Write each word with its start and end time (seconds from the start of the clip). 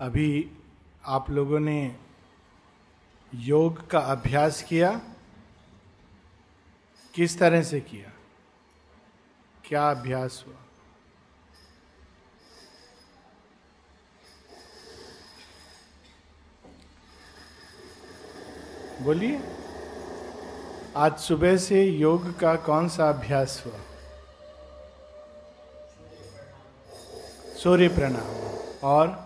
अभी 0.00 0.50
आप 1.04 1.30
लोगों 1.30 1.60
ने 1.60 1.96
योग 3.34 3.90
का 3.90 3.98
अभ्यास 3.98 4.62
किया, 4.62 5.00
किस 7.14 7.38
तरह 7.38 7.62
से 7.62 7.80
किया? 7.80 8.12
क्या 9.64 9.90
अभ्यास 9.90 10.44
हुआ? 10.46 10.56
बोलिए, 19.02 19.40
आज 20.96 21.18
सुबह 21.18 21.56
से 21.56 21.84
योग 21.84 22.38
का 22.38 22.56
कौन 22.56 22.88
सा 22.88 23.08
अभ्यास 23.08 23.62
हुआ? 23.66 23.80
सूर्य 27.54 27.88
प्रणाम। 27.88 28.46
और 28.88 29.25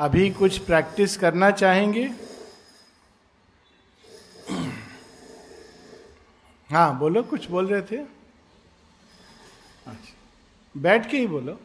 अभी 0.00 0.30
कुछ 0.30 0.58
प्रैक्टिस 0.58 1.16
करना 1.16 1.50
चाहेंगे? 1.50 2.10
हाँ 6.70 6.98
बोलो, 6.98 7.22
कुछ 7.22 7.50
बोल 7.50 7.66
रहे 7.66 7.82
थे? 7.82 7.96
अच्छा। 9.86 10.14
बैठ 10.76 11.10
के 11.10 11.16
ही 11.18 11.26
बोलो। 11.26 11.60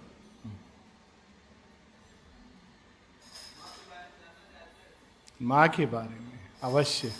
माँ 5.41 5.67
के 5.69 5.85
बारे 5.85 6.19
में, 6.19 6.39
अवश्य। 6.63 7.13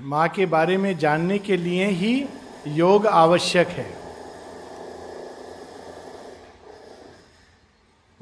माँ 0.00 0.28
के 0.28 0.46
बारे 0.46 0.76
में 0.76 0.98
जानने 0.98 1.38
के 1.38 1.56
लिए 1.56 1.86
ही 1.86 2.26
योग 2.66 3.06
आवश्यक 3.06 3.68
है। 3.68 3.97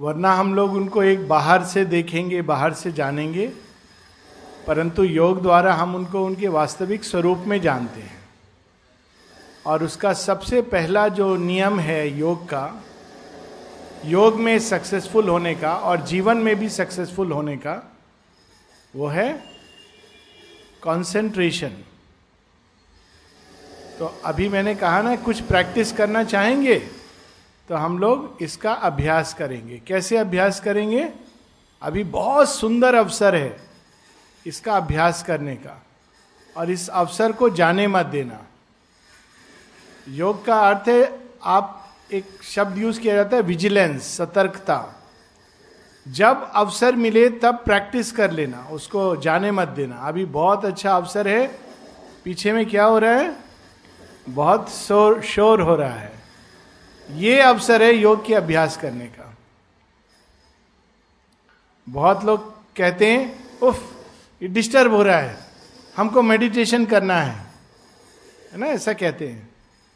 वरना 0.00 0.32
हम 0.34 0.54
लोग 0.54 0.72
उनको 0.72 1.02
एक 1.02 1.28
बाहर 1.28 1.64
से 1.64 1.84
देखेंगे, 1.84 2.42
बाहर 2.42 2.72
से 2.72 2.92
जानेंगे। 2.92 3.52
परंतु 4.66 5.02
योग 5.02 5.42
द्वारा 5.42 5.74
हम 5.74 5.94
उनको 5.94 6.24
उनके 6.24 6.48
वास्तविक 6.48 7.04
स्वरूप 7.04 7.38
में 7.38 7.60
जानते 7.60 8.00
हैं। 8.00 8.18
और 9.66 9.84
उसका 9.84 10.12
सबसे 10.12 10.62
पहला 10.62 11.08
जो 11.08 11.36
नियम 11.36 11.80
है 11.80 12.18
योग 12.18 12.44
का, 12.44 12.82
योग 14.04 14.40
में 14.40 14.58
सक्सेसफुल 14.58 15.28
होने 15.28 15.54
का 15.54 15.74
और 15.74 16.00
जीवन 16.00 16.36
में 16.36 16.56
भी 16.56 16.68
सक्सेसफुल 16.68 17.32
होने 17.32 17.56
का, 17.56 17.92
वो 18.96 19.06
है 19.06 19.32
कंसंट्रेशन 20.82 21.72
तो 23.98 24.06
अभी 24.24 24.48
मैंने 24.48 24.74
कहा 24.74 25.02
ना, 25.02 25.16
कुछ 25.16 25.40
प्रैक्टिस 25.40 25.92
करना 25.92 26.24
चाहेंगे? 26.24 26.95
तो 27.68 27.74
हम 27.74 27.98
लोग 27.98 28.38
इसका 28.40 28.72
अभ्यास 28.72 29.34
करेंगे। 29.34 29.82
कैसे 29.86 30.16
अभ्यास 30.16 30.60
करेंगे? 30.60 31.12
अभी 31.82 32.04
बहुत 32.04 32.48
सुंदर 32.48 32.94
अवसर 32.94 33.34
है 33.34 33.60
इसका 34.46 34.76
अभ्यास 34.76 35.22
करने 35.22 35.56
का। 35.56 35.82
और 36.56 36.70
इस 36.70 36.88
अवसर 36.88 37.32
को 37.32 37.50
जाने 37.50 37.86
मत 37.86 38.06
देना। 38.06 38.38
योग 40.08 40.44
का 40.44 40.60
अर्थ 40.60 40.88
है, 40.88 41.20
आप 41.44 41.88
एक 42.12 42.24
शब्द 42.42 42.78
यूज़ 42.78 43.00
किया 43.00 43.14
जाता 43.14 43.36
है 43.36 43.42
विजिलेंस 43.42 44.16
सतर्कता। 44.16 45.02
जब 46.08 46.52
अवसर 46.54 46.96
मिले, 46.96 47.30
तब 47.30 47.54
प्रैक्टिस 47.64 48.12
कर 48.12 48.30
लेना, 48.30 48.68
उसको 48.70 49.16
जाने 49.16 49.50
मत 49.50 49.68
देना। 49.68 49.96
अभी 49.96 50.24
बहुत 50.24 50.64
अच्छा 50.64 50.96
अवसर 50.96 51.28
है, 51.28 51.58
पीछे 52.24 52.52
में 52.52 52.66
क्या 52.66 52.84
हो 52.84 52.98
रहा 52.98 53.12
है? 53.12 53.36
बहुत 54.28 54.70
शोर 54.70 55.22
शोर 55.22 55.60
हो 55.60 55.76
रहा 55.76 55.94
है। 55.94 56.15
ये 57.10 57.40
अवसर 57.40 57.82
है 57.82 57.94
योग 57.94 58.26
के 58.26 58.34
अभ्यास 58.34 58.76
करने 58.76 59.06
का। 59.06 59.36
बहुत 61.88 62.24
लोग 62.24 62.54
कहते 62.76 63.12
हैं, 63.12 63.50
उफ, 63.58 64.06
ये 64.42 64.48
डिस्टर्ब 64.48 64.92
हो 64.92 65.02
रहा 65.02 65.18
है। 65.18 65.38
हमको 65.96 66.22
मेडिटेशन 66.22 66.84
करना 66.84 67.16
है। 67.16 67.46
है 68.52 68.58
ना, 68.58 68.66
ऐसा 68.66 68.92
कहते 68.92 69.28
हैं। 69.28 69.48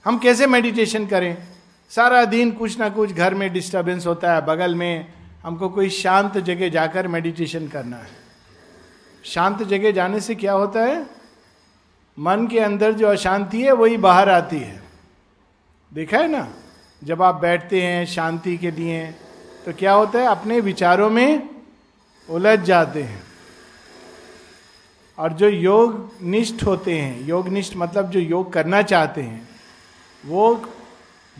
हम 0.04 0.18
कैसे 0.18 0.46
मेडिटेशन 0.46 1.06
करें? 1.06 1.48
सारा 1.90 2.24
दिन 2.24 2.52
कुछ 2.52 2.78
ना 2.78 2.88
कुछ 2.88 3.12
घर 3.12 3.34
में 3.34 3.52
डिस्टरबेंस 3.52 4.06
होता 4.06 4.34
है, 4.34 4.40
बगल 4.46 4.74
में 4.74 5.12
हमको 5.42 5.68
कोई 5.68 5.90
शांत 5.90 6.38
जगह 6.38 6.68
जाकर 6.68 7.08
मेडिटेशन 7.08 7.68
करना 7.68 7.96
है। 7.96 8.10
शांत 9.24 9.62
जगह 9.62 9.90
जाने 9.90 10.20
से 10.20 10.34
क्या 10.34 10.52
होता 10.52 10.80
है? 10.80 11.06
मन 12.18 12.46
के 12.46 12.58
अंदर 12.58 12.92
जो 12.92 13.06
अशांति 13.06 13.62
है, 13.62 13.72
वही 13.72 13.96
बाहर 13.96 14.28
आती 14.28 14.58
है। 14.58 14.82
देखा 15.94 16.18
है 16.18 16.28
ना? 16.28 16.54
जब 17.04 17.22
आप 17.22 17.34
बैठते 17.34 17.82
हैं 17.82 18.06
शांति 18.06 18.56
के 18.56 18.70
लिए 18.70 19.14
तो 19.66 19.72
क्या 19.72 19.92
होता 19.92 20.18
है? 20.18 20.26
अपने 20.26 20.60
विचारों 20.60 21.10
में 21.10 21.48
उलझ 22.30 22.58
जाते 22.58 23.02
हैं। 23.02 23.22
और 25.18 25.32
जो 25.32 25.48
योग 25.48 26.10
निष्ठ 26.22 26.64
होते 26.64 26.98
हैं 26.98 27.24
योग 27.24 27.48
निष्ठ 27.48 27.76
मतलब 27.76 28.10
जो 28.10 28.20
योग 28.20 28.52
करना 28.52 28.82
चाहते 28.82 29.22
हैं, 29.22 29.48
वो 30.26 30.66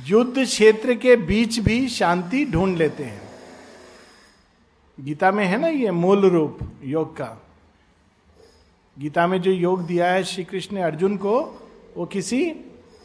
युद्ध 0.05 0.45
क्षेत्र 0.45 0.95
के 0.95 1.17
बीच 1.17 1.59
भी 1.59 1.89
शांति 1.89 2.45
ढूंढ 2.45 2.77
लेते 2.77 3.05
हैं। 3.05 3.23
गीता 5.01 5.31
में 5.31 5.45
है 5.45 5.61
ना 5.61 5.69
ये 5.69 5.91
मूल 5.91 6.27
रूप 6.27 6.59
योग 6.85 7.17
का? 7.17 7.43
गीता 8.99 9.27
में 9.27 9.43
जो 9.43 9.51
योग 9.51 9.87
दिया 9.87 10.07
है 10.07 10.25
श्री 10.25 10.45
कृष्ण 10.45 10.77
ने 10.77 10.83
अर्जुन 10.83 11.17
को, 11.17 11.41
वो 11.97 12.07
किसी 12.07 12.55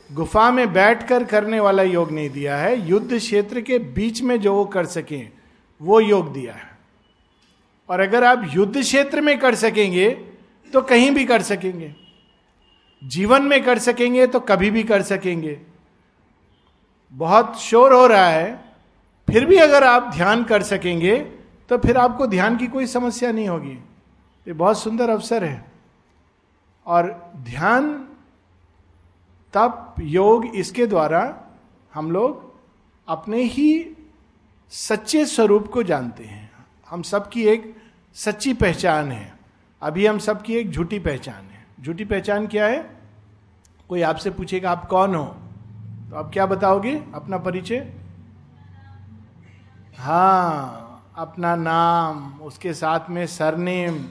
गुफा 0.09 0.51
में 0.51 0.73
बैठकर 0.73 1.23
करने 1.23 1.59
वाला 1.59 1.83
योग 1.83 2.11
नहीं 2.11 2.29
दिया 2.29 2.57
है। 2.57 2.87
युद्ध 2.87 3.17
क्षेत्र 3.17 3.61
के 3.61 3.79
बीच 3.79 4.21
में 4.21 4.39
जो 4.41 4.53
वो 4.53 4.65
कर 4.65 4.85
सके, 4.85 5.21
वो 5.81 5.99
योग 5.99 6.33
दिया 6.33 6.53
है। 6.53 6.69
और 7.89 7.99
अगर 7.99 8.23
आप 8.23 8.49
युद्ध 8.53 8.81
क्षेत्र 8.81 9.21
में 9.21 9.37
कर 9.39 9.55
सकेंगे 9.55 10.09
तो 10.73 10.81
कहीं 10.81 11.11
भी 11.11 11.25
कर 11.25 11.41
सकेंगे। 11.41 11.95
जीवन 13.03 13.43
में 13.43 13.63
कर 13.63 13.79
सकेंगे 13.79 14.27
तो 14.27 14.39
कभी 14.39 14.71
भी 14.71 14.83
कर 14.83 15.01
सकेंगे। 15.01 15.59
बहुत 17.13 17.59
शोर 17.59 17.93
हो 17.93 18.05
रहा 18.07 18.27
है। 18.27 18.73
फिर 19.27 19.45
भी 19.45 19.57
अगर 19.57 19.83
आप 19.83 20.11
ध्यान 20.15 20.43
कर 20.43 20.63
सकेंगे 20.63 21.17
तो 21.69 21.77
फिर 21.77 21.97
आपको 21.97 22.27
ध्यान 22.27 22.57
की 22.57 22.67
कोई 22.67 22.87
समस्या 22.87 23.31
नहीं 23.31 23.47
होगी। 23.47 23.73
ये 24.47 24.53
बहुत 24.53 24.79
सुंदर 24.79 25.09
अवसर 25.09 25.43
है। 25.43 25.65
और 26.85 27.31
ध्यान 27.35 28.07
तप 29.55 29.95
योग 29.99 30.45
इसके 30.45 30.85
द्वारा 30.85 31.41
हम 31.93 32.11
लोग 32.11 32.53
अपने 33.07 33.43
ही 33.43 33.97
सच्चे 34.69 35.25
स्वरूप 35.25 35.67
को 35.67 35.83
जानते 35.83 36.23
हैं। 36.23 36.51
हम 36.89 37.01
सबकी 37.01 37.45
एक 37.45 37.77
सच्ची 38.13 38.53
पहचान 38.53 39.11
है। 39.11 39.35
अभी 39.81 40.05
हम 40.05 40.17
सबकी 40.17 40.55
एक 40.55 40.71
झूठी 40.71 40.99
पहचान 40.99 41.45
है। 41.45 41.65
झूठी 41.81 42.05
पहचान 42.05 42.47
क्या 42.47 42.65
है? 42.65 42.99
कोई 43.89 44.01
आपसे 44.01 44.29
पूछेगा, 44.29 44.71
आप 44.71 44.85
कौन 44.85 45.15
हो? 45.15 45.25
तो 46.09 46.15
आप 46.15 46.29
क्या 46.33 46.45
बताओगे? 46.45 47.03
अपना 47.13 47.37
परिचय? 47.37 47.93
हाँ 49.97 50.81
अपना 51.17 51.55
नाम, 51.55 52.33
उसके 52.41 52.73
साथ 52.73 52.99
में 53.09 53.27
सरनेम, 53.27 54.05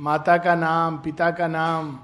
माता 0.00 0.36
का 0.36 0.54
नाम, 0.54 0.98
पिता 0.98 1.30
का 1.30 1.48
नाम 1.48 1.98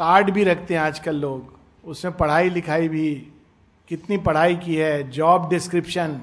कार्ड 0.00 0.30
भी 0.30 0.44
रखते 0.44 0.74
हैं 0.74 0.80
आजकल 0.80 1.16
लोग। 1.16 1.88
उसमें 1.90 2.16
पढ़ाई 2.16 2.50
लिखाई 2.50 2.88
भी, 2.88 3.10
कितनी 3.90 4.16
पढ़ाई 4.18 4.54
की 4.56 4.74
है 4.74 5.10
जॉब 5.10 5.48
डिस्क्रिप्शन 5.48 6.20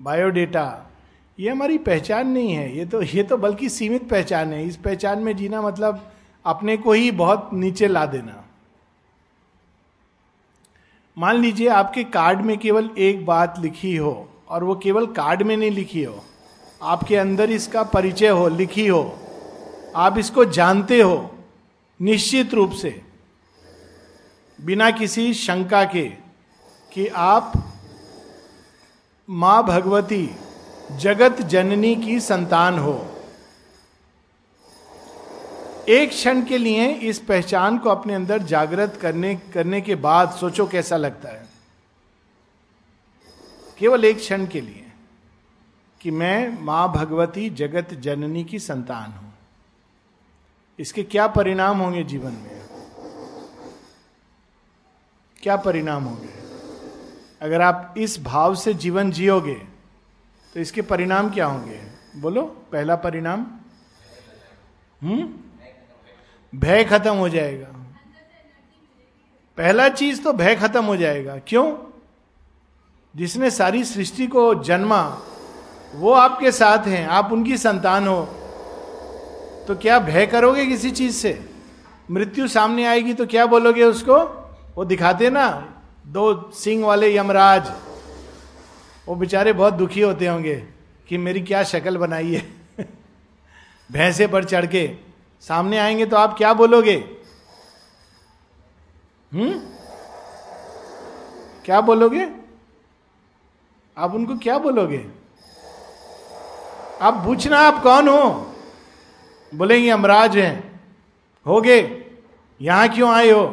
बायोडेटा 0.00 0.90
ये 1.38 1.50
हमारी 1.50 1.78
पहचान 1.78 2.28
नहीं 2.28 2.52
है। 2.52 2.76
ये 2.76 2.84
तो 2.86 3.02
ये 3.02 3.22
तो 3.22 3.36
बल्कि 3.36 3.68
सीमित 3.68 4.08
पहचान 4.10 4.52
है। 4.52 4.66
इस 4.66 4.76
पहचान 4.76 5.18
में 5.18 5.36
जीना 5.36 5.62
मतलब 5.62 6.00
अपने 6.44 6.76
को 6.76 6.92
ही 6.92 7.10
बहुत 7.10 7.50
नीचे 7.54 7.88
ला 7.88 8.06
देना। 8.06 8.42
मान 11.16 11.36
लीजिए 11.36 11.68
आपके 11.68 12.04
कार्ड 12.04 12.40
में 12.40 12.56
केवल 12.58 12.90
एक 12.98 13.24
बात 13.26 13.58
लिखी 13.60 13.96
हो, 13.96 14.28
और 14.48 14.64
वो 14.64 14.74
केवल 14.74 15.06
कार्ड 15.12 15.42
में 15.42 15.56
नहीं 15.56 15.70
लिखी 15.70 16.04
हो। 16.04 16.24
आपके 16.82 17.16
अंदर 17.16 17.50
इसका 17.50 17.82
परिचय 17.82 18.28
हो, 18.28 18.48
लिखी 18.48 18.86
हो। 18.86 19.18
आप 19.96 20.18
इसको 20.18 20.44
जानते 20.44 21.00
हो। 21.00 21.33
निश्चित 22.04 22.54
रूप 22.54 22.72
से, 22.72 23.02
बिना 24.58 24.90
किसी 24.90 25.34
शंका 25.34 25.84
के, 25.84 26.08
कि 26.92 27.06
आप 27.06 27.52
माँ 29.28 29.62
भगवती 29.66 30.30
जगत 30.96 31.42
जननी 31.42 31.96
की 31.96 32.20
संतान 32.20 32.78
हो। 32.78 33.10
एक 35.88 36.10
क्षण 36.10 36.44
के 36.44 36.58
लिए 36.58 36.88
इस 36.88 37.18
पहचान 37.18 37.78
को 37.78 37.90
अपने 37.90 38.14
अंदर 38.14 38.42
जागृत 38.42 38.98
करने 39.02 39.34
करने 39.34 39.80
के 39.80 39.94
बाद 39.94 40.30
सोचो 40.30 40.66
कैसा 40.66 40.96
लगता 40.96 41.28
है। 41.28 41.46
केवल 43.78 44.04
एक 44.04 44.16
क्षण 44.16 44.46
के 44.46 44.60
लिए 44.60 44.92
कि 46.00 46.10
मैं 46.10 46.58
माँ 46.62 46.92
भगवती 46.92 47.50
जगत 47.50 47.94
जननी 47.94 48.44
की 48.44 48.58
संतान 48.58 49.12
हूँ। 49.12 49.23
इसके 50.78 51.02
क्या 51.02 51.26
परिणाम 51.26 51.78
होंगे 51.78 52.04
जीवन 52.04 52.32
में? 52.32 52.66
क्या 55.42 55.56
परिणाम 55.56 56.04
होंगे? 56.04 56.28
अगर 57.42 57.60
आप 57.60 57.94
इस 57.98 58.22
भाव 58.22 58.54
से 58.54 58.74
जीवन 58.74 59.10
जियोगे 59.10 59.54
तो 60.54 60.60
इसके 60.60 60.82
परिणाम 60.82 61.30
क्या 61.30 61.46
होंगे? 61.46 61.82
बोलो, 62.16 62.42
पहला 62.42 62.96
परिणाम? 62.96 63.46
हम्म? 65.02 65.34
भय 66.58 66.84
खत्म 66.84 67.14
हो 67.14 67.28
जाएगा। 67.28 67.66
पहला 69.56 69.88
चीज़ 69.88 70.22
तो 70.22 70.32
भय 70.32 70.56
खत्म 70.56 70.84
हो 70.84 70.96
जाएगा। 70.96 71.38
क्यों? 71.38 71.76
जिसने 73.16 73.50
सारी 73.50 73.84
सृष्टि 73.84 74.26
को 74.26 74.54
जन्मा, 74.54 75.22
वो 75.94 76.12
आपके 76.12 76.52
साथ 76.52 76.86
हैं, 76.86 77.06
आप 77.06 77.32
उनकी 77.32 77.58
संतान 77.58 78.08
हो। 78.08 78.43
तो 79.68 79.74
क्या 79.74 79.98
भय 79.98 80.26
करोगे 80.26 80.66
किसी 80.66 80.90
चीज़ 80.90 81.14
से? 81.14 81.48
मृत्यु 82.10 82.48
सामने 82.48 82.86
आएगी 82.86 83.14
तो 83.14 83.26
क्या 83.26 83.46
बोलोगे 83.46 83.82
उसको? 83.82 84.16
वो 84.76 84.84
दिखाते 84.84 85.30
ना, 85.30 85.74
दो 86.06 86.50
सिंह 86.50 86.86
वाले 86.86 87.16
यमराज। 87.16 87.72
वो 89.08 89.14
बेचारे 89.14 89.52
बहुत 89.52 89.74
दुखी 89.74 90.00
होते 90.00 90.26
होंगे 90.26 90.54
कि 91.08 91.18
मेरी 91.18 91.40
क्या 91.40 91.62
शक्ल 91.62 91.96
बनाई 91.96 92.34
है। 92.34 92.52
भैंसे 93.92 94.26
पर 94.26 94.44
चढ़ 94.44 94.66
के, 94.66 94.96
सामने 95.40 95.78
आएँगे 95.78 96.06
तो 96.06 96.16
आप 96.16 96.34
क्या 96.38 96.52
बोलोगे? 96.52 97.04
हम्म? 99.32 99.60
क्या 101.64 101.80
बोलोगे? 101.80 102.28
आप 103.98 104.14
उनको 104.14 104.38
क्या 104.38 104.58
बोलोगे? 104.58 105.06
आप 107.02 107.14
पूछना 107.14 107.58
आप 107.58 107.82
कौन 107.82 108.08
हो? 108.08 108.53
बोलेंगे 109.54 109.90
अमराज 109.90 110.36
हैं। 110.36 110.80
हो 111.46 111.60
गए। 111.60 112.04
यहाँ 112.62 112.88
क्यों 112.88 113.12
आए 113.12 113.30
हो? 113.30 113.46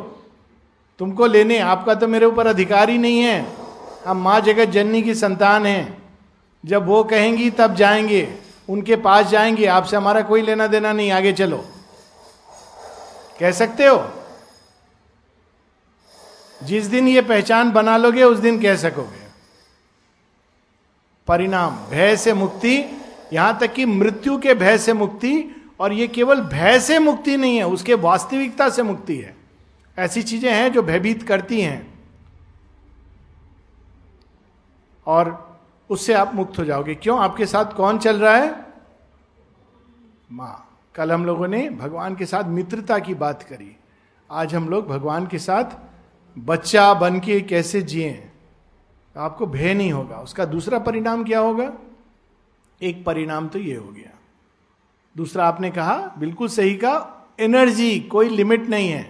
तुमको 1.00 1.26
लेने, 1.26 1.60
आपका 1.60 1.96
तो 1.96 2.08
मेरे 2.08 2.26
ऊपर 2.26 2.48
अधिकार 2.48 2.90
ही 2.90 2.98
नहीं 2.98 3.20
है। 3.20 3.54
हम 4.06 4.18
माँ 4.18 4.42
जगत 4.42 4.66
जननी 4.66 5.02
की 5.02 5.16
संतान 5.16 5.66
हैं। 5.66 5.98
जब 6.66 6.86
वो 6.86 7.04
कहेंगी, 7.04 7.50
तब 7.50 7.76
जाएँगे। 7.76 8.36
उनके 8.70 8.96
पास 8.96 9.26
जाएँगे। 9.26 9.66
आपसे 9.66 9.98
हमारा 9.98 10.22
कोई 10.22 10.42
लेना 10.42 10.68
देना 10.68 10.94
नहीं। 10.94 11.12
आगे 11.12 11.34
चलो। 11.34 11.66
कह 13.40 13.52
सकते 13.52 13.86
हो? 13.86 14.10
जिस 16.64 16.86
दिन 16.86 17.08
ये 17.08 17.22
पहचान 17.22 17.72
बना 17.72 17.98
लोगे, 17.98 18.24
उस 18.24 18.40
दिन 18.40 18.62
कह 18.62 18.76
सकोगे। 18.76 19.22
परिणाम, 21.28 21.76
भय 21.76 22.18
से 22.18 22.34
मुक्ति। 22.34 23.02
यहाँ 23.34 23.58
तक 23.58 23.74
कि 23.74 23.86
मृत्यु 23.86 24.38
के 24.38 24.54
भय 24.54 24.78
से 24.78 24.94
मुक्ति। 24.94 25.61
और 25.82 25.94
ये 25.94 26.08
केवल 26.08 26.42
भय 26.42 26.80
से 26.80 27.00
मुक्ति 27.00 27.38
नहीं 27.38 27.58
है, 27.58 27.68
उसके 27.68 27.94
वास्तविकता 27.94 28.70
से 28.70 28.84
मुक्ति 28.84 29.18
है। 29.18 29.36
ऐसी 29.98 30.24
चीज़ें 30.24 30.54
हैं 30.54 30.72
जो 30.72 30.82
भयभीत 30.82 31.24
करती 31.24 31.62
हैं। 31.62 32.04
और 35.06 35.58
उससे 35.90 36.14
आप 36.14 36.36
मुक्त 36.36 36.60
हो 36.60 36.66
जाओगे। 36.66 36.96
क्यों? 36.96 37.20
आपके 37.20 37.46
साथ 37.46 37.66
कौन 37.66 37.98
चल 37.98 38.20
रहा 38.20 38.36
है? 38.36 38.66
माँ। 40.32 40.68
कल 40.96 41.12
हम 41.12 41.26
लोगों 41.26 41.48
ने 41.48 41.70
भगवान 41.70 42.16
के 42.16 42.26
साथ 42.26 42.44
मित्रता 42.44 43.00
की 43.00 43.14
बात 43.14 43.44
करी। 43.44 43.76
आज 44.32 44.56
हम 44.56 44.70
लोग 44.70 44.88
भगवान 44.88 45.28
के 45.28 45.40
साथ 45.40 45.64
बच्चा 46.40 46.94
बन 46.94 47.20
के 47.20 47.42
कैसे 47.42 47.82
जिए? 47.82 48.32
आपको 49.18 49.46
भय 49.46 49.74
नहीं 49.74 49.92
होगा। 49.92 50.18
उसका 50.18 50.46
दूसरा 50.46 50.80
परिणाम 50.80 51.24
क्या 51.24 51.40
होगा? 51.40 51.74
एक 52.82 53.06
परिणाम 53.06 53.48
तो 53.48 53.60
ये 53.60 53.76
हो 53.76 53.90
गया। 53.90 54.21
दूसरा 55.16 55.46
आपने 55.46 55.70
कहा, 55.72 55.96
बिल्कुल 56.18 56.48
सही 56.48 56.74
का 56.76 56.94
एनर्जी 57.40 58.00
कोई 58.02 58.30
लिमिट 58.30 58.68
नहीं 58.70 58.90
है। 58.90 59.10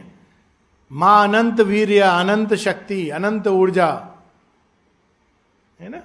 माँ 0.91 1.27
अनंत 1.27 1.59
वीर्य, 1.61 1.99
अनंत 1.99 2.53
शक्ति, 2.55 3.09
अनंत 3.09 3.47
ऊर्जा। 3.47 3.87
है 5.79 5.89
ना? 5.89 6.01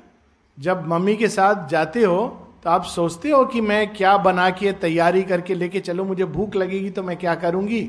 जब 0.58 0.87
मम्मी 0.88 1.16
के 1.16 1.28
साथ 1.28 1.69
जाते 1.69 2.02
हो 2.02 2.26
तो 2.64 2.70
आप 2.70 2.84
सोचते 2.84 3.31
हो 3.31 3.44
कि 3.44 3.60
मैं 3.60 3.94
क्या 3.94 4.16
बना 4.19 4.48
के, 4.50 4.72
तैयारी 4.72 5.22
करके 5.22 5.54
लेके 5.54 5.81
चलो, 5.81 6.04
मुझे 6.04 6.25
भूख 6.25 6.56
लगेगी 6.56 6.90
तो 6.90 7.02
मैं 7.02 7.16
क्या 7.16 7.34
करूँगी? 7.34 7.82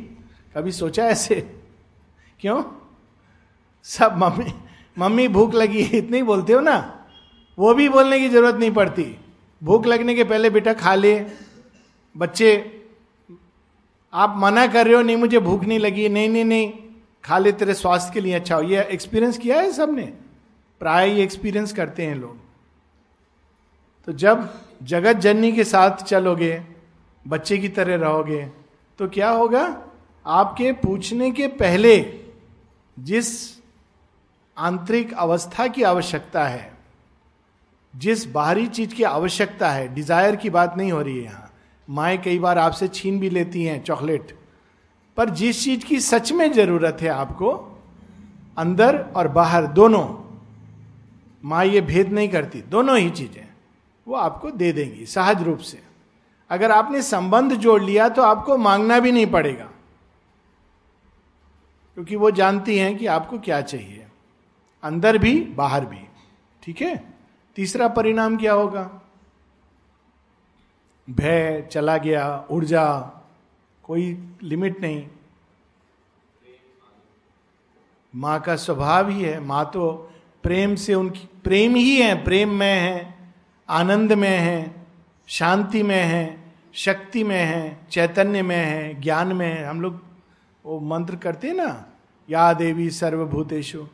कभी 0.56 0.72
सोचा 0.72 1.06
ऐसे? 1.06 1.36
क्यों? 2.40 2.64
सब 3.86 4.18
मम्मी 4.18 4.54
मम्मी 4.98 5.28
भूख 5.28 5.54
लगी, 5.56 5.80
इतनी 5.80 6.22
बोलते 6.24 6.54
हो 6.54 6.60
ना? 6.60 6.78
वो 7.58 7.74
भी 7.74 7.88
बोलने 7.90 8.20
की 8.20 8.30
ज़रूरत 8.30 8.56
नहीं 8.56 8.72
पड़ती। 8.72 9.06
भूख 9.62 9.86
लगने 9.86 10.16
के 10.16 10.24
पहले 10.24 10.50
बेटा 10.50 10.74
खा 10.74 10.94
ले। 10.96 11.20
बच्चे, 12.18 12.50
आप 14.14 14.34
मना 14.38 14.66
कर 14.68 14.86
रहे 14.86 14.96
हो, 14.96 15.02
नहीं, 15.02 15.18
मुझे 15.18 15.40
भूख 15.40 15.64
नहीं 15.64 15.80
लगी, 15.80 16.08
नहीं 16.10 16.30
नहीं 16.30 16.46
नहीं, 16.46 16.72
खा 17.24 17.38
ले, 17.38 17.52
तेरे 17.52 17.74
स्वास्थ्य 17.74 18.14
के 18.14 18.20
लिए 18.20 18.34
अच्छा 18.34 18.56
हो। 18.56 18.62
ये 18.62 18.84
एक्सपीरियंस 18.84 19.38
किया 19.38 19.60
है 19.60 19.72
सबने? 19.72 20.06
प्राय 20.82 21.10
ये 21.10 21.24
एक्सपीरियंस 21.24 21.74
करते 21.74 22.06
हैं 22.06 22.16
लोग। 22.16 22.38
तो 24.08 24.14
जब 24.14 24.50
जगत 24.84 25.18
जननी 25.18 25.52
के 25.52 25.64
साथ 25.64 26.04
चलोगे, 26.04 26.62
बच्चे 27.26 27.58
की 27.58 27.70
तरह 27.70 27.96
रहोगे 27.98 28.46
तो 29.00 29.08
क्या 29.10 29.30
होगा? 29.30 29.66
आपके 30.26 30.72
पूछने 30.74 31.32
के 31.32 31.48
पहले 31.48 31.98
जिस 32.98 33.28
आंतरिक 34.58 35.14
अवस्था 35.14 35.68
की 35.68 35.84
आवश्यकता 35.84 36.44
है, 36.46 36.72
जिस 37.94 38.26
बाहरी 38.32 38.66
चीज़ 38.68 38.96
की 38.96 39.04
आवश्यकता 39.06 39.70
है 39.72 39.94
डिज़ायर 39.96 40.36
की 40.36 40.50
बात 40.50 40.78
नहीं 40.78 40.92
हो 40.92 41.02
रही 41.02 41.18
है 41.18 41.24
यहाँ। 41.24 41.47
माए 41.88 42.18
कई 42.18 42.40
बार 42.40 42.58
आपसे 42.58 42.88
छीन 42.88 43.20
भी 43.20 43.30
लेती 43.30 43.64
हैं 43.64 43.84
चॉकलेट। 43.84 44.36
पर 45.18 45.30
जिस 45.30 45.64
चीज़ 45.64 45.86
की 45.86 46.00
सच 46.00 46.32
में 46.32 46.52
ज़रूरत 46.54 46.98
है 47.02 47.10
आपको, 47.10 47.52
अंदर 48.58 48.98
और 49.16 49.28
बाहर 49.28 49.68
दोनों, 49.68 50.06
माँ 51.44 51.66
ये 51.66 51.82
भेद 51.82 52.12
नहीं 52.12 52.30
करती, 52.30 52.62
दोनों 52.62 52.98
ही 52.98 53.10
चीज़ें 53.10 53.48
वो 54.08 54.16
आपको 54.16 54.52
दे 54.52 54.72
देंगी, 54.72 55.06
सहज 55.06 55.42
रूप 55.44 55.60
से। 55.60 55.82
अगर 56.50 56.72
आपने 56.72 57.02
संबंध 57.02 57.54
जोड़ 57.54 57.82
लिया 57.84 58.08
तो 58.10 58.22
आपको 58.22 58.58
मांगना 58.58 59.00
भी 59.00 59.12
नहीं 59.12 59.28
पड़ेगा। 59.28 59.70
क्योंकि 61.98 62.16
वो 62.16 62.32
जानती 62.32 62.78
हैं 62.78 62.98
कि 62.98 63.06
आपको 63.08 63.40
क्या 63.40 63.62
चाहिए, 63.62 64.06
अंदर 64.84 65.18
भी, 65.18 65.40
बाहर 65.42 65.86
भी। 65.86 66.00
ठीक 66.64 66.82
है? 66.82 67.04
तीसरा 67.58 67.88
परिणाम 67.88 68.38
क्या 68.38 68.54
होगा? 68.54 68.90
भय 71.08 71.68
चला 71.72 71.98
गया, 71.98 72.46
ऊर्जा, 72.52 72.86
कोई 73.84 74.18
लिमिट 74.44 74.82
नहीं। 74.82 75.08
माँ 78.14 78.40
का 78.42 78.56
स्वभाव 78.56 79.10
ही 79.10 79.22
है, 79.22 79.40
माँ 79.40 79.70
तो 79.74 79.92
प्रेम 80.44 80.76
से 80.76 80.94
उनकी, 80.94 81.28
प्रेम 81.44 81.76
ही 81.76 81.96
है, 81.96 82.14
प्रेम 82.24 82.50
में 82.50 82.74
है, 82.74 83.16
आनंद 83.70 84.14
में 84.14 84.38
है, 84.38 84.86
शांति 85.28 85.84
में 85.84 86.04
है, 86.04 86.54
शक्ति 86.74 87.24
में 87.24 87.44
है, 87.44 87.78
चैतन्य 87.92 88.42
में 88.42 88.56
है, 88.56 89.02
ज्ञान 89.02 89.34
में 89.34 89.48
है। 89.48 89.66
हम 89.66 89.82
लोग 89.82 90.02
वो 90.66 90.80
मंत्र 90.80 91.16
करते 91.16 91.48
हैं 91.48 91.56
ना, 91.56 91.86
या 92.30 92.54
देवी 92.54 92.90
सर्वभूतेशु 92.90 93.86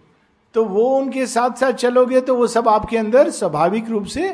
तो 0.56 0.64
वो 0.66 0.84
उनके 0.98 1.26
साथ 1.28 1.58
साथ 1.58 1.72
चलोगे 1.74 2.22
तो 2.22 2.36
वो 2.36 2.48
सब 2.48 2.68
आपके 2.68 2.98
अंदर 2.98 3.30
स्वाभाविक 3.30 3.90
रूप 3.90 4.06
से 4.06 4.30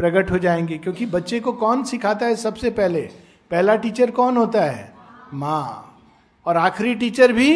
प्रकट 0.00 0.30
हो 0.30 0.38
जाएँगे, 0.38 0.78
क्योंकि 0.78 1.06
बच्चे 1.06 1.40
को 1.40 1.52
कौन 1.52 1.82
सिखाता 1.84 2.26
है 2.26 2.36
सबसे 2.36 2.70
पहले? 2.70 3.00
पहला 3.50 3.76
टीचर 3.76 4.10
कौन 4.10 4.36
होता 4.36 4.62
है? 4.62 4.92
माँ। 5.34 5.86
और 6.46 6.56
आखिरी 6.56 6.94
टीचर 6.94 7.32
भी 7.32 7.50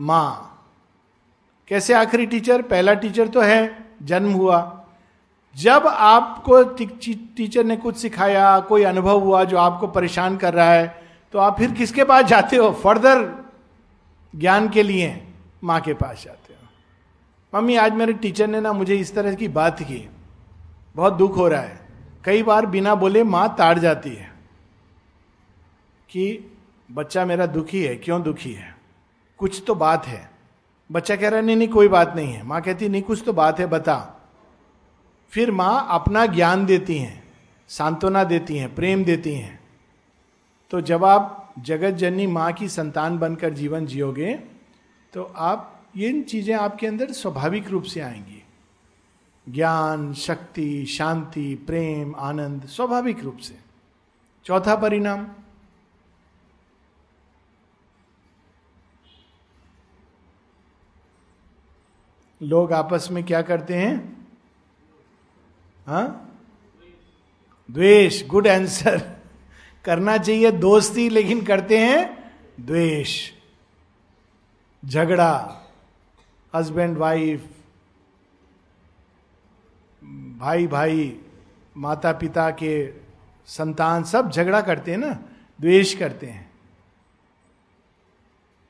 माँ। 0.00 0.46
कैसे 1.68 1.94
आखिरी 1.94 2.26
टीचर 2.26 2.62
पहला 2.62 2.94
टीचर 2.94 3.28
तो 3.28 3.40
है, 3.40 3.76
जन्म 4.02 4.32
हुआ। 4.32 4.76
जब 5.56 5.86
आपको 5.86 6.62
टीचर 6.62 7.64
ने 7.64 7.76
कुछ 7.76 7.96
सिखाया, 7.96 8.60
कोई 8.60 8.82
अनुभव 8.82 9.20
हुआ 9.20 9.44
जो 9.44 9.58
आपको 9.58 9.86
परेशान 9.86 10.36
कर 10.36 10.54
रहा 10.54 10.72
है 10.72 11.02
तो 11.34 11.38
आप 11.38 11.58
फिर 11.58 11.70
किसके 11.70 12.04
पास 12.04 12.24
जाते 12.24 12.56
हो? 12.56 12.70
फर्दर 12.72 13.28
ज्ञान 14.34 14.68
के 14.68 14.82
लिए 14.82 15.26
माँ 15.64 15.80
के 15.80 15.94
पास 15.94 16.22
जाते 16.24 16.52
हो। 16.52 17.58
मम्मी, 17.58 17.76
आज 17.76 17.92
मेरे 17.92 18.12
टीचर 18.12 18.46
ने 18.46 18.60
ना 18.60 18.72
मुझे 18.72 18.96
इस 18.96 19.14
तरह 19.14 19.34
की 19.34 19.48
बात 19.50 19.82
की। 19.82 20.08
बहुत 20.96 21.12
दुख 21.12 21.36
हो 21.36 21.48
रहा 21.48 21.60
है। 21.60 21.79
कई 22.24 22.42
बार 22.42 22.66
बिना 22.66 22.94
बोले 22.94 23.22
माँ 23.24 23.54
ताड़ 23.58 23.78
जाती 23.78 24.10
है 24.10 24.32
कि 26.10 26.56
बच्चा 26.90 27.24
मेरा 27.24 27.46
दुखी 27.46 27.82
है, 27.82 27.96
क्यों 27.96 28.22
दुखी 28.22 28.52
है? 28.52 28.74
कुछ 29.38 29.62
तो 29.66 29.74
बात 29.74 30.06
है। 30.06 30.30
बच्चा 30.90 31.16
कह 31.16 31.28
रहा 31.28 31.40
है, 31.40 31.46
नहीं 31.46 31.56
नहीं, 31.56 31.68
कोई 31.68 31.88
बात 31.88 32.12
नहीं 32.16 32.32
है। 32.32 32.42
माँ 32.42 32.60
कहती 32.62 32.88
नहीं, 32.88 33.02
कुछ 33.02 33.22
तो 33.26 33.32
बात 33.32 33.60
है, 33.60 33.66
बता। 33.66 33.96
फिर 35.32 35.50
माँ 35.50 35.86
अपना 35.90 36.26
ज्ञान 36.26 36.64
देती 36.66 36.98
हैं, 36.98 37.22
सांत्वना 37.68 38.24
देती 38.24 38.56
हैं, 38.56 38.74
प्रेम 38.74 39.04
देती 39.04 39.34
हैं। 39.34 39.58
तो 40.70 40.80
जब 40.80 41.04
आप 41.04 41.54
जगत 41.58 41.90
जननी 41.90 42.26
माँ 42.26 42.52
की 42.52 42.68
संतान 42.68 43.18
बनकर 43.18 43.52
जीवन 43.52 43.86
जियोगे 43.86 44.34
तो 45.12 45.22
आप, 45.36 45.82
ये 45.96 46.20
चीज़ें 46.22 46.54
आपके 46.54 46.86
अंदर 46.86 47.12
स्वाभाविक 47.12 47.68
रूप 47.68 47.82
से 47.82 48.00
आएँगी। 48.00 48.39
ज्ञान, 49.50 50.14
शक्ति, 50.14 50.86
शांति, 50.86 51.54
प्रेम, 51.54 52.14
आनंद, 52.16 52.66
स्वाभाविक 52.66 53.20
रूप 53.20 53.38
से। 53.38 53.58
चौथा 54.44 54.76
परिणाम? 54.76 55.28
लोग 62.42 62.72
आपस 62.72 63.08
में 63.10 63.24
क्या 63.24 63.42
करते 63.42 63.74
हैं? 63.74 64.26
हा? 65.86 66.02
द्वेष 67.70 68.26
गुड 68.26 68.48
आंसर 68.48 69.16
करना 69.84 70.18
चाहिए 70.18 70.50
दोस्ती, 70.50 71.08
लेकिन 71.08 71.44
करते 71.44 71.78
हैं 71.78 72.32
द्वेष। 72.60 73.30
झगड़ा 74.84 75.62
हस्बैंड 76.54 76.98
वाइफ 76.98 77.49
भाई 80.40 80.66
भाई 80.66 81.20
माता 81.76 82.12
पिता 82.12 82.50
के 82.50 82.92
संतान 83.48 84.04
सब 84.04 84.30
झगड़ा 84.30 84.60
करते 84.60 84.90
हैं 84.90 84.98
ना, 84.98 85.12
द्वेष 85.58 85.94
करते 85.94 86.26
हैं। 86.26 86.48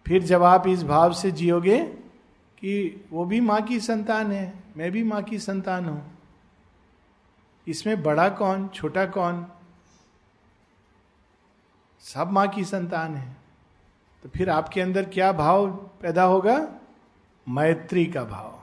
फिर 0.07 0.23
जब 0.23 0.43
आप 0.43 0.67
इस 0.67 0.83
भाव 0.85 1.13
से 1.13 1.31
जियोगे 1.31 1.79
कि 2.63 3.07
वो 3.11 3.25
भी 3.25 3.41
माँ 3.41 3.61
की 3.63 3.81
संतान 3.81 4.33
है, 4.33 4.53
मैं 4.77 4.91
भी 4.93 5.03
माँ 5.03 5.23
की 5.23 5.39
संतान 5.39 5.85
हूँ, 5.85 6.03
इसमें 7.67 8.03
बड़ा 8.03 8.29
कौन, 8.29 8.69
छोटा 8.69 9.07
कौन? 9.07 9.47
सब 12.05 12.31
माँ 12.33 12.47
की 12.49 12.65
संतान 12.65 13.15
है। 13.15 13.37
तो 14.23 14.29
फिर 14.29 14.51
आपके 14.51 14.81
अंदर 14.81 15.05
क्या 15.05 15.33
भाव 15.33 15.67
पैदा 16.03 16.23
होगा? 16.25 16.57
मैत्री 17.47 18.07
का 18.07 18.25
भाव। 18.25 18.60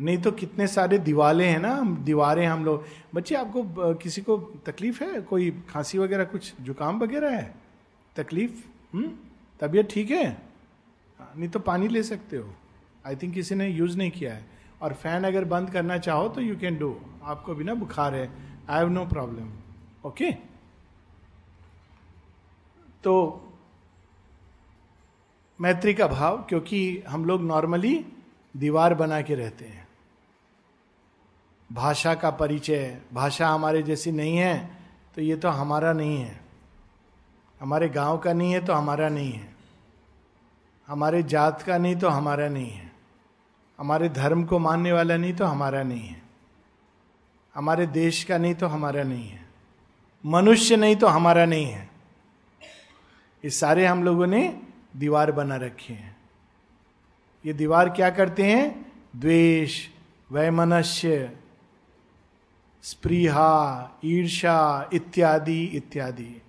नहीं 0.00 0.18
तो 0.18 0.30
कितने 0.32 0.66
सारे 0.66 0.98
दीवाले 0.98 1.46
हैं 1.46 1.58
ना 1.58 1.80
दीवारें 2.04 2.46
हम 2.46 2.64
लोग। 2.64 2.84
बच्चे 3.14 3.34
आपको 3.34 3.94
किसी 3.94 4.22
को 4.22 4.36
तकलीफ़ 4.66 5.02
है? 5.04 5.20
कोई 5.20 5.50
खांसी 5.70 5.98
वगैरह 5.98 6.24
कुछ 6.24 6.52
जुकाम 6.60 6.98
वगैरह 7.00 7.36
है? 7.36 7.54
तकलीफ़? 8.16 8.62
हम्म? 8.94 9.10
तबीयत 9.60 9.90
ठीक 9.90 10.10
है? 10.10 10.26
हाँ, 11.20 11.32
नहीं 11.36 11.48
तो 11.48 11.58
पानी 11.60 11.88
ले 11.88 12.02
सकते 12.02 12.36
हो। 12.36 12.54
आई 13.06 13.16
थिंक 13.16 13.34
किसी 13.34 13.54
ने 13.54 13.68
यूज़ 13.68 13.96
नहीं 13.98 14.10
किया 14.10 14.34
है। 14.34 14.44
और 14.82 14.92
फ़ैन 14.92 15.24
अगर 15.24 15.44
बंद 15.44 15.70
करना 15.70 15.98
चाहो 15.98 16.28
तो 16.28 16.40
यू 16.40 16.56
कैन 16.56 16.78
डू 16.78 16.94
आपको 17.24 17.54
बिना 17.54 17.74
बुखार 17.74 18.14
है। 18.14 18.30
I 18.70 18.78
have 18.78 18.88
no 18.88 19.04
problem 19.06 19.50
okay 20.08 20.30
तो 23.04 23.12
मैत्री 25.58 25.94
का 25.94 26.06
भाव 26.06 26.36
क्योंकि 26.48 26.80
हम 27.08 27.24
लोग 27.24 27.42
नॉर्मली 27.42 27.94
दीवार 28.54 28.94
बना 28.94 29.20
के 29.22 29.34
रहते 29.34 29.64
हैं। 29.64 29.86
भाषा 31.72 32.14
का 32.14 32.30
परिचय 32.30 33.00
भाषा 33.14 33.48
हमारे 33.48 33.82
जैसी 33.82 34.12
नहीं 34.12 34.36
है 34.36 34.78
तो 35.14 35.22
ये 35.22 35.36
तो 35.36 35.48
हमारा 35.48 35.92
नहीं 35.92 36.22
है। 36.22 36.40
हमारे 37.60 37.88
गाँव 37.88 38.18
का 38.18 38.32
नहीं 38.32 38.52
है 38.52 38.64
तो 38.66 38.72
हमारा 38.72 39.08
नहीं 39.08 39.32
है। 39.32 39.54
हमारे 40.86 41.22
जात 41.22 41.62
का 41.62 41.78
नहीं 41.78 41.96
तो 41.96 42.08
हमारा 42.08 42.48
नहीं 42.48 42.70
है। 42.70 42.92
हमारे 43.78 44.08
धर्म 44.08 44.44
को 44.44 44.58
मानने 44.58 44.92
वाला 44.92 45.16
नहीं 45.16 45.34
तो 45.34 45.44
हमारा 45.44 45.82
नहीं 45.82 46.08
है। 46.08 46.22
हमारे 47.54 47.86
देश 47.86 48.24
का 48.24 48.38
नहीं 48.38 48.54
तो 48.54 48.66
हमारा 48.66 49.02
नहीं 49.02 49.28
है। 49.28 49.48
मनुष्य 50.26 50.76
नहीं 50.76 50.96
तो 50.96 51.06
हमारा 51.06 51.44
नहीं 51.44 51.66
है। 51.66 51.90
ये 53.44 53.50
सारे 53.50 53.86
हम 53.86 54.04
लोगों 54.04 54.26
ने 54.26 54.60
दीवार 54.96 55.32
बना 55.32 55.56
रखे 55.56 55.92
हैं। 55.92 56.16
ये 57.46 57.52
दीवार 57.52 57.88
क्या 57.88 58.10
करते 58.10 58.42
हैं? 58.42 58.92
द्वेष, 59.16 59.88
वैमनस्य 60.32 61.36
स्प्रीहा 62.82 63.90
ईर्षा 64.04 64.90
इत्यादि 64.92 65.64
इत्यादि। 65.64 66.42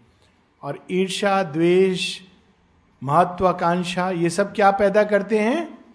और 0.61 0.85
ईर्षा 0.91 1.43
द्वेष, 1.43 2.19
महत्वाकांक्षा, 3.03 4.11
ये 4.11 4.29
सब 4.29 4.55
क्या 4.55 4.71
पैदा 4.71 5.03
करते 5.03 5.39
हैं? 5.39 5.85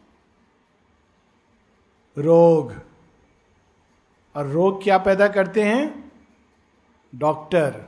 रोग। 2.18 2.74
और 4.36 4.46
रोग 4.46 4.82
क्या 4.82 4.98
पैदा 4.98 5.28
करते 5.28 5.62
हैं? 5.62 6.12
डॉक्टर। 7.14 7.82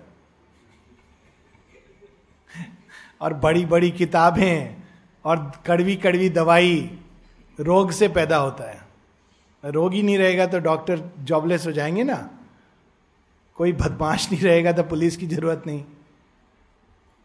और 3.20 3.34
बड़ी 3.34 3.66
बड़ी 3.66 3.90
किताबें 3.90 4.82
और 5.24 5.52
कड़वी 5.66 5.96
कड़वी 5.96 6.28
दवाई 6.28 6.98
रोग 7.60 7.90
से 7.90 8.08
पैदा 8.08 8.36
होता 8.36 8.70
है। 8.70 8.88
रोग 9.64 9.92
ही 9.92 10.02
नहीं 10.02 10.18
रहेगा 10.18 10.46
तो 10.46 10.58
डॉक्टर 10.58 11.10
जॉबलेस 11.18 11.66
हो 11.66 11.72
जाएँगे 11.72 12.04
ना? 12.04 12.37
कोई 13.58 13.72
बदमाश 13.74 14.30
नहीं 14.32 14.42
रहेगा 14.42 14.72
तो 14.72 14.82
पुलिस 14.84 15.16
की 15.16 15.26
ज़रूरत 15.26 15.62
नहीं। 15.66 15.84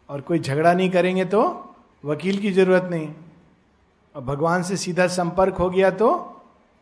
और 0.08 0.20
कोई 0.20 0.38
झगड़ा 0.38 0.72
नहीं 0.72 0.90
करेंगे 0.90 1.24
तो 1.24 1.42
वकील 2.04 2.38
की 2.38 2.50
ज़रूरत 2.52 2.88
नहीं। 2.90 3.08
और 4.14 4.22
भगवान 4.22 4.62
से 4.62 4.76
सीधा 4.76 5.06
संपर्क 5.06 5.54
हो 5.54 5.68
गया 5.70 5.90
तो 5.92 6.12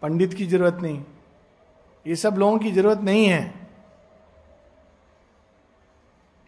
पंडित 0.03 0.35
की 0.35 0.47
ज़रूरत 0.47 0.79
नहीं। 0.83 1.03
ये 2.07 2.17
सब 2.17 2.37
लोगों 2.39 2.59
की 2.59 2.73
ज़रूरत 2.73 3.01
नहीं 3.01 3.27
है। 3.27 3.43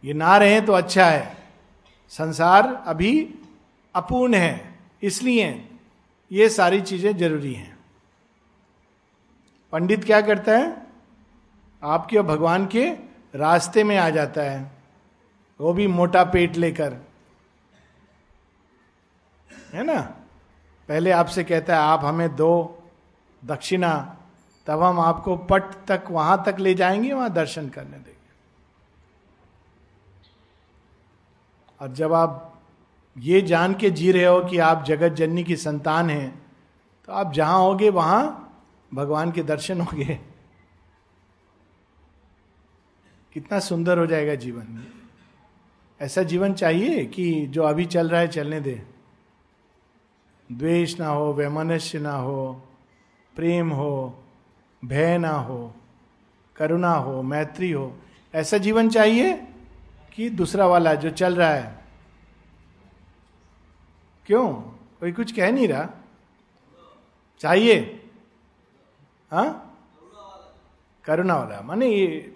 ये 0.04 0.12
ना 0.12 0.36
रहे 0.36 0.60
तो 0.60 0.72
अच्छा 0.72 1.04
है। 1.06 1.36
संसार 2.12 2.72
अभी 2.86 3.12
अपूर्ण 3.94 4.34
है, 4.34 4.78
इसलिए 5.02 5.46
ये 6.30 6.48
सारी 6.48 6.80
चीज़ें 6.80 7.16
ज़रूरी 7.16 7.52
हैं। 7.54 7.76
पंडित 9.72 10.04
क्या 10.04 10.20
करता 10.20 10.56
है? 10.58 10.83
आपके 11.84 12.16
और 12.16 12.22
भगवान 12.22 12.66
के 12.66 12.90
रास्ते 13.34 13.84
में 13.84 13.96
आ 13.98 14.10
जाता 14.10 14.42
है। 14.42 14.70
वो 15.60 15.72
भी 15.72 15.86
मोटा 15.86 16.24
पेट 16.24 16.56
लेकर। 16.56 16.96
है 19.72 19.84
ना? 19.84 20.00
पहले 20.88 21.10
आपसे 21.10 21.44
कहता 21.44 21.76
है, 21.76 21.82
आप 21.82 22.04
हमें 22.04 22.36
दो 22.36 22.82
दक्षिणा, 23.44 24.16
तब 24.66 24.82
हम 24.82 25.00
आपको 25.00 25.36
पट 25.36 25.62
तक, 25.62 26.04
वहाँ 26.10 26.42
तक 26.46 26.56
ले 26.58 26.74
जाएँगे, 26.74 27.12
वहाँ 27.12 27.30
दर्शन 27.32 27.68
करने 27.68 27.90
देंगे। 27.90 28.14
और 31.80 31.92
जब 31.92 32.12
आप 32.12 32.60
ये 33.18 33.40
जान 33.40 33.74
के 33.74 33.90
जी 33.90 34.12
रहे 34.12 34.24
हो 34.24 34.40
कि 34.40 34.58
आप 34.58 34.84
जगत 34.84 35.08
जननी 35.08 35.44
की 35.44 35.56
संतान 35.56 36.10
हैं 36.10 36.42
तो 37.06 37.12
आप 37.12 37.32
जहाँ 37.32 37.58
होगे, 37.58 37.90
वहाँ 37.90 38.40
भगवान 38.94 39.32
के 39.32 39.42
दर्शन 39.42 39.80
होंगे। 39.80 40.33
कितना 43.34 43.58
सुंदर 43.58 43.98
हो 43.98 44.06
जाएगा 44.06 44.34
जीवन। 44.34 44.86
ऐसा 46.00 46.22
जीवन 46.22 46.54
चाहिए 46.54 47.06
कि 47.06 47.46
जो 47.46 47.62
अभी 47.62 47.84
चल 47.84 48.08
रहा 48.08 48.20
है 48.20 48.28
चलने 48.28 48.60
दे। 48.60 48.86
द्वेष 50.52 51.00
ना 51.00 51.08
हो, 51.08 51.32
वैमनस्य 51.32 51.98
ना 51.98 52.12
हो, 52.12 52.62
प्रेम 53.36 53.70
हो, 53.70 54.24
भय 54.84 55.18
ना 55.18 55.30
हो, 55.30 55.74
करुणा 56.56 56.94
हो, 56.94 57.22
मैत्री 57.22 57.72
हो, 57.72 57.98
ऐसा 58.34 58.58
जीवन 58.58 58.88
चाहिए 58.88 59.48
कि 60.14 60.30
दूसरा 60.30 60.66
वाला 60.66 60.94
जो 60.94 61.10
चल 61.10 61.36
रहा 61.36 61.54
है। 61.54 61.84
क्यों? 64.26 64.54
कोई 65.00 65.12
कुछ 65.12 65.32
कह 65.32 65.52
नहीं 65.52 65.68
रहा। 65.68 65.88
चाहिए। 67.38 68.10
हा? 69.32 69.74
करुणा 71.04 71.36
वाला। 71.36 71.60
माने 71.60 71.86
ये 71.86 72.33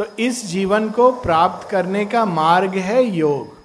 तो 0.00 0.04
इस 0.16 0.44
जीवन 0.46 0.88
को 0.90 1.10
प्राप्त 1.12 1.68
करने 1.70 2.04
का 2.06 2.24
मार्ग 2.24 2.74
है 2.74 3.02
योग। 3.04 3.56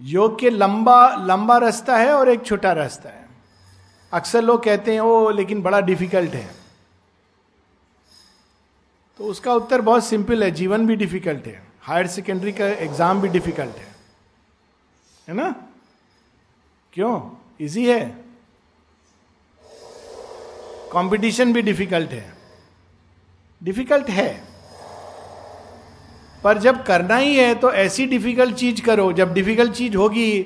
योग 0.00 0.38
के 0.40 0.50
लंबा 0.50 0.96
लंबा 1.26 1.58
रास्ता 1.58 1.96
है 1.96 2.12
और 2.12 2.28
एक 2.28 2.44
छोटा 2.46 2.72
रास्ता 2.72 3.08
है। 3.08 3.28
अक्सर 4.12 4.42
लोग 4.42 4.62
कहते 4.64 4.92
हैं 4.92 5.00
ओ 5.00 5.30
लेकिन 5.30 5.62
बड़ा 5.62 5.80
डिफ़िकल्ट 5.80 6.34
है। 6.34 6.50
तो 9.20 9.24
उसका 9.24 9.54
उत्तर 9.54 9.80
बहुत 9.80 10.04
सिंपल 10.04 10.44
है, 10.44 10.50
जीवन 10.50 10.86
भी 10.86 10.96
डिफ़िकल्ट 10.96 11.46
है। 11.46 11.62
हायर 11.82 12.06
सेकेंडरी 12.06 12.52
का 12.52 12.66
एग्ज़ाम 12.66 13.20
भी 13.20 13.28
डिफ़िकल्ट 13.28 13.76
है। 13.76 13.96
है 15.28 15.34
ना? 15.34 15.54
क्यों? 16.92 17.20
इजी 17.60 17.90
है। 17.90 18.06
कंपटीशन 20.92 21.52
भी 21.52 21.62
डिफ़िकल्ट 21.62 22.10
है। 22.10 22.33
डिफ़िकल्ट 23.64 24.10
है। 24.10 24.28
पर 26.44 26.58
जब 26.58 26.82
करना 26.84 27.16
ही 27.16 27.36
है 27.36 27.54
तो 27.54 27.72
ऐसी 27.72 28.06
डिफ़िकल्ट 28.06 28.56
चीज़ 28.56 28.82
करो। 28.82 29.12
जब 29.12 29.32
डिफ़िकल्ट 29.34 29.72
चीज़ 29.72 29.96
होगी 29.96 30.42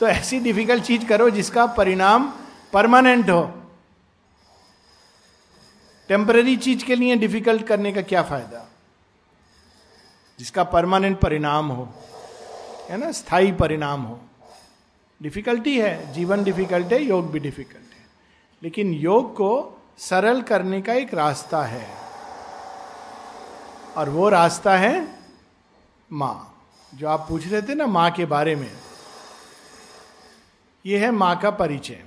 तो 0.00 0.06
ऐसी 0.06 0.38
डिफ़िकल्ट 0.40 0.84
चीज़ 0.84 1.06
करो 1.06 1.30
जिसका 1.30 1.66
परिणाम 1.66 2.32
परमानेंट 2.72 3.30
हो। 3.30 3.42
टेम्पररी 6.08 6.56
चीज़ 6.56 6.84
के 6.84 6.94
लिए 6.94 7.16
डिफ़िकल्ट 7.16 7.66
करने 7.66 7.92
का 7.92 8.02
क्या 8.02 8.22
फ़ायदा? 8.22 8.68
जिसका 10.38 10.64
परमानेंट 10.64 11.18
परिणाम 11.20 11.68
हो, 11.68 11.88
है 12.90 12.96
ना? 12.96 13.12
स्थायी 13.12 13.52
परिणाम 13.52 14.02
हो। 14.02 14.20
डिफिकल्टी 15.20 15.78
है, 15.80 16.12
जीवन 16.12 16.44
डिफ़िकल्ट 16.44 16.92
है, 16.92 17.02
योग 17.02 17.30
भी 17.30 17.38
डिफ़िकल्ट 17.38 17.94
है। 17.94 18.06
लेकिन 18.62 18.92
योग 18.94 19.32
को 19.32 19.82
सरल 19.98 20.42
करने 20.42 20.80
का 20.82 20.92
एक 20.92 21.14
रास्ता 21.14 21.62
है। 21.62 22.03
और 23.96 24.08
वो 24.10 24.28
रास्ता 24.28 24.76
है 24.76 25.06
माँ। 26.12 26.50
जो 26.92 27.08
आप 27.08 27.26
पूछ 27.28 27.46
रहे 27.46 27.62
थे 27.62 27.74
ना 27.74 27.86
माँ 27.86 28.10
के 28.10 28.24
बारे 28.24 28.54
में 28.56 28.70
यह 30.84 31.00
है 31.00 31.10
माँ 31.10 31.38
का 31.40 31.50
परिचय। 31.50 32.02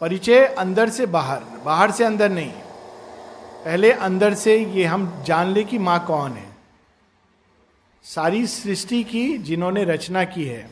परिचय 0.00 0.44
अंदर 0.58 0.90
से 0.90 1.06
बाहर 1.06 1.44
बाहर 1.64 1.90
से 1.90 2.04
अंदर 2.04 2.30
नहीं। 2.30 2.52
पहले 3.64 3.92
अंदर 3.92 4.34
से 4.34 4.56
ये 4.58 4.84
हम 4.84 5.22
जान 5.26 5.48
ले 5.48 5.64
कि 5.64 5.78
माँ 5.78 6.04
कौन 6.06 6.32
है। 6.32 6.56
सारी 8.04 8.46
सृष्टि 8.46 9.02
की 9.04 9.38
जिन्होंने 9.38 9.84
रचना 9.84 10.24
की 10.24 10.44
है 10.44 10.70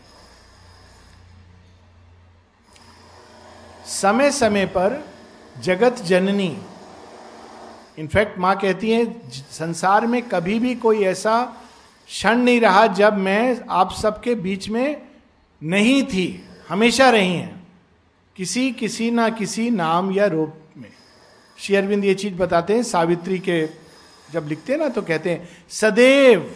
समय 3.87 4.31
समय 4.31 4.67
पर 4.67 5.03
जगत 5.61 6.03
जननी 6.03 6.57
इनफैक्ट 7.99 8.39
माँ 8.39 8.55
कहती 8.59 8.91
है, 8.91 9.05
संसार 9.31 10.07
में 10.07 10.21
कभी 10.23 10.59
भी 10.59 10.75
कोई 10.75 11.03
ऐसा 11.05 11.43
क्षण 12.09 12.39
नहीं 12.39 12.61
रहा 12.61 12.87
जब 12.87 13.19
मैं 13.19 13.61
आप 13.71 13.93
सबके 13.93 14.35
बीच 14.37 14.69
में 14.69 15.03
नहीं 15.63 16.03
थी, 16.03 16.43
हमेशा 16.69 17.09
रही 17.11 17.33
हैं, 17.33 17.63
किसी 18.37 18.71
किसी 18.73 19.11
ना 19.11 19.29
किसी 19.31 19.71
नाम 19.71 20.11
या 20.13 20.27
रूप 20.27 20.55
में। 20.77 20.91
श्री 21.59 21.77
अरविंद 21.77 22.05
ये 22.05 22.15
चीज़ 22.15 22.35
बताते 22.35 22.75
हैं, 22.75 22.83
सावित्री 22.83 23.39
के 23.39 23.65
जब 24.33 24.49
लिखते 24.49 24.73
हैं 24.73 24.81
ना 24.81 24.89
तो 24.89 25.03
कहते 25.03 25.31
हैं, 25.31 25.49
सदैव, 25.71 26.51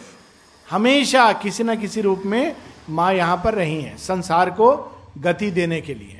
हमेशा 0.67 1.31
किसी 1.33 1.63
ना 1.63 1.75
किसी 1.75 2.01
रूप 2.01 2.23
में 2.25 2.55
माँ 2.89 3.13
यहाँ 3.13 3.41
पर 3.43 3.53
रही 3.53 3.81
हैं, 3.81 3.97
संसार 3.97 4.49
को 4.49 4.71
गति 5.17 5.51
देने 5.51 5.81
के 5.81 5.93
लिए। 5.93 6.18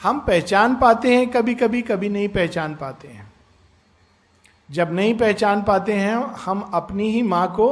हम 0.00 0.20
पहचान 0.20 0.74
पाते 0.76 1.16
हैं 1.16 1.26
कभी 1.30 1.54
कभी 1.54 1.82
कभी 1.82 2.08
नहीं 2.08 2.28
पहचान 2.28 2.74
पाते 2.74 3.08
हैं। 3.08 3.32
जब 4.68 4.92
नहीं 4.92 5.14
पहचान 5.18 5.62
पाते 5.62 5.92
हैं, 5.92 6.14
हम 6.14 6.60
अपनी 6.74 7.10
ही 7.10 7.22
माँ 7.22 7.46
को 7.56 7.68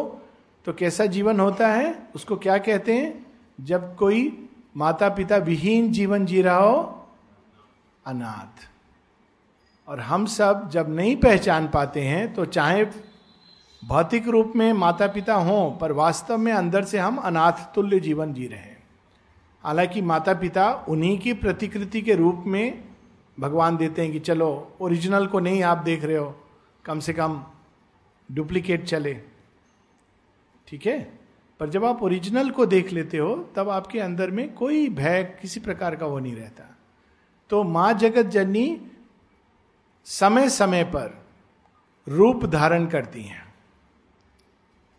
तो 0.67 0.73
कैसा 0.73 1.07
जीवन 1.07 1.41
होता 1.41 1.69
है, 1.69 1.95
उसको 2.15 2.37
क्या 2.37 2.59
कहते 2.59 2.97
हैं? 2.97 3.27
जब 3.59 3.95
कोई 3.97 4.49
माता 4.77 5.09
पिता 5.09 5.37
विहीन 5.37 5.91
जीवन 5.93 6.27
जी 6.27 6.43
रहा 6.43 6.57
हो, 6.57 7.07
अनाथ। 8.07 8.67
और 9.89 10.01
हम 10.01 10.27
सब 10.27 10.69
जब 10.71 10.95
नहीं 10.95 11.17
पहचान 11.17 11.69
पाते 11.69 12.01
हैं 12.01 12.33
तो 12.35 12.45
चाहे 12.45 12.85
भौतिक 13.83 14.29
रूप 14.29 14.53
में 14.57 14.73
माता 14.73 15.07
पिता 15.07 15.35
हों, 15.35 15.71
पर 15.71 15.93
वास्तव 15.93 16.39
में 16.39 16.53
अंदर 16.53 16.85
से 16.85 16.99
हम 16.99 17.17
अनाथ 17.17 17.75
तुल्य 17.75 18.01
जीवन 18.01 18.33
जी 18.35 18.47
रहे 18.47 18.59
हैं। 18.59 18.68
हालाँकि 19.65 20.03
माता 20.03 20.35
पिता 20.35 20.85
उन्हीं 20.89 21.19
की 21.19 21.33
प्रतिकृति 21.33 22.03
के 22.03 22.15
रूप 22.15 22.45
में 22.47 22.85
भगवान 23.41 23.77
देते 23.77 24.03
हैं 24.03 24.13
कि 24.13 24.19
चलो 24.19 24.77
ओरिजिनल 24.81 25.27
को 25.27 25.41
नहीं 25.41 25.63
आप 25.63 25.79
देख 25.79 26.05
रहे 26.05 26.17
हो, 26.17 26.41
कम 26.85 27.01
से 27.01 27.13
कम 27.13 27.45
डुप्लीकेट 28.33 28.85
चले। 28.85 29.15
ठीक 30.69 30.87
है? 30.87 31.19
पर 31.61 31.69
जब 31.69 31.85
आप 31.85 32.03
ओरिजिनल 32.03 32.51
को 32.51 32.67
देख 32.67 32.93
लेते 32.93 33.19
हो, 33.19 33.49
तब 33.57 33.69
आपके 33.69 34.01
अंदर 34.01 34.31
में 34.31 34.55
कोई 34.55 34.89
भय 34.89 35.39
किसी 35.43 35.61
प्रकार 35.61 35.97
का 35.97 36.07
वो 36.07 36.19
नहीं 36.19 36.37
रहता। 36.37 36.77
तो 37.51 37.63
माँ 37.63 37.93
जगत 37.93 38.23
जननी 38.23 38.81
समय 40.05 40.49
समय 40.49 40.85
पर 40.85 41.25
रूप 42.09 42.45
धारण 42.45 42.87
करती 42.87 43.23
हैं। 43.23 43.55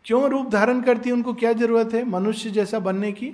क्यों 0.06 0.30
रूप 0.30 0.50
धारण 0.50 0.82
करती 0.82 1.10
है? 1.10 1.16
उनको 1.16 1.34
क्या 1.34 1.54
ज़रूरत 1.54 1.94
है? 1.94 2.06
मनुष्य 2.06 2.50
जैसा 2.50 2.80
बनने 2.80 3.12
की? 3.12 3.34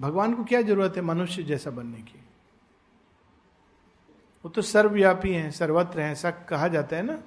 भगवान 0.00 0.34
को 0.34 0.44
क्या 0.44 0.62
ज़रूरत 0.62 0.92
है 0.96 1.02
मनुष्य 1.02 1.42
जैसा 1.42 1.70
बनने 1.70 1.98
की? 1.98 2.18
वो 4.44 4.48
तो 4.50 4.62
सर्वव्यापी 4.62 5.32
हैं, 5.32 5.50
सर्वत्र 5.50 6.00
हैं, 6.00 6.12
ऐसा 6.12 6.30
कहा 6.30 6.68
जाता 6.68 6.96
है 6.96 7.02
ना? 7.02 7.22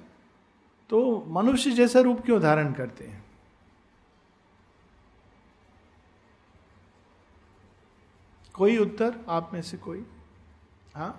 तो 0.90 1.24
मनुष्य 1.28 1.70
जैसा 1.70 2.00
रूप 2.00 2.20
क्यों 2.20 2.40
धारण 2.42 2.72
करते 2.72 3.04
हैं? 3.04 3.24
कोई 8.54 8.76
उत्तर? 8.78 9.14
आप 9.28 9.50
में 9.54 9.62
से 9.62 9.76
कोई? 9.76 10.04
हा? 10.94 11.14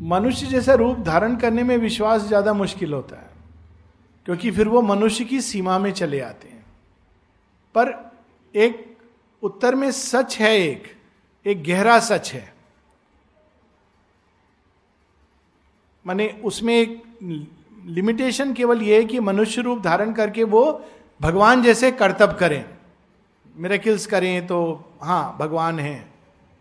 मनुष्य 0.00 0.46
जैसा 0.46 0.74
रूप 0.74 0.98
धारण 0.98 1.36
करने 1.36 1.62
में 1.62 1.76
विश्वास 1.76 2.22
ज़्यादा 2.22 2.52
मुश्किल 2.52 2.92
होता 2.94 3.16
है, 3.16 3.30
क्योंकि 4.24 4.50
फिर 4.50 4.68
वो 4.68 4.82
मनुष्य 4.82 5.24
की 5.24 5.40
सीमा 5.40 5.78
में 5.78 5.92
चले 5.92 6.20
आते 6.20 6.48
हैं। 6.48 6.55
पर 7.76 7.92
एक 8.54 8.84
उत्तर 9.42 9.74
में 9.74 9.90
सच 9.92 10.36
है 10.38 10.54
एक 10.58 10.84
एक 11.46 11.62
गहरा 11.64 11.98
सच 12.00 12.32
है। 12.32 12.52
माने 16.06 16.28
उसमें 16.44 16.74
एक 16.74 17.02
लिमिटेशन 17.88 18.52
केवल 18.54 18.82
यह 18.82 18.96
है 18.96 19.04
कि 19.04 19.20
मनुष्य 19.20 19.62
रूप 19.62 19.82
धारण 19.82 20.12
करके 20.12 20.44
वो 20.44 20.64
भगवान 21.20 21.62
जैसे 21.62 21.90
कर्तव्य 21.92 22.36
करें। 22.40 22.64
मेरेकिल्स 23.56 24.06
करें 24.06 24.46
तो 24.46 24.58
हाँ 25.02 25.36
भगवान 25.40 25.78
है, 25.80 26.08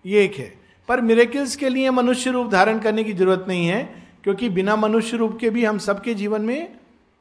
ये 0.05 0.23
एक 0.23 0.35
है। 0.35 0.53
पर 0.89 1.01
मेरेकिल्स 1.01 1.55
के 1.55 1.69
लिए 1.69 1.89
मनुष्य 1.91 2.31
रूप 2.31 2.51
धारण 2.51 2.79
करने 2.79 3.03
की 3.03 3.13
ज़रूरत 3.13 3.45
नहीं 3.47 3.67
है, 3.67 3.83
क्योंकि 4.23 4.49
बिना 4.49 4.75
मनुष्य 4.75 5.17
रूप 5.17 5.37
के 5.41 5.49
भी 5.49 5.65
हम 5.65 5.77
सबके 5.79 6.13
जीवन 6.13 6.41
में 6.41 6.74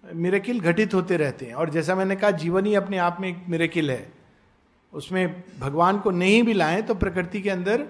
मेरेकिल 0.04 0.60
घटित 0.60 0.94
होते 0.94 1.16
रहते 1.16 1.46
हैं। 1.46 1.54
और 1.54 1.70
जैसा 1.70 1.94
मैंने 1.94 2.16
कहा, 2.16 2.30
जीवन 2.30 2.66
ही 2.66 2.74
अपने 2.74 2.98
आप 2.98 3.16
में 3.20 3.28
एक 3.28 3.44
मेरेकिल 3.48 3.90
है। 3.90 4.12
उसमें 4.92 5.44
भगवान 5.60 5.98
को 5.98 6.10
नहीं 6.10 6.42
भी 6.42 6.52
लाएँ 6.52 6.82
तो 6.82 6.94
प्रकृति 6.94 7.40
के 7.42 7.50
अंदर 7.50 7.86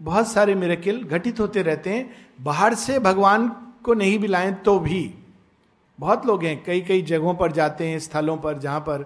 बहुत 0.00 0.28
सारे 0.28 0.54
मेरेकिल 0.54 1.02
घटित 1.04 1.40
होते 1.40 1.62
रहते 1.62 1.90
हैं। 1.90 2.10
बाहर 2.40 2.74
से 2.74 2.98
भगवान 2.98 3.48
को 3.84 3.94
नहीं 3.94 4.18
भी 4.18 4.26
लाएँ 4.26 4.52
तो 4.54 4.78
भी। 4.78 5.14
बहुत 5.98 6.26
लोग 6.26 6.44
हैं 6.44 6.62
कई 6.64 6.80
कई 6.80 7.02
जगहों 7.02 7.34
पर 7.34 7.52
जाते 7.52 7.88
हैं, 7.88 7.98
स्थलों 7.98 8.36
पर, 8.36 8.58
जहाँ 8.58 8.80
पर 8.80 9.04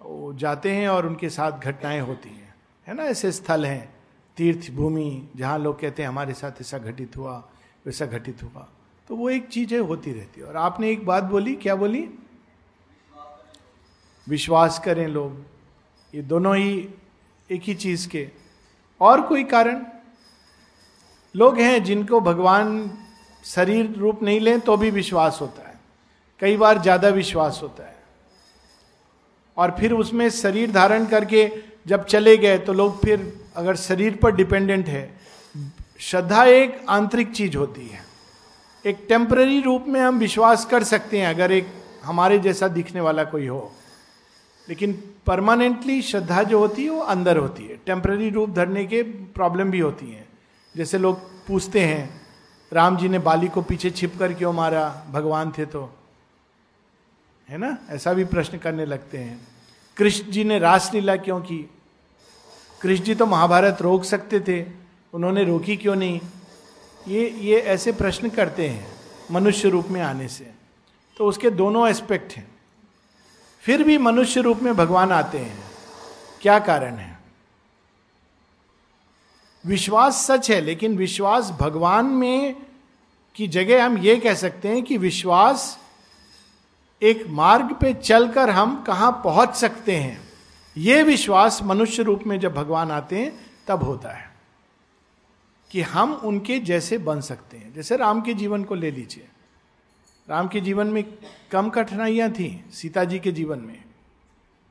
वो 0.00 0.32
जाते 0.34 0.70
हैं 0.70 0.88
और 0.88 1.06
उनके 1.06 1.28
साथ 1.28 1.60
घटनाएँ 1.60 2.00
होती 2.00 2.28
हैं। 2.28 2.54
है 2.86 2.94
ना? 2.94 3.02
ऐसे 3.02 3.32
स्थल 3.32 3.66
हैं, 3.66 3.94
तीर्थ 4.36 4.70
भूमि, 4.70 5.28
जहाँ 5.36 5.58
लोग 5.58 5.80
कहते 5.80 6.02
हैं, 6.02 6.08
हमारे 6.08 6.34
साथ 6.34 6.60
ऐसा 6.60 6.78
घटित 6.78 7.16
हुआ, 7.16 7.36
वैसा 7.86 8.06
घटित 8.06 8.42
हुआ। 8.42 8.68
तो 9.08 9.16
वो 9.16 9.30
एक 9.30 9.48
चीज़ 9.48 9.74
है 9.74 9.80
होती 9.80 10.12
रहती 10.12 10.40
है। 10.40 10.46
और 10.46 10.56
आपने 10.56 10.90
एक 10.90 11.04
बात 11.06 11.24
बोली, 11.24 11.54
क्या 11.54 11.74
बोली? 11.74 12.08
विश्वास 14.26 14.78
करें 14.78 15.06
लोग। 15.08 15.44
ये 16.14 16.22
दोनों 16.22 16.56
ही 16.56 16.88
एक 17.50 17.62
ही 17.62 17.74
चीज़ 17.74 18.08
के। 18.08 18.28
और 19.00 19.20
कोई 19.20 19.44
कारण? 19.44 19.84
लोग 21.34 21.58
हैं 21.58 21.82
जिनको 21.84 22.20
भगवान 22.20 22.98
शरीर 23.44 23.90
रूप 23.90 24.22
नहीं 24.22 24.40
लें 24.40 24.60
तो 24.60 24.76
भी 24.76 24.90
विश्वास 24.90 25.38
होता 25.40 25.68
है। 25.68 25.74
कई 26.40 26.56
बार 26.56 26.82
ज़्यादा 26.82 27.08
विश्वास 27.08 27.60
होता 27.62 27.84
है। 27.84 27.96
और 29.56 29.76
फिर 29.80 29.92
उसमें 29.92 30.28
शरीर 30.30 30.70
धारण 30.72 31.06
करके 31.06 31.50
जब 31.86 32.04
चले 32.04 32.36
गए 32.36 32.58
तो 32.58 32.72
लोग 32.72 33.02
फिर 33.02 33.44
अगर 33.56 33.76
शरीर 33.76 34.16
पर 34.16 34.34
डिपेंडेंट 34.36 34.86
है, 34.86 35.20
श्रद्धा 36.00 36.44
एक 36.44 36.84
आंतरिक 36.88 37.32
चीज़ 37.32 37.56
होती 37.56 37.86
है। 37.88 38.13
एक 38.86 39.06
टेम्पररी 39.08 39.62
रूप 39.62 39.84
में 39.88 40.00
हम 40.00 40.18
विश्वास 40.18 40.64
कर 40.64 40.84
सकते 40.84 41.20
हैं, 41.20 41.26
अगर 41.26 41.52
एक 41.52 41.68
हमारे 42.04 42.38
जैसा 42.38 42.68
दिखने 42.68 43.00
वाला 43.00 43.24
कोई 43.24 43.46
हो। 43.46 43.72
लेकिन 44.68 45.04
परमानेंटली 45.26 46.02
श्रद्धा 46.02 46.42
जो 46.42 46.58
होती 46.58 46.84
है, 46.84 46.90
वो 46.90 47.00
अंदर 47.00 47.36
होती 47.36 47.66
है। 47.66 47.76
टेम्पररी 47.86 48.30
रूप 48.30 48.50
धरने 48.50 48.84
के 48.84 49.02
प्रॉब्लम 49.02 49.70
भी 49.70 49.78
होती 49.78 50.12
हैं। 50.12 50.28
जैसे 50.76 50.98
लोग 50.98 51.18
पूछते 51.46 51.80
हैं, 51.80 52.20
राम 52.72 52.96
जी 52.96 53.08
ने 53.08 53.18
बाली 53.18 53.48
को 53.48 53.62
पीछे 53.62 53.90
छिप 53.90 54.12
कर 54.18 54.34
क्यों 54.34 54.52
मारा? 54.52 55.04
भगवान 55.10 55.52
थे 55.58 55.66
तो। 55.66 55.94
है 57.48 57.58
ना? 57.58 57.78
ऐसा 57.90 58.12
भी 58.12 58.24
प्रश्न 58.24 58.58
करने 58.58 58.86
लगते 58.86 59.18
हैं। 59.18 59.48
कृष्ण 59.96 60.30
जी 60.30 60.44
ने 60.44 60.58
रासलीला 60.58 61.16
क्यों 61.16 61.40
की? 61.40 61.70
कृष्ण 62.80 63.04
जी 63.04 63.14
तो 63.14 63.26
महाभारत 63.26 63.78
रोक 63.80 64.04
सकते 64.04 64.40
थे। 64.40 64.66
उन्होंने 65.12 65.44
रोकी 65.44 65.76
क्यों 65.76 65.96
नहीं? 65.96 66.20
ये 67.08 67.30
ये 67.30 67.60
ऐसे 67.60 67.92
प्रश्न 67.92 68.28
करते 68.28 68.68
हैं 68.68 68.88
मनुष्य 69.30 69.68
रूप 69.68 69.88
में 69.88 70.02
आने 70.02 70.28
से। 70.28 70.50
तो 71.16 71.26
उसके 71.26 71.50
दोनों 71.50 71.88
एस्पेक्ट 71.88 72.32
हैं। 72.32 72.48
फिर 73.60 73.82
भी 73.82 73.98
मनुष्य 73.98 74.40
रूप 74.40 74.58
में 74.62 74.76
भगवान 74.76 75.12
आते 75.12 75.38
हैं। 75.38 75.64
क्या 76.42 76.58
कारण 76.58 76.94
है? 76.94 77.18
विश्वास 79.66 80.26
सच 80.30 80.50
है, 80.50 80.60
लेकिन 80.60 80.96
विश्वास 80.96 81.50
भगवान 81.50 82.06
में 82.06 82.56
की 83.34 83.48
जगह 83.48 83.86
हम 83.86 83.98
ये 83.98 84.16
कह 84.16 84.34
सकते 84.34 84.68
हैं 84.68 84.82
कि 84.82 84.96
विश्वास 84.96 85.78
एक 87.02 87.26
मार्ग 87.28 87.76
पे 87.80 87.94
चलकर 87.94 88.50
हम 88.50 88.84
कहा 88.86 89.10
पहुँच 89.10 89.54
सकते 89.54 89.96
हैं। 89.96 90.28
यह 90.76 91.04
विश्वास 91.04 91.62
मनुष्य 91.62 92.02
रूप 92.02 92.20
में 92.26 92.40
जब 92.40 92.54
भगवान 92.54 92.90
आते 92.90 93.18
हैं, 93.18 93.50
तब 93.68 93.82
होता 93.82 94.08
है। 94.08 94.33
कि 95.74 95.80
हम 95.80 96.14
उनके 96.14 96.58
जैसे 96.58 96.98
बन 96.98 97.20
सकते 97.20 97.56
हैं। 97.56 97.74
जैसे 97.74 97.96
राम 97.96 98.20
के 98.20 98.34
जीवन 98.34 98.64
को 98.64 98.74
ले 98.74 98.90
लीजिए। 98.90 99.28
राम 100.30 100.48
के 100.48 100.60
जीवन 100.60 100.86
में 100.86 101.18
कम 101.50 101.70
कठिनाइयाँ 101.70 102.30
थी, 102.30 102.64
सीता 102.72 103.04
जी 103.04 103.18
के 103.18 103.32
जीवन 103.32 103.58
में। 103.58 103.84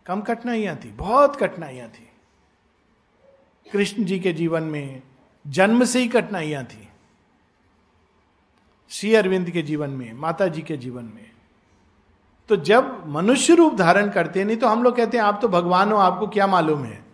कम 0.06 0.22
कठिनाइयाँ 0.22 0.76
थी, 0.76 0.92
बहुत 0.92 1.36
कठिनाइयाँ 1.36 1.89
थी। 1.89 2.10
कृष्ण 3.72 4.04
जी 4.04 4.20
के 4.20 4.34
जीवन 4.34 4.63
में 4.63 5.02
जन्म 5.48 5.86
से 5.86 6.00
ही 6.00 6.08
कठिनाइयाँ 6.08 6.66
थी। 6.66 6.88
श्री 8.89 9.16
अरविंद 9.16 9.50
के 9.50 9.62
जीवन 9.62 9.89
में, 9.89 10.13
माता 10.13 10.48
जी 10.48 10.62
के 10.62 10.78
जीवन 10.78 11.04
में। 11.04 11.32
तो 12.50 12.56
जब 12.56 13.04
मनुष्य 13.08 13.56
रूप 13.56 13.76
धारण 13.76 14.10
करते 14.10 14.39
हैं, 14.39 14.46
नहीं 14.46 14.58
तो 14.58 14.68
हम 14.68 14.84
लोग 14.84 14.96
कहते 14.96 15.18
हैं, 15.18 15.24
आप 15.24 15.39
तो 15.42 15.48
भगवान 15.48 15.92
हो, 15.92 15.98
आपको 15.98 16.28
क्या 16.28 16.48
मालूम 16.48 16.84
है? 16.84 17.06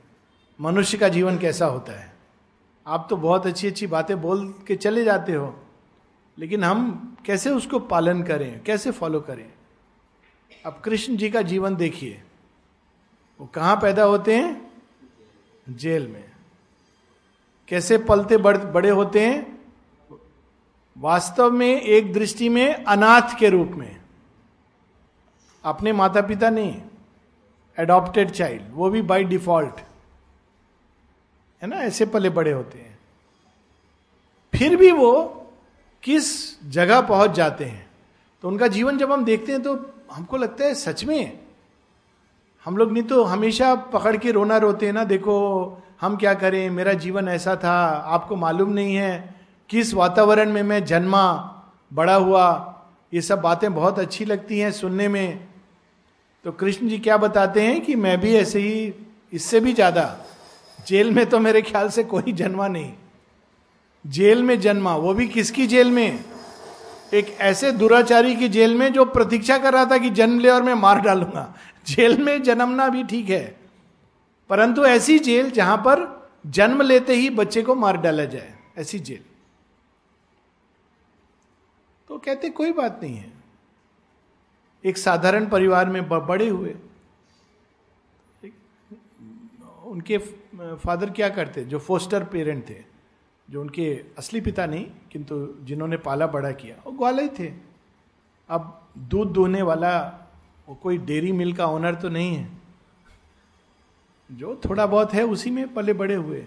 मनुष्य 0.62 0.98
का 0.98 1.10
जीवन 1.10 1.38
कैसा 1.38 1.66
होता 1.66 2.00
है? 2.00 2.09
आप 2.90 3.08
तो 3.10 3.18
बहुत 3.18 3.48
अच्छी 3.48 3.68
अच्छी 3.68 3.88
बातें 3.88 4.22
बोल 4.22 4.54
के 4.68 4.76
चले 4.76 5.04
जाते 5.04 5.34
हो 5.34 5.64
लेकिन 6.38 6.64
हम 6.64 6.78
कैसे 7.26 7.50
उसको 7.50 7.80
पालन 7.80 8.24
करें 8.24 8.64
कैसे 8.64 8.92
फॉलो 8.92 9.22
करें? 9.22 9.54
अब 10.66 10.82
कृष्ण 10.86 11.18
जी 11.18 11.30
का 11.30 11.42
जीवन 11.42 11.76
देखिए। 11.76 12.24
वो 13.40 13.48
कहाँ 13.48 13.76
पैदा 13.76 14.04
होते 14.04 14.36
हैं? 14.38 14.72
जेल 15.70 16.08
में। 16.08 16.32
कैसे 17.68 17.98
पलते 17.98 18.38
बड़, 18.38 18.58
बड़े 18.58 18.90
होते 18.90 19.28
हैं? 19.28 19.66
वास्तव 20.98 21.52
में 21.52 21.82
एक 21.82 22.14
दृष्टि 22.14 22.50
में 22.50 22.84
अनाथ 22.84 23.38
के 23.40 23.50
रूप 23.50 23.68
में। 23.68 24.02
अपने 25.64 25.94
माता 25.94 26.22
पिता 26.22 26.50
नहीं 26.50 26.82
एडॉप्टेड 27.80 28.30
चाइल्ड 28.30 28.64
वो 28.72 28.90
भी 28.90 29.02
बाय 29.02 29.24
डिफ़ॉल्ट 29.24 29.89
है 31.62 31.68
ना, 31.68 31.76
ऐसे 31.78 32.06
पले 32.06 32.30
बड़े 32.30 32.52
होते 32.52 32.80
हैं। 32.80 32.98
फिर 34.54 34.76
भी 34.76 34.92
वो 34.92 35.12
किस 36.04 36.28
जगह 36.72 37.02
पहुँच 37.02 37.32
जाते 37.32 37.66
हैं? 37.66 37.86
तो 38.44 38.48
उनका 38.48 38.68
जीवन 38.68 38.98
जब 38.98 39.12
हम 39.12 39.26
देखते 39.26 39.52
हैं 39.52 39.62
तो 39.64 39.74
हमको 40.12 40.38
लगता 40.38 40.66
है 40.66 40.74
सच 40.76 41.04
में, 41.04 41.40
हम 42.66 42.78
लोग 42.78 42.92
नहीं 42.92 43.04
तो 43.04 43.24
हमेशा 43.24 43.74
पकड़ 43.76 44.16
के 44.18 44.32
रोना 44.32 44.58
रोते 44.58 44.86
हैं 44.86 44.94
ना, 44.94 45.04
देखो, 45.04 45.84
हम 46.02 46.16
क्या 46.18 46.34
करें, 46.34 46.70
मेरा 46.70 46.94
जीवन 46.94 47.28
ऐसा 47.28 47.56
था, 47.56 47.76
आपको 48.08 48.36
मालूम 48.36 48.70
नहीं 48.70 48.96
है, 48.96 49.36
किस 49.70 49.94
वातावरण 49.94 50.52
में 50.52 50.62
मैं 50.64 50.84
जन्मा, 50.86 51.26
बड़ा 51.92 52.16
हुआ, 52.16 52.76
ये 53.14 53.22
सब 53.22 53.42
बातें 53.42 53.74
बहुत 53.74 54.00
अच्छी 54.00 54.26
लगती 54.26 54.60
हैं 54.60 54.72
सुनने 54.72 55.08
में। 55.08 55.48
तो 56.46 56.52
कृष्ण 56.52 56.88
जी 56.88 56.98
क्या 56.98 57.18
बताते 57.18 57.62
हैं 57.62 57.80
कि 57.82 57.96
मैं 57.96 58.20
भी 58.22 58.34
ऐसे 58.36 58.60
ही, 58.60 58.94
इससे 59.34 59.60
भी 59.60 59.74
ज़्यादा 59.74 60.04
जेल 60.90 61.12
में 61.12 61.26
तो 61.30 61.40
मेरे 61.40 61.62
ख्याल 61.62 61.90
से 61.90 62.04
कोई 62.06 62.32
जन्मा 62.34 62.68
नहीं। 62.68 62.94
जेल 64.06 64.44
में 64.44 64.60
जन्मा, 64.60 64.96
वो 64.96 65.14
भी 65.14 65.28
किसकी 65.28 65.68
जेल 65.68 65.92
में? 65.92 66.24
एक 67.14 67.30
ऐसे 67.42 67.72
दुराचारी 67.72 68.36
की 68.36 68.48
जेल 68.50 68.76
में 68.76 68.92
जो 68.94 69.06
प्रतीक्षा 69.08 69.58
कर 69.58 69.74
रहा 69.74 69.86
था 69.86 69.98
कि 69.98 70.10
जन्म 70.12 70.40
ले 70.40 70.50
और 70.50 70.64
मैं 70.64 70.74
मार 70.76 71.00
डालूँगा। 71.02 71.54
जेल 71.88 72.18
में 72.18 72.42
जन्मना 72.44 72.88
भी 72.90 73.04
ठीक 73.04 73.30
है, 73.30 73.56
परंतु 74.50 74.86
ऐसी 74.86 75.18
जेल 75.20 75.50
जहाँ 75.52 75.78
पर 75.78 76.08
जन्म 76.48 76.82
लेते 76.82 77.16
ही 77.16 77.30
बच्चे 77.32 77.62
को 77.62 77.76
मार 77.76 77.98
डाला 77.98 78.26
जाए, 78.26 78.54
ऐसी 78.78 79.00
जेल। 79.00 79.24
तो 82.10 82.18
कहते 82.18 82.50
कोई 82.52 82.72
बात 82.74 83.00
नहीं 83.04 83.16
है। 83.16 83.32
एक 84.84 84.98
साधारण 84.98 85.46
परिवार 85.50 85.90
में 85.90 86.08
बड़े 86.10 86.48
हुए 86.48 86.76
उनके 89.90 90.18
फादर 90.76 91.10
क्या 91.10 91.30
करते, 91.30 91.64
जो 91.66 91.80
फोस्टर 91.80 92.24
पेरेंट 92.24 92.70
थे, 92.70 92.84
जो 93.50 93.62
उनके 93.62 94.06
असली 94.18 94.42
पिता 94.42 94.66
नहीं, 94.66 94.86
किंतु 95.12 95.56
जिन्होंने 95.62 95.98
पाला 95.98 96.28
बड़ा 96.28 96.52
किया, 96.52 96.76
वो 96.86 96.92
ग्वाला 96.92 97.22
ही 97.22 97.30
थे। 97.40 97.54
अब 98.50 98.90
दूध 98.98 99.34
दोहने 99.34 99.62
वाला, 99.62 99.98
वो 100.70 100.76
कोई 100.76 100.98
डेयरी 100.98 101.32
मिल 101.32 101.54
का 101.54 101.66
ओनर 101.66 101.96
तो 101.96 102.10
नहीं 102.10 102.36
है। 102.36 102.50
जो 104.32 104.62
थोड़ा 104.66 104.86
बहुत 104.86 105.14
है, 105.14 105.24
उसी 105.24 105.52
में 105.52 105.74
पले 105.74 105.94
बड़े 105.94 106.16
हुए। 106.16 106.46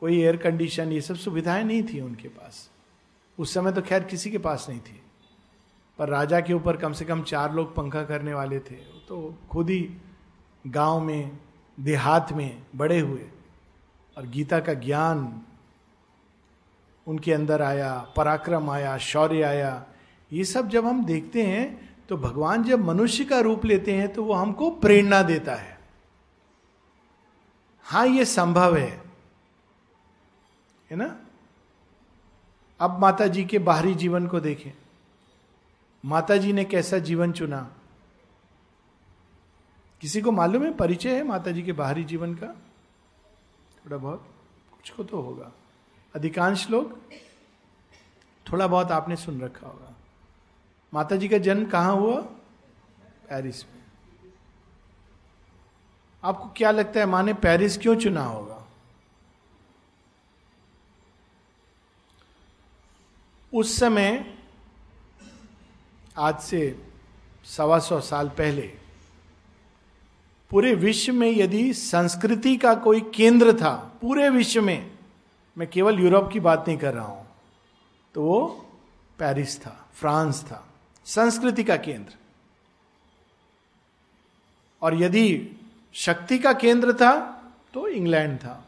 कोई 0.00 0.20
एयर 0.20 0.36
कंडीशन 0.36 0.92
ये 0.92 1.00
सब 1.00 1.14
सुविधाएँ 1.14 1.64
नहीं 1.64 1.82
थी 1.82 2.00
उनके 2.00 2.28
पास। 2.28 2.70
उस 3.38 3.54
समय 3.54 3.72
तो 3.72 3.82
खैर 3.82 4.04
किसी 4.04 4.30
के 4.30 4.38
पास 4.38 4.66
नहीं 4.68 4.80
थी। 4.80 5.00
पर 5.98 6.08
राजा 6.08 6.40
के 6.40 6.52
ऊपर 6.52 6.76
कम 6.76 6.92
से 6.92 7.04
कम 7.04 7.22
चार 7.22 7.54
लोग 7.54 7.74
पंखा 7.74 8.02
करने 8.02 8.34
वाले 8.34 8.58
थे 8.60 8.74
तो 9.08 9.38
खुद 9.50 9.70
ही 9.70 9.96
गाँव 10.66 11.00
में 11.00 11.38
देहात 11.80 12.32
में 12.32 12.62
बड़े 12.76 13.00
हुए 13.00 13.30
और 14.18 14.26
गीता 14.26 14.60
का 14.60 14.74
ज्ञान 14.74 15.42
उनके 17.06 17.32
अंदर 17.32 17.62
आया, 17.62 17.98
पराक्रम 18.16 18.70
आया, 18.70 18.98
शौर्य 18.98 19.42
आया। 19.42 19.86
ये 20.32 20.44
सब 20.44 20.68
जब 20.68 20.86
हम 20.86 21.04
देखते 21.04 21.42
हैं 21.42 21.96
तो 22.08 22.16
भगवान 22.16 22.64
जब 22.64 22.84
मनुष्य 22.84 23.24
का 23.24 23.40
रूप 23.40 23.64
लेते 23.64 23.92
हैं 23.92 24.12
तो 24.12 24.24
वो 24.24 24.32
हमको 24.32 24.70
प्रेरणा 24.70 25.22
देता 25.22 25.54
है। 25.54 25.78
हाँ 27.82 28.06
ये 28.06 28.24
संभव 28.24 28.76
है। 28.76 29.02
है 30.90 30.96
ना? 30.96 31.16
अब 32.80 32.98
माता 32.98 33.26
जी 33.26 33.44
के 33.44 33.58
बाहरी 33.58 33.94
जीवन 33.94 34.26
को 34.26 34.40
देखें। 34.40 34.72
माता 36.04 36.36
जी 36.36 36.52
ने 36.52 36.64
कैसा 36.64 36.98
जीवन 36.98 37.32
चुना? 37.32 37.70
किसी 40.00 40.20
को 40.20 40.32
मालूम 40.32 40.64
है, 40.64 40.74
परिचय 40.74 41.16
है 41.16 41.24
माता 41.24 41.50
जी 41.50 41.62
के 41.62 41.72
बाहरी 41.72 42.04
जीवन 42.04 42.34
का? 42.34 42.46
थोड़ा 43.84 43.96
बहुत? 43.96 44.34
कुछ 44.72 44.90
को 44.90 45.04
तो 45.04 45.20
होगा। 45.20 45.52
अधिकांश 46.14 46.70
लोग 46.70 47.00
थोड़ा 48.52 48.66
बहुत 48.66 48.90
आपने 48.90 49.16
सुन 49.16 49.40
रखा 49.40 49.66
होगा। 49.66 49.94
माता 50.94 51.16
जी 51.16 51.28
का 51.28 51.38
जन्म 51.38 51.70
कहाँ 51.70 51.96
हुआ? 51.96 52.20
पेरिस 53.30 53.64
में। 53.64 53.82
आपको 56.24 56.48
क्या 56.48 56.70
लगता 56.70 57.00
है, 57.00 57.06
माँ 57.06 57.22
ने 57.22 57.34
पेरिस 57.34 57.78
क्यों 57.78 57.96
चुना 57.96 58.24
होगा? 58.24 58.66
उस 63.54 63.78
समय, 63.78 64.38
आज 66.18 66.40
से 66.40 66.88
सवा 67.44 67.78
सौ 67.78 68.00
साल 68.00 68.28
पहले 68.28 68.85
पूरे 70.50 70.74
विश्व 70.74 71.12
में 71.12 71.30
यदि 71.30 71.72
संस्कृति 71.74 72.56
का 72.56 72.74
कोई 72.76 73.00
केंद्र 73.14 73.52
था, 73.52 73.74
पूरे 74.02 74.28
विश्व 74.28 74.62
में, 74.62 74.90
मैं 75.56 75.68
केवल 75.68 75.98
यूरोप 76.00 76.30
की 76.32 76.40
बात 76.40 76.64
नहीं 76.68 76.78
कर 76.78 76.94
रहा 76.94 77.04
हूँ 77.04 77.26
तो 78.14 78.22
वो 78.22 78.46
पेरिस 79.18 79.58
था, 79.60 79.88
फ्रांस 79.94 80.42
था, 80.44 80.62
संस्कृति 81.06 81.64
का 81.64 81.76
केंद्र। 81.78 82.14
और 84.82 84.94
यदि 84.94 85.56
शक्ति 85.94 86.38
का 86.38 86.52
केंद्र 86.54 86.92
था 86.92 87.12
तो 87.74 87.86
इंग्लैंड 87.88 88.38
था, 88.38 88.62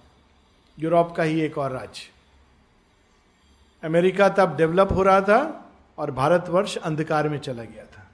यूरोप 0.79 1.15
का 1.17 1.23
ही 1.23 1.41
एक 1.41 1.59
और 1.59 1.71
राज्य। 1.73 2.11
अमेरिका 3.83 4.29
तब 4.29 4.57
डेवलप 4.57 4.93
हो 4.93 5.03
रहा 5.03 5.21
था 5.21 5.41
और 5.99 6.11
भारतवर्ष 6.13 6.77
अंधकार 6.79 7.29
में 7.29 7.39
चला 7.39 7.63
गया 7.65 7.85
था। 7.87 8.07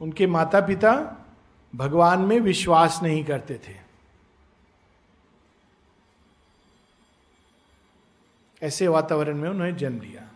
उनके 0.00 0.26
माता 0.26 0.60
पिता 0.60 0.92
भगवान 1.76 2.20
में 2.20 2.40
विश्वास 2.40 3.00
नहीं 3.02 3.24
करते 3.24 3.54
थे। 3.54 3.88
ऐसे 8.62 8.88
वातावरण 8.88 9.36
में 9.36 9.50
उन्होंने 9.50 9.72
जन्म 9.72 10.00
लिया। 10.00 10.28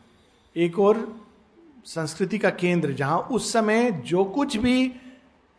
एक 0.56 0.78
और 0.78 1.26
संस्कृति 1.84 2.38
का 2.38 2.50
केंद्र, 2.50 2.92
जहाँ 2.92 3.18
उस 3.18 3.52
समय 3.52 3.90
जो 3.90 4.24
कुछ 4.24 4.56
भी 4.56 4.94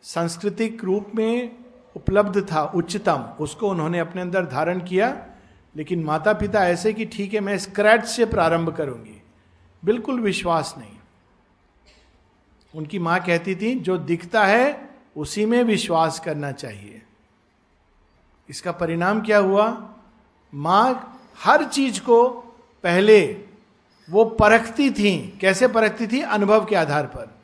सांस्कृतिक 0.02 0.84
रूप 0.84 1.12
में 1.14 1.56
उपलब्ध 1.96 2.52
था, 2.52 2.62
उच्चतम, 2.64 3.34
उसको 3.40 3.70
उन्होंने 3.70 3.98
अपने 3.98 4.22
अंदर 4.22 4.46
धारण 4.46 4.80
किया। 4.80 5.26
लेकिन 5.76 6.04
माता 6.04 6.32
पिता 6.32 6.68
ऐसे 6.68 6.92
कि 6.92 7.04
ठीक 7.04 7.34
है, 7.34 7.40
मैं 7.40 7.58
स्क्रैच 7.58 8.04
से 8.04 8.24
प्रारंभ 8.24 8.76
करूँगी। 8.76 9.22
बिल्कुल 9.84 10.20
विश्वास 10.20 10.74
नहीं। 10.78 10.96
उनकी 12.74 12.98
माँ 12.98 13.20
कहती 13.20 13.56
थी, 13.56 13.74
जो 13.74 13.98
दिखता 13.98 14.44
है 14.44 14.93
उसी 15.16 15.46
में 15.46 15.62
विश्वास 15.62 16.20
करना 16.20 16.52
चाहिए। 16.52 17.02
इसका 18.48 18.72
परिणाम 18.72 19.20
क्या 19.20 19.38
हुआ? 19.38 19.94
माँ 20.54 21.10
हर 21.44 21.64
चीज़ 21.64 22.00
को 22.00 22.28
पहले 22.82 23.44
वो 24.10 24.24
परखती 24.24 24.90
थी। 24.90 25.38
कैसे 25.40 25.68
परखती 25.68 26.06
थी? 26.06 26.20
अनुभव 26.20 26.64
के 26.64 26.76
आधार 26.76 27.06
पर। 27.06 27.40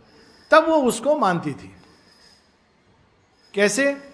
तब 0.51 0.69
वो 0.69 0.77
उसको 0.77 1.17
मानती 1.19 1.53
थी। 1.53 1.77
कैसे? 3.55 4.13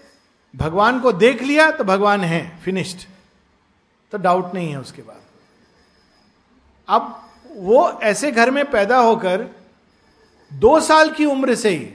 भगवान 0.55 0.99
को 0.99 1.11
देख 1.11 1.41
लिया 1.41 1.71
तो 1.71 1.83
भगवान 1.83 2.21
है 2.21 2.57
फिनिश्ड 2.57 3.07
तो 4.11 4.17
डाउट 4.17 4.53
नहीं 4.53 4.69
है 4.69 4.79
उसके 4.79 5.01
बाद। 5.01 5.21
अब 6.87 7.29
वो 7.55 7.89
ऐसे 7.91 8.31
घर 8.31 8.51
में 8.51 8.71
पैदा 8.71 8.97
होकर 8.97 9.47
दो 10.53 10.79
साल 10.79 11.09
की 11.09 11.25
उम्र 11.25 11.55
से 11.55 11.69
ही 11.69 11.93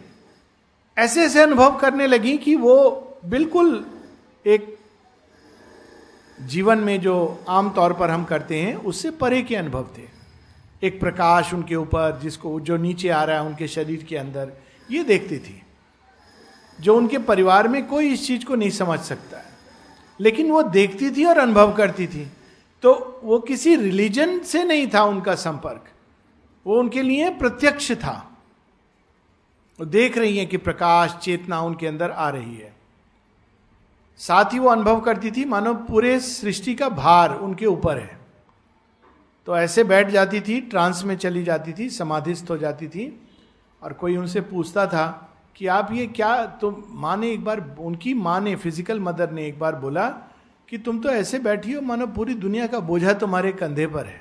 ऐसे 0.99 1.23
ऐसे 1.23 1.43
अनुभव 1.43 1.77
करने 1.77 2.07
लगी 2.07 2.39
कि 2.39 2.57
वो 2.57 2.91
बिल्कुल 3.25 3.87
एक 4.47 4.79
जीवन 6.41 6.79
में 6.79 7.01
जो 7.01 7.45
आम 7.49 7.71
तौर 7.71 7.93
पर 7.93 8.11
हम 8.11 8.25
करते 8.25 8.61
हैं, 8.61 8.75
उससे 8.75 9.11
परे 9.11 9.43
के 9.43 9.57
अनुभव 9.57 9.89
थे। 9.99 10.03
एक 10.87 11.01
प्रकाश 11.01 11.55
उनके 11.55 11.77
ऊपर, 11.77 12.21
जिसको 12.23 12.61
जो 12.61 12.77
नीचे 12.77 13.09
आ 13.09 13.25
रहा 13.25 13.37
है 13.37 13.43
उनके 13.43 13.69
शरीर 13.69 14.07
के 14.09 14.17
अंदर, 14.17 14.53
ये 14.91 15.05
देखती 15.05 15.39
थी। 15.39 15.63
जो 16.81 16.97
उनके 16.97 17.19
परिवार 17.19 17.69
में 17.69 17.87
कोई 17.87 18.13
इस 18.13 18.27
चीज़ 18.27 18.45
को 18.45 18.55
नहीं 18.55 18.71
समझ 18.71 19.01
सकता 19.01 19.39
है। 19.39 19.45
लेकिन 20.21 20.51
वो 20.51 20.63
देखती 20.63 21.11
थी 21.11 21.25
और 21.25 21.39
अनुभव 21.39 21.73
करती 21.73 22.07
थी। 22.07 22.33
तो 22.83 23.21
वो 23.25 23.39
किसी 23.39 23.77
रिलीजन 23.77 24.41
से 24.41 24.65
नहीं 24.65 24.89
था 24.95 25.05
उनका 25.05 25.35
संपर्क। 25.35 25.85
वो 26.67 26.79
उनके 26.79 27.03
लिए 27.03 27.31
प्रत्यक्ष 27.31 27.93
था। 27.93 28.32
देख 29.85 30.19
रही 30.19 30.39
हैं 30.39 30.47
कि 30.47 30.57
प्रकाश 30.57 31.17
चेतना 31.23 31.61
उनके 31.61 31.87
अंदर 31.87 32.11
आ 32.11 32.29
रही 32.29 32.55
है। 32.57 32.73
साथ 34.21 34.53
ही 34.53 34.59
वो 34.59 34.69
अनुभव 34.69 35.01
करती 35.01 35.31
थी, 35.31 35.45
मानो 35.45 35.75
पूरे 35.75 36.19
सृष्टि 36.21 36.75
का 36.75 36.89
भार 36.89 37.35
उनके 37.35 37.67
ऊपर 37.67 37.99
है। 37.99 38.21
तो 39.47 39.57
ऐसे 39.57 39.85
बैठ 39.85 40.09
जाती 40.09 40.41
थी, 40.41 40.61
ट्रांस 40.61 41.03
में 41.05 41.17
चली 41.17 41.43
जाती 41.45 41.73
थी, 41.73 41.89
समाधिस्थ 41.91 42.51
हो 42.51 42.57
जाती 42.59 42.89
थी, 42.89 43.21
और 43.83 43.93
कोई 43.93 44.17
उनसे 44.17 44.41
पूछता 44.41 44.87
था 44.87 45.29
कि 45.57 45.67
आप 45.67 45.93
ये 45.93 46.07
क्या 46.07 46.47
तो 46.47 46.71
माँ 46.89 47.17
ने 47.17 47.31
एक 47.31 47.45
बार, 47.45 47.77
उनकी 47.79 48.15
माँ 48.15 48.41
ने 48.41 48.57
फ़िज़िकल 48.57 49.01
मदर 49.01 49.31
ने 49.31 49.47
एक 49.47 49.59
बार 49.59 49.77
बोला 49.77 50.09
कि 50.69 50.79
तुम 50.79 51.01
तो 51.01 51.09
ऐसे 51.09 51.39
बैठी 51.39 51.73
हो, 51.73 51.81
मानो 51.81 52.07
पूरी 52.07 52.35
दुनिया 52.35 52.67
का 52.67 52.81
बोझा 52.81 53.13
तुम्हारे 53.13 53.53
कंधे 53.53 53.87
पर 53.87 54.07
है। 54.07 54.21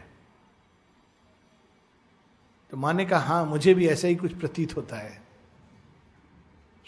तो 2.73 2.77
माँ 2.77 2.93
ने 2.93 3.05
कहा 3.05 3.19
हाँ 3.19 3.45
मुझे 3.45 3.73
भी 3.73 3.87
ऐसा 3.87 4.07
ही 4.07 4.15
कुछ 4.15 4.33
प्रतीत 4.33 4.75
होता 4.77 4.95
है। 4.95 5.20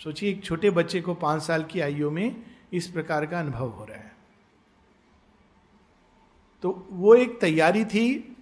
सोचिए, 0.04 0.30
एक 0.30 0.44
छोटे 0.44 0.70
बच्चे 0.70 1.02
को 1.02 1.14
पाँच 1.14 1.42
साल 1.44 1.64
की 1.64 1.80
आयु 1.80 2.10
में 2.12 2.36
इस 2.74 2.88
प्रकार 2.88 3.26
का 3.26 3.40
अनुभव 3.40 3.68
हो 3.68 3.86
रहा 3.86 3.98
है। 3.98 4.12
तो 6.64 6.88
वो 6.92 7.14
एक 7.16 7.40
तैयारी 7.42 7.84
थी 7.86 8.38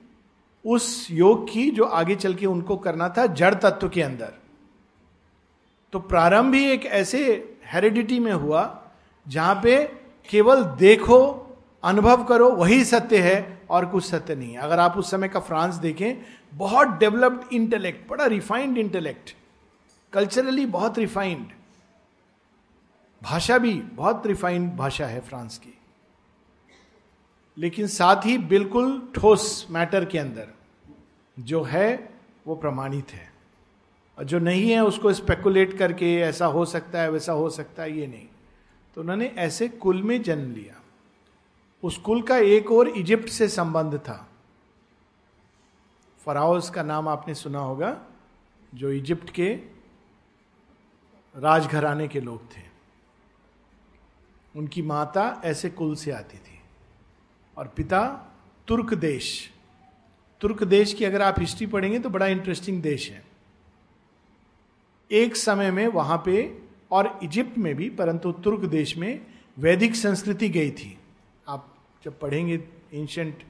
उस 0.66 1.08
योग 1.12 1.48
की 1.52 1.70
जो 1.72 1.84
आगे 1.84 2.16
चल 2.16 2.34
के 2.36 2.46
उनको 2.46 2.78
करना 2.78 3.10
था 3.10 3.26
जड़ 3.26 3.54
तत्व 3.54 3.90
के 3.90 4.02
अंदर। 4.02 4.34
तो 5.94 6.00
प्रारंभ 6.00 6.54
ही 6.54 6.64
एक 6.66 6.86
ऐसे 6.86 7.24
हेरिडिटी 7.66 8.20
में 8.20 8.32
हुआ 8.32 8.64
जहाँ 9.28 9.60
पे 9.64 9.84
केवल 10.30 10.64
देखो, 10.64 11.20
अनुभव 11.84 12.24
करो, 12.24 12.50
वही 12.50 12.84
सत्य 12.86 13.18
है 13.18 13.62
और 13.70 13.86
कुछ 13.86 14.04
सत्य 14.06 14.36
नहीं 14.36 14.52
है। 14.54 14.58
अगर 14.58 14.80
आप 14.80 14.98
उस 14.98 15.12
समय 15.12 15.30
का 15.30 15.40
फ्रांस 15.40 15.76
देखें, 15.76 16.22
बहुत 16.54 16.98
डेवलप्ड 16.98 17.54
इंटेलेक्ट 17.54 18.10
बड़ा 18.10 18.26
रिफाइंड 18.26 18.78
इंटेलेक्ट 18.78 19.36
कल्चरली 20.14 20.66
बहुत 20.66 20.98
रिफाइंड 20.98 21.52
भाषा 23.24 23.58
भी 23.58 23.74
बहुत 23.74 24.28
रिफाइंड 24.28 24.74
भाषा 24.74 25.06
है 25.06 25.22
फ्रांस 25.22 25.58
की। 25.58 25.78
लेकिन 27.58 27.88
साथ 27.88 28.26
ही 28.26 28.38
बिल्कुल 28.38 29.12
ठोस 29.16 29.68
मैटर 29.70 30.06
के 30.06 30.18
अंदर 30.18 30.48
जो 31.40 31.64
है, 31.64 32.14
वो 32.48 32.56
प्रमाणित 32.56 33.12
है। 33.12 33.34
और 34.18 34.24
जो 34.24 34.40
नहीं 34.40 34.72
है, 34.72 34.84
उसको 34.84 35.14
स्पेकुलेट 35.14 35.78
करके 35.78 36.18
ऐसा 36.18 36.46
हो 36.46 36.66
सकता 36.66 37.02
है, 37.02 37.12
वैसा 37.12 37.34
हो 37.34 37.50
सकता 37.50 37.84
है, 37.84 37.98
ये 37.98 38.08
नहीं। 38.08 38.28
तो 38.96 39.02
उन्होंने 39.02 39.26
ऐसे 39.26 39.68
कुल 39.68 40.04
में 40.04 40.22
जन्म 40.22 40.52
लिया। 40.52 40.82
उस 41.84 41.98
कुल 41.98 42.22
का 42.22 42.38
एक 42.38 42.72
और 42.72 42.88
इजिप्ट 42.88 43.30
से 43.30 43.48
संबंध 43.48 43.98
था। 43.98 44.30
फराउस 46.26 46.70
का 46.70 46.84
नाम 46.84 47.08
आपने 47.08 47.36
सुना 47.36 47.60
होगा, 47.60 48.06
जो 48.76 48.92
इजिप्ट 48.92 49.30
के 49.30 49.81
राजघराने 51.36 52.08
के 52.08 52.22
लोग 52.22 52.44
थे। 52.52 52.62
उनकी 54.56 54.82
माता 54.82 55.42
ऐसे 55.46 55.70
कुल 55.70 55.96
से 55.96 56.12
आती 56.12 56.38
थी। 56.38 56.60
और 57.58 57.68
पिता 57.68 58.08
तुर्क 58.68 58.94
देश 58.94 59.50
तुर्क 60.42 60.64
देश 60.64 60.94
की 60.94 61.06
अगर 61.06 61.22
आप 61.22 61.40
हिस्ट्री 61.40 61.68
पढ़ेंगे 61.68 62.00
तो 62.00 62.10
बड़ा 62.10 62.28
इंटरेस्टिंग 62.28 62.82
देश 62.82 63.10
है। 63.10 63.24
एक 65.12 65.36
समय 65.36 65.72
में 65.72 65.88
वहाँ 65.88 66.22
पे 66.26 66.62
और 66.92 67.20
इजिप्ट 67.24 67.58
में 67.58 67.76
भी, 67.76 67.90
परंतु 67.90 68.32
तुर्क 68.32 68.66
देश 68.66 68.98
में 68.98 69.26
वैदिक 69.58 69.96
संस्कृति 69.96 70.50
गई 70.50 70.72
थी। 70.72 70.98
आप 71.48 71.76
जब 72.04 72.20
पढ़ेंगे 72.20 72.56
एंशंट 72.94 73.44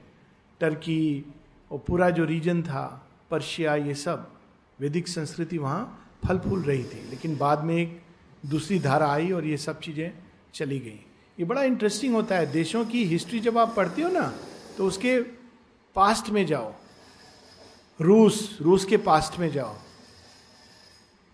टर्की 0.60 1.24
और 1.70 1.78
पूरा 1.78 2.10
जो 2.10 2.24
रीजन 2.24 2.62
था 2.62 3.06
पर्शिया 3.30 3.74
ये 3.76 3.94
सब, 3.94 4.30
वैदिक 4.80 5.08
संस्कृति 5.08 5.58
वहाँ 5.58 6.01
फल 6.24 6.38
फूल 6.38 6.62
रही 6.62 6.84
थी, 6.84 7.08
लेकिन 7.10 7.36
बाद 7.36 7.64
में 7.64 7.76
एक 7.76 8.00
दूसरी 8.46 8.78
धारा 8.78 9.06
आई 9.12 9.30
और 9.32 9.44
ये 9.44 9.56
सब 9.56 9.80
चीज़ें 9.80 10.12
चली 10.54 10.78
गई। 10.78 11.00
ये 11.38 11.44
बड़ा 11.44 11.62
इंटरेस्टिंग 11.64 12.14
होता 12.14 12.36
है, 12.36 12.50
देशों 12.52 12.84
की 12.84 13.04
हिस्ट्री 13.04 13.40
जब 13.40 13.58
आप 13.58 13.74
पढ़ते 13.76 14.02
हो 14.02 14.08
ना 14.10 14.32
तो 14.78 14.86
उसके 14.86 15.18
पास्ट 15.96 16.28
में 16.30 16.44
जाओ। 16.46 16.72
रूस 18.00 18.58
रूस 18.62 18.84
के 18.84 18.96
पास्ट 18.98 19.38
में 19.38 19.50
जाओ। 19.52 19.74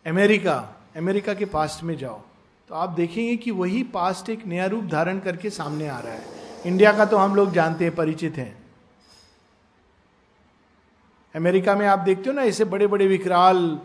अमेरिका 0.06 0.56
अमेरिका 0.96 1.34
के 1.34 1.44
पास्ट 1.46 1.82
में 1.84 1.96
जाओ। 1.96 2.20
तो 2.68 2.74
आप 2.74 2.90
देखेंगे 2.90 3.36
कि 3.36 3.50
वही 3.50 3.82
पास्ट 3.92 4.28
एक 4.30 4.46
नया 4.46 4.66
रूप 4.66 4.84
धारण 4.84 5.18
करके 5.20 5.50
सामने 5.50 5.88
आ 5.88 5.98
रहा 5.98 6.12
है। 6.12 6.24
इंडिया 6.66 6.92
का 6.92 7.04
तो 7.04 7.16
हम 7.16 7.34
लोग 7.34 7.52
जानते 7.52 7.84
हैं, 7.84 7.94
परिचित 7.94 8.36
हैं। 8.36 8.56
अमेरिका 11.34 11.74
में 11.74 11.86
आप 11.86 11.98
देखते 11.98 12.28
हो 12.30 12.34
ना, 12.34 12.42
ऐसे 12.42 12.64
बड़े 12.66 12.86
बड़े 12.86 13.06
विकराल 13.06 13.80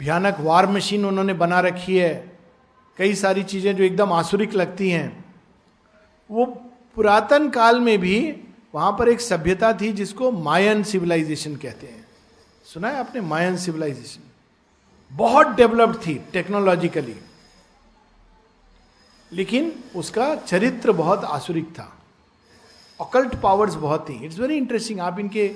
भयानक 0.00 0.36
वार 0.40 0.66
मशीन 0.66 1.04
उन्होंने 1.04 1.32
बना 1.34 1.60
रखी 1.60 1.96
है। 1.96 2.14
कई 2.96 3.14
सारी 3.14 3.42
चीज़ें 3.42 3.74
जो 3.76 3.84
एकदम 3.84 4.12
आसुरिक 4.12 4.54
लगती 4.54 4.90
हैं। 4.90 5.24
वो 6.30 6.44
पुरातन 6.96 7.48
काल 7.50 7.80
में 7.80 7.98
भी 7.98 8.18
वहाँ 8.74 8.92
पर 8.98 9.08
एक 9.08 9.20
सभ्यता 9.20 9.72
थी 9.72 9.92
जिसको 9.92 10.30
मायन 10.32 10.82
सिविलाइजेशन 10.82 11.56
कहते 11.56 11.86
हैं। 11.86 12.06
सुना 12.64 12.88
है 12.88 12.96
आपने 12.96 13.20
मायन 13.20 13.56
सिविलाइजेशन 13.56 14.22
बहुत 15.12 15.48
डेवलप्ड 15.48 15.96
थी 16.06 16.14
टेक्नोलॉजिकली 16.32 17.16
लेकिन 19.32 19.72
उसका 19.96 20.34
चरित्र 20.36 20.92
बहुत 20.92 21.24
आसुरिक 21.24 21.70
था। 21.70 21.90
ऑकल्ट 23.00 23.34
पावर्स 23.34 23.74
बहुत 23.74 24.08
थी। 24.08 24.24
इट्स 24.24 24.38
वेरी 24.38 24.56
इंटरेस्टिंग 24.56 25.00
आप 25.00 25.18
इनके 25.18 25.46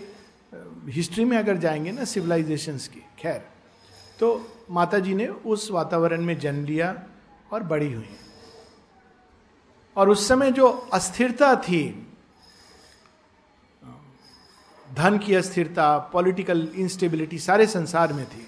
हिस्ट्री 0.89 1.25
में 1.25 1.37
अगर 1.39 1.57
जाएँगे 1.57 1.93
ना 1.93 2.05
सिविलाइजेशंस 2.05 2.89
की, 2.89 3.03
खैर। 3.19 3.43
तो 4.21 4.29
माता 4.71 4.99
जी 4.99 5.15
ने 5.15 5.27
उस 5.27 5.71
वातावरण 5.71 6.23
में 6.23 6.39
जन्म 6.39 6.65
लिया 6.65 6.95
और 7.53 7.63
बड़ी 7.63 7.93
हुई। 7.93 8.17
और 9.97 10.09
उस 10.09 10.27
समय 10.29 10.51
जो 10.51 10.69
अस्थिरता 10.93 11.55
थी, 11.57 11.83
धन 14.89 15.19
की 15.19 15.35
अस्थिरता 15.35 15.97
पॉलिटिकल 16.13 16.69
इंस्टेबिलिटी 16.77 17.39
सारे 17.39 17.67
संसार 17.67 18.13
में 18.13 18.25
थी 18.27 18.47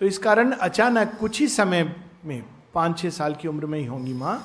तो 0.00 0.06
इस 0.06 0.18
कारण 0.18 0.52
अचानक 0.52 1.16
कुछ 1.20 1.40
ही 1.40 1.48
समय 1.48 1.82
में 2.24 2.42
पाँच 2.74 2.98
छह 2.98 3.10
साल 3.10 3.34
की 3.34 3.48
उम्र 3.48 3.66
में 3.66 3.78
ही 3.78 3.84
होंगी 3.86 4.12
माँ, 4.12 4.42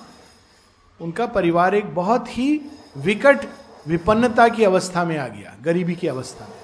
उनका 0.99 1.25
परिवार 1.27 1.75
एक 1.75 1.93
बहुत 1.95 2.37
ही 2.37 2.61
विकट 2.97 3.45
विपन्नता 3.87 4.47
की 4.47 4.63
अवस्था 4.63 5.03
में 5.05 5.17
आ 5.17 5.27
गया, 5.27 5.55
गरीबी 5.61 5.95
की 5.95 6.07
अवस्था 6.07 6.47
में। 6.47 6.62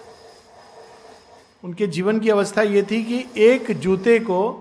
उनके 1.64 1.88
जीवन 1.88 2.20
की 2.20 2.30
अवस्था 2.30 2.62
ये 2.62 2.84
थी 2.84 3.04
कि 3.04 3.26
एक 3.38 3.72
जूते 3.72 4.20
को 4.20 4.52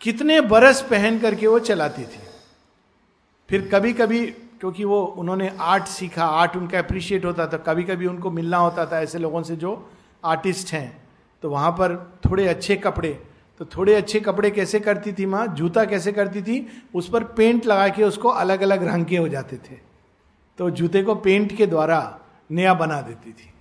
कितने 0.00 0.40
बरस 0.40 0.80
पहन 0.82 1.18
करके 1.18 1.46
वो 1.46 1.58
चलाती 1.58 2.02
थी। 2.02 2.20
फिर 3.48 3.68
कभी 3.72 3.92
कभी 3.92 4.26
क्योंकि 4.26 4.84
वो 4.84 5.02
उन्होंने 5.02 5.52
आर्ट 5.60 5.84
सीखा, 5.84 6.24
आर्ट 6.24 6.56
उनका 6.56 6.78
अप्रिशिएट 6.78 7.24
होता 7.24 7.46
था 7.46 7.56
कभी 7.56 7.82
कभी 7.82 8.06
उनको 8.06 8.30
मिलना 8.30 8.56
होता 8.56 8.86
था 8.86 9.00
ऐसे 9.00 9.18
लोगों 9.18 9.42
से 9.42 9.56
जो 9.56 9.90
आर्टिस्ट 10.24 10.72
हैं। 10.72 11.08
तो 11.42 11.50
वहाँ 11.50 11.70
पर 11.72 11.96
थोड़े 12.24 12.48
अच्छे 12.48 12.76
कपड़े 12.76 13.22
तो 13.60 13.64
थोड़े 13.66 13.94
अच्छे 13.94 14.20
कपड़े 14.20 14.50
कैसे 14.50 14.80
करती 14.80 15.12
थी 15.12 15.26
माँ? 15.26 15.46
जूता 15.46 15.84
कैसे 15.84 16.12
करती 16.12 16.42
थी? 16.42 16.66
उस 16.94 17.08
पर 17.08 17.24
पेंट 17.24 17.66
लगा 17.66 17.88
के 17.88 18.04
उसको 18.04 18.28
अलग 18.28 18.60
अलग 18.60 18.82
रंग 18.82 19.04
के 19.06 19.16
हो 19.16 19.28
जाते 19.28 19.56
थे। 19.56 19.76
तो 20.58 20.70
जूते 20.70 21.02
को 21.02 21.14
पेंट 21.14 21.56
के 21.56 21.66
द्वारा 21.66 22.18
नया 22.50 22.74
बना 22.74 23.00
देती 23.00 23.32
थी। 23.32 23.52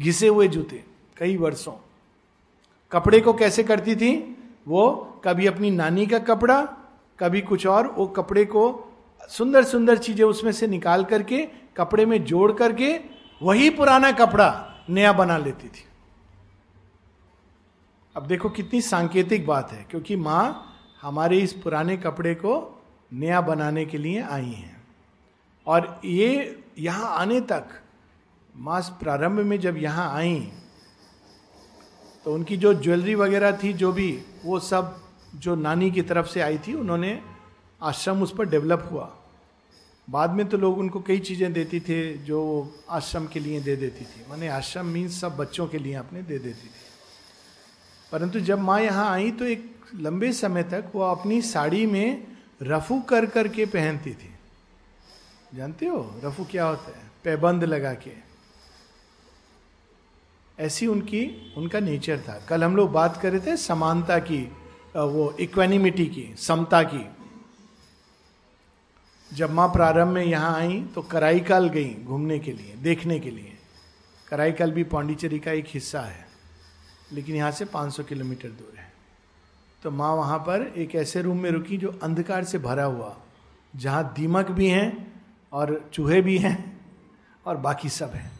घिसे 0.00 0.28
हुए 0.28 0.48
जूते। 0.48 0.84
कई 1.18 1.36
वर्षों। 1.36 1.72
कपड़े 2.92 3.20
को 3.20 3.32
कैसे 3.32 3.62
करती 3.62 3.96
थी? 3.96 4.36
वो 4.68 4.92
कभी 5.24 5.46
अपनी 5.46 5.70
नानी 5.70 6.06
का 6.06 6.18
कपड़ा, 6.18 6.62
कभी 7.18 7.40
कुछ 7.40 7.66
और, 7.66 7.86
वो 7.86 8.06
कपड़े 8.06 8.44
को 8.44 8.92
सुंदर 9.28 9.64
सुंदर 9.64 9.98
चीज़ें 9.98 10.24
उसमें 10.24 10.52
से 10.52 10.66
निकाल 10.66 11.04
करके, 11.04 11.48
कपड़े 11.76 12.06
में 12.06 12.24
जोड़ 12.24 12.52
करके, 12.52 13.00
वही 13.42 13.70
पुराना 13.70 14.12
कपड़ा 14.12 14.74
नया 14.90 15.12
बना 15.12 15.38
लेती 15.38 15.68
थी। 15.68 15.84
अब 18.16 18.26
देखो 18.26 18.50
कितनी 18.50 18.80
सांकेतिक 18.80 19.46
बात 19.46 19.72
है, 19.72 19.86
क्योंकि 19.90 20.16
माँ 20.16 20.74
हमारे 21.02 21.38
इस 21.38 21.52
पुराने 21.52 21.96
कपड़े 21.96 22.34
को 22.34 22.82
नया 23.12 23.40
बनाने 23.40 23.84
के 23.84 23.98
लिए 23.98 24.20
आई 24.20 24.50
हैं। 24.50 24.82
और 25.66 26.00
ये 26.04 26.62
यहाँ 26.78 27.16
आने 27.16 27.40
तक, 27.40 27.64
माँ 28.56 28.80
प्रारंभ 29.00 29.40
में 29.40 29.60
जब 29.60 29.76
यहाँ 29.76 30.12
आई 30.14 30.38
तो 32.24 32.34
उनकी 32.34 32.56
जो 32.56 32.74
ज्वेलरी 32.74 33.14
वगैरह 33.14 33.52
थी, 33.52 33.72
जो 33.72 33.92
भी, 33.92 34.22
वो 34.44 34.60
सब 34.60 35.02
जो 35.34 35.54
नानी 35.54 35.90
की 35.90 36.02
तरफ़ 36.02 36.26
से 36.26 36.40
आई 36.40 36.58
थी, 36.58 36.74
उन्होंने 36.74 37.20
आश्रम 37.82 38.22
उस 38.22 38.34
पर 38.38 38.48
डेवलप 38.48 38.88
हुआ। 38.92 39.16
बाद 40.10 40.30
में 40.30 40.48
तो 40.48 40.56
लोग 40.56 40.78
उनको 40.78 41.00
कई 41.00 41.18
चीज़ें 41.18 41.52
देती 41.52 41.80
थे 41.80 42.14
जो 42.14 42.70
आश्रम 42.90 43.26
के 43.26 43.40
लिए 43.40 43.60
दे 43.60 43.76
देती 43.76 44.04
थी। 44.04 44.30
मैंने 44.30 44.48
आश्रम 44.48 44.86
मीन्स 44.86 45.20
सब 45.20 45.36
बच्चों 45.36 45.66
के 45.66 45.78
लिए 45.78 45.94
अपने 45.94 46.22
दे 46.22 46.38
देती 46.38 46.66
थी। 46.66 46.70
परंतु 48.12 48.40
जब 48.40 48.58
माँ 48.58 48.80
यहाँ 48.80 49.10
आई 49.10 49.30
तो 49.30 49.44
एक 49.44 49.74
लंबे 49.94 50.32
समय 50.32 50.62
तक 50.62 50.84
वो 50.94 51.02
अपनी 51.02 51.42
साड़ी 51.42 51.86
में 51.86 52.26
रफू 52.62 53.00
कर 53.00 53.26
करके 53.26 53.66
पहनती 53.66 54.10
थी। 54.10 54.34
जानते 55.54 55.86
हो? 55.86 56.20
रफू 56.24 56.44
क्या 56.44 56.64
होता 56.64 56.98
है? 56.98 57.10
पैबंद 57.24 57.64
लगा 57.64 57.94
के। 57.94 58.33
ऐसी 60.58 60.86
उनकी, 60.86 61.52
उनका 61.56 61.80
नेचर 61.80 62.18
था। 62.18 62.38
कल 62.48 62.64
हम 62.64 62.76
लोग 62.76 62.90
बात 62.92 63.16
कर 63.22 63.32
रहे 63.32 63.40
थे 63.42 63.56
समानता 63.56 64.18
की 64.20 64.42
वो 64.96 65.30
इक्वेनिमिटी 65.40 66.06
की, 66.06 66.34
समता 66.38 66.82
की। 66.84 67.04
जब 69.30 69.50
माँ 69.50 69.68
प्रारंभ 69.68 70.12
में 70.12 70.24
यहाँ 70.24 70.54
आई 70.56 70.80
तो 70.94 71.02
कराईकाल 71.02 71.68
गई 71.68 71.94
घूमने 71.96 72.38
के 72.38 72.52
लिए, 72.52 72.74
देखने 72.76 73.18
के 73.20 73.30
लिए। 73.30 73.52
कराईकाल 74.28 74.70
भी 74.72 74.84
पांडिचेरी 74.84 75.38
का 75.38 75.52
एक 75.52 75.66
हिस्सा 75.68 76.00
है, 76.00 76.26
लेकिन 77.12 77.36
यहाँ 77.36 77.50
से 77.50 77.64
500 77.66 78.02
किलोमीटर 78.04 78.48
दूर 78.50 78.78
है। 78.78 78.92
तो 79.82 79.90
माँ 79.90 80.14
वहाँ 80.16 80.38
पर 80.40 80.72
एक 80.76 80.94
ऐसे 80.94 81.22
रूम 81.22 81.40
में 81.40 81.50
रुकी 81.50 81.76
जो 81.76 81.98
अंधकार 82.02 82.44
से 82.44 82.58
भरा 82.60 82.84
हुआ, 82.84 83.16
जहाँ 83.74 84.12
दीमक 84.16 84.50
भी 84.50 84.68
हैं 84.68 85.12
और 85.52 85.90
चूहे 85.92 86.20
भी 86.22 86.38
हैं 86.38 86.56
और 87.46 87.56
बाकी 87.58 87.88
सब 87.88 88.10
हैं। 88.10 88.30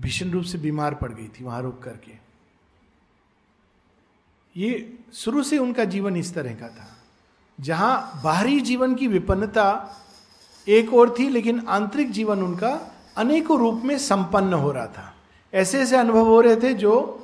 भीषण 0.00 0.30
रूप 0.30 0.44
से 0.44 0.58
बीमार 0.58 0.94
पड़ 0.94 1.12
गई 1.12 1.28
थी 1.28 1.44
वहाँ 1.44 1.62
रुक 1.62 1.82
करके। 1.82 2.12
ये 4.56 4.98
शुरू 5.14 5.42
से 5.42 5.58
उनका 5.58 5.84
जीवन 5.84 6.16
इस 6.16 6.34
तरह 6.34 6.54
का 6.54 6.68
था। 6.68 6.96
जहाँ 7.60 8.20
बाहरी 8.24 8.60
जीवन 8.60 8.94
की 8.94 9.08
विपन्नता 9.08 9.96
एक 10.68 10.94
और 10.94 11.16
थी, 11.18 11.28
लेकिन 11.28 11.66
आंतरिक 11.68 12.10
जीवन 12.10 12.42
उनका 12.42 12.92
अनेकों 13.16 13.58
रूप 13.58 13.82
में 13.84 13.98
संपन्न 13.98 14.52
हो 14.52 14.72
रहा 14.72 14.86
था। 14.86 15.14
ऐसे 15.54 15.80
ऐसे 15.80 15.96
अनुभव 15.96 16.26
हो 16.26 16.40
रहे 16.40 16.56
थे 16.56 16.74
जो 16.74 17.22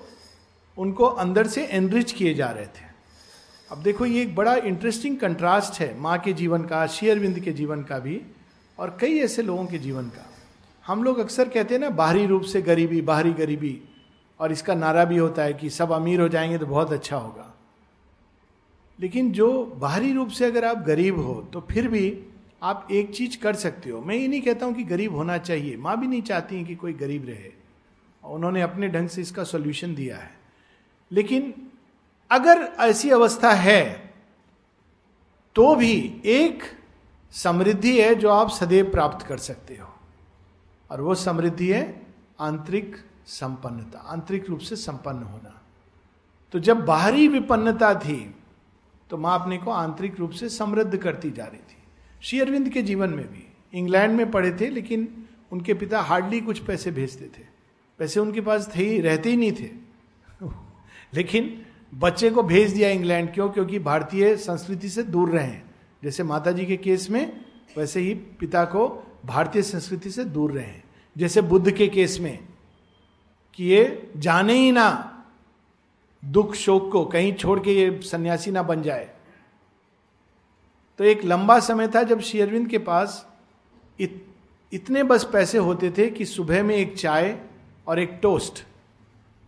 उनको 0.79 1.05
अंदर 1.05 1.47
से 1.47 1.65
एनरिच 1.67 2.13
किए 2.13 2.35
जा 2.35 2.51
रहे 2.51 2.67
थे। 2.67 2.93
अब 3.71 3.83
देखो, 3.83 4.07
ये 4.07 4.23
एक 4.23 4.35
बड़ा 4.35 4.55
इंटरेस्टिंग 4.55 5.17
कंट्रास्ट 5.17 5.81
है 5.81 6.01
माँ 6.01 6.19
के 6.19 6.33
जीवन 6.33 6.63
का, 6.63 6.87
शेयरविंद 6.87 7.41
के 7.41 7.53
जीवन 7.53 7.83
का 7.83 7.99
भी, 7.99 8.23
और 8.79 8.99
कई 9.01 9.19
ऐसे 9.19 9.43
लोगों 9.43 9.67
के 9.67 9.79
जीवन 9.79 10.09
का। 10.09 10.32
हम 10.87 11.03
लोग 11.05 11.19
अक्सर 11.19 11.49
कहते 11.49 11.75
हैं 11.75 11.81
ना, 11.81 11.91
बाहरी 11.91 12.27
रूप 12.27 12.43
से 12.43 12.63
गरीबी, 12.63 13.01
बाहरी 13.01 13.33
गरीबी, 13.33 13.81
और 14.41 14.53
इसका 14.53 14.75
नारा 14.75 15.05
भी 15.05 15.17
होता 15.17 15.43
है 15.43 15.55
कि 15.55 15.71
सब 15.71 15.93
अमीर 15.93 16.21
हो 16.21 16.29
जाएँगे 16.29 16.59
तो 16.59 16.67
बहुत 16.67 16.93
अच्छा 16.93 17.17
होगा। 17.17 17.49
लेकिन 18.99 19.33
जो 19.33 19.65
बाहरी 19.65 20.13
रूप 20.13 20.29
से 20.29 20.45
अगर 20.45 20.65
आप 20.65 20.79
गरीब 20.79 21.19
हो 21.19 21.35
तो 21.53 21.61
फिर 21.71 21.89
भी 21.89 22.19
आप 22.63 22.89
एक 22.93 23.15
चीज़ 23.15 23.39
कर 23.39 23.55
सकते 23.55 23.91
हो। 23.91 24.01
मैं 24.01 24.15
ये 24.15 24.29
नहीं 24.29 24.41
कहता 24.43 24.67
हूँ 24.67 24.75
कि 24.75 24.83
गरीब 24.85 25.15
होना 25.15 25.39
चाहिए। 25.39 25.77
माँ 25.77 25.99
भी 26.01 26.07
नहीं 26.07 26.23
चाहती 26.23 26.65
कि 26.65 26.75
कोई 26.75 26.93
गरीब 26.93 27.27
रहे। 27.27 27.53
उन्होंने 28.23 28.63
अपने 28.63 28.89
ढंग 28.89 29.09
से 29.09 29.21
इसका 29.21 29.45
सोल्यूशन 29.45 29.95
दिया 29.95 30.17
है। 30.17 30.31
लेकिन 31.11 31.53
अगर 32.31 32.63
ऐसी 32.81 33.11
अवस्था 33.11 33.53
है 33.53 34.13
तो 35.57 35.75
भी 35.75 36.23
एक 36.25 36.63
समृद्धि 37.35 38.01
है 38.01 38.15
जो 38.15 38.29
आप 38.29 38.51
सदैव 38.51 38.91
प्राप्त 38.91 39.27
कर 39.27 39.39
सकते 39.39 39.77
हो। 39.77 39.92
और 40.93 41.01
वो 41.01 41.15
समृद्धि 41.15 41.69
है 41.69 42.07
आंतरिक 42.41 42.97
संपन्नता, 43.27 43.99
आंतरिक 43.99 44.49
रूप 44.49 44.59
से 44.59 44.77
संपन्न 44.77 45.23
होना। 45.23 45.63
तो 46.53 46.59
जब 46.59 46.85
बाहरी 46.85 47.29
विपन्नता 47.29 47.95
थी 47.95 48.35
तो 49.11 49.19
माँ 49.19 49.41
अपने 49.41 49.59
को 49.59 49.71
आंतरिक 49.71 50.19
रूप 50.19 50.31
से 50.31 50.49
समृद्ध 50.49 50.97
करती 50.97 51.31
जा 51.31 51.45
रही 51.45 51.59
थी। 51.59 51.77
श्री 52.23 52.41
अरविंद 52.41 52.69
के 52.69 52.83
जीवन 52.83 53.11
में 53.11 53.33
भी, 53.33 53.53
इंग्लैंड 53.75 54.17
में 54.17 54.31
पढ़े 54.31 54.57
थे, 54.61 54.71
लेकिन 54.71 55.27
उनके 55.53 55.75
पिता 55.75 56.01
हार्डली 56.01 56.41
कुछ 56.41 56.59
पैसे 56.59 56.91
भेजते 56.91 57.25
थे। 57.25 57.47
पैसे 57.99 58.21
उनके 58.21 58.41
पास 58.41 58.73
थे 58.77 58.85
ही, 58.85 59.01
रहते 59.01 59.31
ही 59.31 59.37
नहीं 59.37 59.53
थे। 59.53 59.71
लेकिन 61.15 61.67
बच्चे 61.95 62.31
को 62.31 62.43
भेज 62.43 62.73
दिया 62.73 62.89
इंग्लैंड, 62.89 63.35
क्यों? 63.35 63.51
क्योंकि 63.51 63.79
भारतीय 63.79 64.37
संस्कृति 64.37 64.89
से 64.89 65.03
दूर 65.03 65.31
रहे 65.31 65.59
जैसे 66.03 66.23
माता 66.23 66.53
जी 66.53 66.67
के 66.67 66.77
केस 66.77 67.11
में, 67.11 67.45
वैसे 67.77 68.01
ही 68.01 68.15
पिता 68.15 68.65
को 68.65 69.07
भारतीय 69.27 69.63
संस्कृति 69.63 70.11
से 70.11 70.25
दूर 70.25 70.53
रहे 70.53 70.81
जैसे 71.19 71.43
बुद्ध 71.43 71.71
के 71.71 71.89
केस 71.89 72.21
में 72.21 72.49
कि 73.55 73.65
ये 73.65 74.13
जाने 74.17 74.55
ही 74.55 74.73
ना 74.73 75.09
दुख 76.25 76.55
शोक 76.55 76.93
को 76.93 77.05
कहीं 77.05 77.35
छोड़ 77.35 77.61
के 77.61 77.73
ये 77.73 78.01
सन्यासी 78.03 78.51
ना 78.51 78.63
बन 78.63 78.83
जाए। 78.83 79.15
तो 80.99 81.05
एक 81.05 81.25
लंबा 81.25 81.61
समय 81.61 81.89
था 81.89 82.03
जब 82.03 82.21
शेयरविंद 82.21 82.69
के 82.69 82.79
पास 82.79 83.33
इत, 84.01 84.27
इतने 84.73 85.03
बस 85.03 85.25
पैसे 85.33 85.59
होते 85.59 85.91
थे 85.91 86.11
कि 86.11 86.25
सुबह 86.25 86.63
में 86.63 86.77
एक 86.77 86.99
चाय 86.99 87.41
और 87.87 87.99
एक 87.99 88.19
टोस्ट 88.23 88.65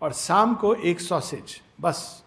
और 0.03 0.13
शाम 0.13 0.55
को 0.55 0.75
एक 0.75 1.01
सॉसेज 1.01 1.63
बस। 1.81 2.25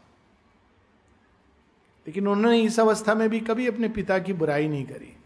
लेकिन 2.08 2.28
उन्होंने 2.28 2.62
इस 2.62 2.80
अवस्था 2.80 3.16
में 3.16 3.30
भी 3.30 3.40
कभी 3.40 3.68
अपने 3.68 3.90
पिता 3.90 4.20
की 4.20 4.34
बुराई 4.34 4.68
नहीं 4.68 4.86
करी। 4.86 5.17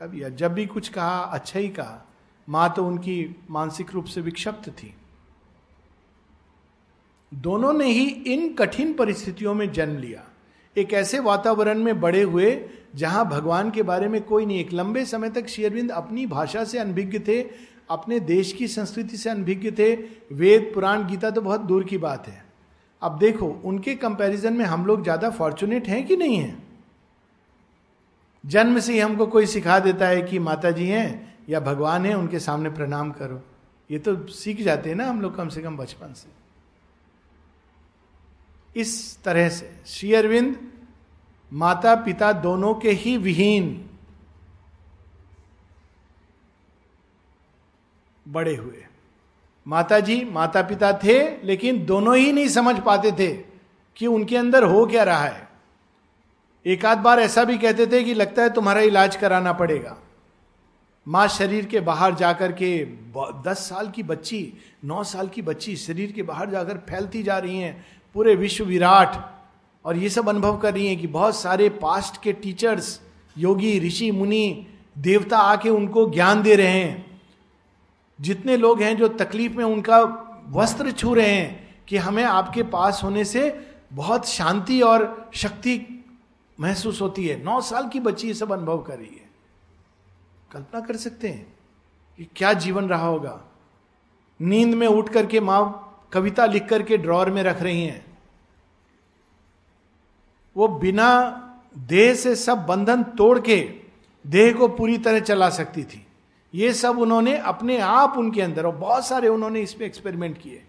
कभी 0.00 0.20
जब 0.30 0.52
भी 0.52 0.66
कुछ 0.66 0.88
कहा 0.88 1.18
अच्छा 1.18 1.58
ही 1.60 1.68
कहा। 1.68 2.04
माँ 2.48 2.72
तो 2.76 2.86
उनकी 2.86 3.36
मानसिक 3.50 3.90
रूप 3.92 4.04
से 4.04 4.20
विक्षिप्त 4.20 4.68
थी। 4.70 4.94
दोनों 7.32 7.72
ने 7.72 7.84
ही 7.84 8.04
इन 8.04 8.52
कठिन 8.54 8.92
परिस्थितियों 8.92 9.54
में 9.54 9.70
जन्म 9.72 9.98
लिया। 9.98 10.22
एक 10.76 10.92
ऐसे 10.92 11.18
वातावरण 11.18 11.78
में 11.78 12.00
बड़े 12.00 12.22
हुए, 12.22 12.68
जहाँ 12.94 13.28
भगवान 13.28 13.70
के 13.70 13.82
बारे 13.82 14.08
में 14.08 14.20
कोई 14.22 14.46
नहीं। 14.46 14.60
एक 14.60 14.72
लंबे 14.72 15.04
समय 15.04 15.30
तक 15.30 15.46
शेयरविंद 15.46 15.90
अपनी 15.90 16.26
भाषा 16.26 16.64
से 16.64 16.78
अनभिज्ञ 16.78 17.18
थे, 17.18 17.40
अपने 17.90 18.20
देश 18.20 18.52
की 18.52 18.68
संस्कृति 18.68 19.16
से 19.16 19.30
अनभिज्ञ 19.30 19.70
थे। 19.70 19.94
वेद, 20.32 20.70
पुराण, 20.74 21.06
गीता 21.06 21.30
तो 21.30 21.40
बहुत 21.40 21.60
दूर 21.60 21.84
की 21.84 21.98
बात 21.98 22.28
है। 22.28 22.42
अब 23.02 23.18
देखो, 23.18 23.46
उनके 23.64 23.94
कंपैरिजन 23.94 24.52
में 24.52 24.64
हम 24.64 24.86
लोग 24.86 25.02
ज़्यादा 25.02 25.30
फॉर्चुनेट 25.30 25.88
हैं 25.88 26.06
कि 26.06 26.16
नहीं 26.16 26.36
है? 26.36 26.67
जन्म 28.48 28.78
से 28.80 28.92
ही 28.92 28.98
हमको 28.98 29.26
कोई 29.26 29.46
सिखा 29.46 29.78
देता 29.78 30.08
है 30.08 30.22
कि 30.22 30.38
माता 30.38 30.70
जी 30.70 30.86
हैं 30.86 31.36
या 31.48 31.60
भगवान 31.60 32.06
है, 32.06 32.14
उनके 32.14 32.38
सामने 32.38 32.70
प्रणाम 32.70 33.10
करो। 33.10 33.40
ये 33.90 33.98
तो 33.98 34.16
सीख 34.26 34.62
जाते 34.62 34.88
हैं 34.88 34.96
ना 34.96 35.06
हम 35.06 35.20
लोग 35.20 35.36
कम 35.36 35.48
से 35.48 35.62
कम 35.62 35.76
बचपन 35.76 36.12
से। 36.12 36.28
इस 38.80 39.22
तरह 39.22 39.48
से 39.48 39.70
श्री 39.86 40.14
अरविंद 40.14 40.56
माता 41.52 41.94
पिता 41.94 42.32
दोनों 42.32 42.74
के 42.74 42.90
ही 42.90 43.16
विहीन 43.16 43.90
बड़े 48.28 48.54
हुए। 48.56 48.84
माता 49.66 50.00
जी 50.00 50.24
माता 50.24 50.62
पिता 50.62 50.92
थे, 51.04 51.46
लेकिन 51.46 51.84
दोनों 51.86 52.16
ही 52.16 52.32
नहीं 52.32 52.48
समझ 52.48 52.78
पाते 52.80 53.12
थे 53.12 53.32
कि 53.96 54.06
उनके 54.06 54.36
अंदर 54.36 54.64
हो 54.64 54.86
क्या 54.86 55.02
रहा 55.02 55.24
है। 55.24 55.47
एक 56.66 56.84
आध 56.86 56.98
बार 56.98 57.20
ऐसा 57.20 57.44
भी 57.44 57.58
कहते 57.58 57.86
थे 57.86 58.04
कि 58.04 58.14
लगता 58.14 58.42
है 58.42 58.50
तुम्हारा 58.50 58.80
इलाज 58.80 59.16
कराना 59.16 59.52
पड़ेगा। 59.52 59.96
माँ 61.08 61.28
शरीर 61.28 61.64
के 61.64 61.80
बाहर 61.80 62.14
जाकर 62.14 62.52
के 62.52 62.84
दस 63.48 63.58
साल 63.58 63.88
की 63.90 64.02
बच्ची, 64.02 64.52
नौ 64.84 65.04
साल 65.04 65.28
की 65.28 65.42
बच्ची 65.42 65.76
शरीर 65.76 66.12
के 66.12 66.22
बाहर 66.22 66.50
जाकर 66.50 66.76
फैलती 66.76 67.22
जा 67.22 67.38
रही 67.38 67.58
हैं, 67.58 67.86
पूरे 68.14 68.34
विश्व 68.34 68.64
विराट, 68.64 69.16
और 69.84 69.96
ये 69.96 70.08
सब 70.08 70.28
अनुभव 70.28 70.58
कर 70.58 70.74
रही 70.74 70.86
हैं 70.86 71.00
कि 71.00 71.06
बहुत 71.06 71.36
सारे 71.36 71.68
पास्ट 71.68 72.22
के 72.22 72.32
टीचर्स 72.32 73.00
योगी, 73.38 73.78
ऋषि, 73.78 74.10
मुनि, 74.10 74.66
देवता 74.98 75.38
आके 75.38 75.68
उनको 75.68 76.10
ज्ञान 76.10 76.42
दे 76.42 76.54
रहे 76.54 76.66
हैं। 76.66 77.20
जितने 78.20 78.56
लोग 78.56 78.82
हैं 78.82 78.96
जो 78.96 79.08
तकलीफ़ 79.08 79.52
में 79.52 79.64
उनका 79.64 80.00
वस्त्र 80.48 80.90
छू 80.90 81.14
रहे 81.14 81.30
हैं 81.30 81.84
कि 81.88 81.96
हमें 81.96 82.24
आपके 82.24 82.62
पास 82.62 83.00
होने 83.04 83.24
से 83.24 83.60
बहुत 83.92 84.28
शांति 84.28 84.80
और 84.80 85.30
शक्ति 85.34 85.97
महसूस 86.60 87.00
होती 87.00 87.28
है। 87.28 87.44
नौ 87.44 87.60
साल 87.60 87.88
की 87.88 88.00
बच्ची 88.00 88.28
ये 88.28 88.34
सब 88.34 88.52
अनुभव 88.52 88.78
कर 88.82 88.98
रही 88.98 89.16
है। 89.16 89.30
कल्पना 90.52 90.80
कर 90.80 90.96
सकते 90.96 91.28
हैं 91.28 91.54
कि 92.16 92.28
क्या 92.36 92.52
जीवन 92.52 92.88
रहा 92.88 93.06
होगा। 93.06 93.44
नींद 94.40 94.74
में 94.74 94.86
उठ 94.86 95.08
करके 95.08 95.40
माँ 95.40 95.84
कविता 96.12 96.46
लिख 96.46 96.68
करके 96.68 96.96
ड्रॉर 96.96 97.30
में 97.30 97.42
रख 97.42 97.62
रही 97.62 97.82
हैं। 97.82 98.18
वो 100.56 100.68
बिना 100.68 101.08
देह 101.78 102.14
से 102.14 102.36
सब 102.36 102.66
बंधन 102.66 103.02
तोड़ 103.02 103.40
के 103.40 103.80
देह 104.26 104.52
को 104.52 104.68
पूरी 104.68 104.98
तरह 104.98 105.20
चला 105.20 105.50
सकती 105.50 105.84
थी। 105.84 106.06
ये 106.54 106.72
सब 106.74 106.98
उन्होंने 106.98 107.38
अपने 107.38 107.78
आप 107.78 108.14
उनके 108.16 108.42
अंदर 108.42 108.66
और 108.66 108.76
बहुत 108.76 109.06
सारे 109.06 109.28
उन्होंने 109.28 109.60
इस 109.60 109.74
पर 109.74 109.82
एक्सपेरिमेंट 109.82 110.38
किए। 110.38 110.64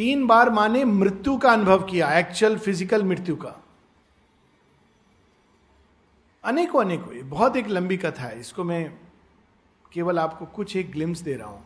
तीन 0.00 0.26
बार 0.26 0.50
माने 0.50 0.84
मृत्यु 0.84 1.36
का 1.36 1.50
अनुभव 1.52 1.82
किया 1.82 2.08
एक्चुअल 2.18 2.56
फ़िज़िकल 2.58 3.02
मृत्यु 3.04 3.34
का। 3.36 3.54
अनेकों 6.44 6.80
अनेकों 6.80 7.28
बहुत 7.30 7.56
एक 7.56 7.68
लंबी 7.68 7.96
कथा 7.96 8.22
है, 8.22 8.38
इसको 8.40 8.64
मैं 8.64 8.92
केवल 9.92 10.18
आपको 10.18 10.46
कुछ 10.46 10.76
एक 10.76 10.90
ग्लिम्स 10.92 11.20
दे 11.20 11.34
रहा 11.34 11.48
हूँ। 11.48 11.64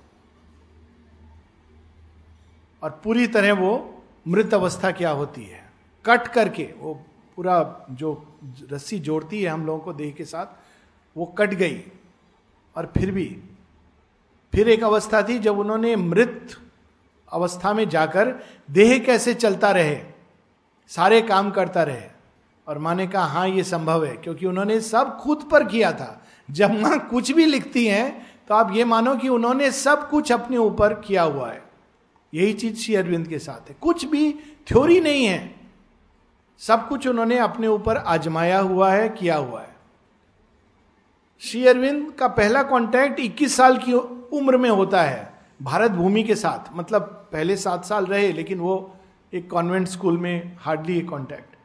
और 2.83 3.01
पूरी 3.05 3.27
तरह 3.27 3.53
वो 3.53 4.03
मृत 4.29 4.55
अवस्था 4.55 4.91
क्या 4.91 5.11
होती 5.11 5.45
है? 5.45 5.63
कट 6.05 6.29
करके, 6.29 6.69
वो 6.79 6.95
पूरा 7.37 7.87
जो 7.91 8.37
रस्सी 8.73 8.99
जोड़ती 8.99 9.43
है 9.43 9.51
हम 9.51 9.67
लोगों 9.67 9.81
को 9.81 9.93
देह 9.93 10.11
के 10.11 10.25
साथ, 10.25 10.47
वो 11.17 11.27
कट 11.39 11.55
गई। 11.55 11.81
और 12.77 12.93
फिर 12.99 13.11
भी, 13.11 13.29
फिर 14.53 14.69
एक 14.69 14.85
अवस्था 14.85 15.23
थी 15.23 15.39
जब 15.39 15.59
उन्होंने 15.59 15.97
मृत 15.97 16.61
अवस्था 17.35 17.73
में 17.75 17.89
जाकर 17.89 18.35
देह 18.71 18.99
कैसे 18.99 19.35
चलता 19.35 19.71
रहे, 19.71 20.01
सारे 20.91 21.21
काम 21.23 21.51
करता 21.51 21.83
रहे। 21.83 22.09
और 22.67 22.79
माँ 22.79 22.95
ने 22.95 23.07
कहा 23.07 23.25
हाँ 23.25 23.49
ये 23.49 23.65
संभव 23.65 24.05
है, 24.05 24.17
क्योंकि 24.17 24.47
उन्होंने 24.47 24.81
सब 24.81 25.17
खुद 25.19 25.49
पर 25.53 25.65
किया 25.65 25.93
था। 25.93 26.21
जब 26.49 26.81
माँ 26.81 26.99
कुछ 27.01 27.31
भी 27.33 27.45
लिखती 27.45 27.87
हैं 27.87 28.27
तो 28.49 28.55
आप 28.55 28.73
ये 28.75 28.85
मानो 28.85 29.15
कि 29.17 29.29
उन्होंने 29.29 29.71
सब 29.71 30.09
कुछ 30.11 30.33
अपने 30.33 30.57
ऊपर 30.57 30.95
किया 30.97 31.23
हुआ 31.23 31.51
है। 31.51 31.63
यही 32.35 32.53
चीज़ 32.53 32.77
श्री 32.77 32.95
अरविंद 32.95 33.27
के 33.29 33.39
साथ 33.39 33.69
है। 33.71 33.77
कुछ 33.81 34.05
भी 34.05 34.33
थ्योरी 34.69 35.01
नहीं 35.01 35.25
है। 35.27 35.55
सब 36.61 36.89
कुछ 36.89 37.07
उन्होंने 37.07 37.39
अपने 37.39 37.67
ऊपर 37.67 37.97
आजमाया 37.97 38.59
हुआ 38.59 38.91
है, 38.91 39.09
किया 39.09 39.37
हुआ 39.37 39.61
है। 39.61 39.75
श्री 41.43 41.67
अरविंद 41.67 42.13
का 42.13 42.29
पहला 42.29 42.63
कांटेक्ट 42.63 43.21
21 43.21 43.57
साल 43.57 43.77
की 43.79 43.93
उम्र 43.93 44.57
में 44.57 44.71
होता 44.71 45.03
है, 45.03 45.33
भारत 45.63 45.91
भूमि 45.91 46.23
के 46.23 46.35
साथ 46.35 46.73
मतलब 46.73 47.24
पहले 47.35 47.57
सात 47.57 47.85
साल 47.85 48.07
रहे, 48.07 48.33
लेकिन 48.33 48.59
वो 48.59 48.95
एक 49.33 49.51
कॉन्वेंट 49.51 49.89
स्कूल 49.89 50.19
में 50.19 50.57
हार्डली 50.61 50.99
एक 50.99 51.09
कॉन्टैक्ट 51.09 51.57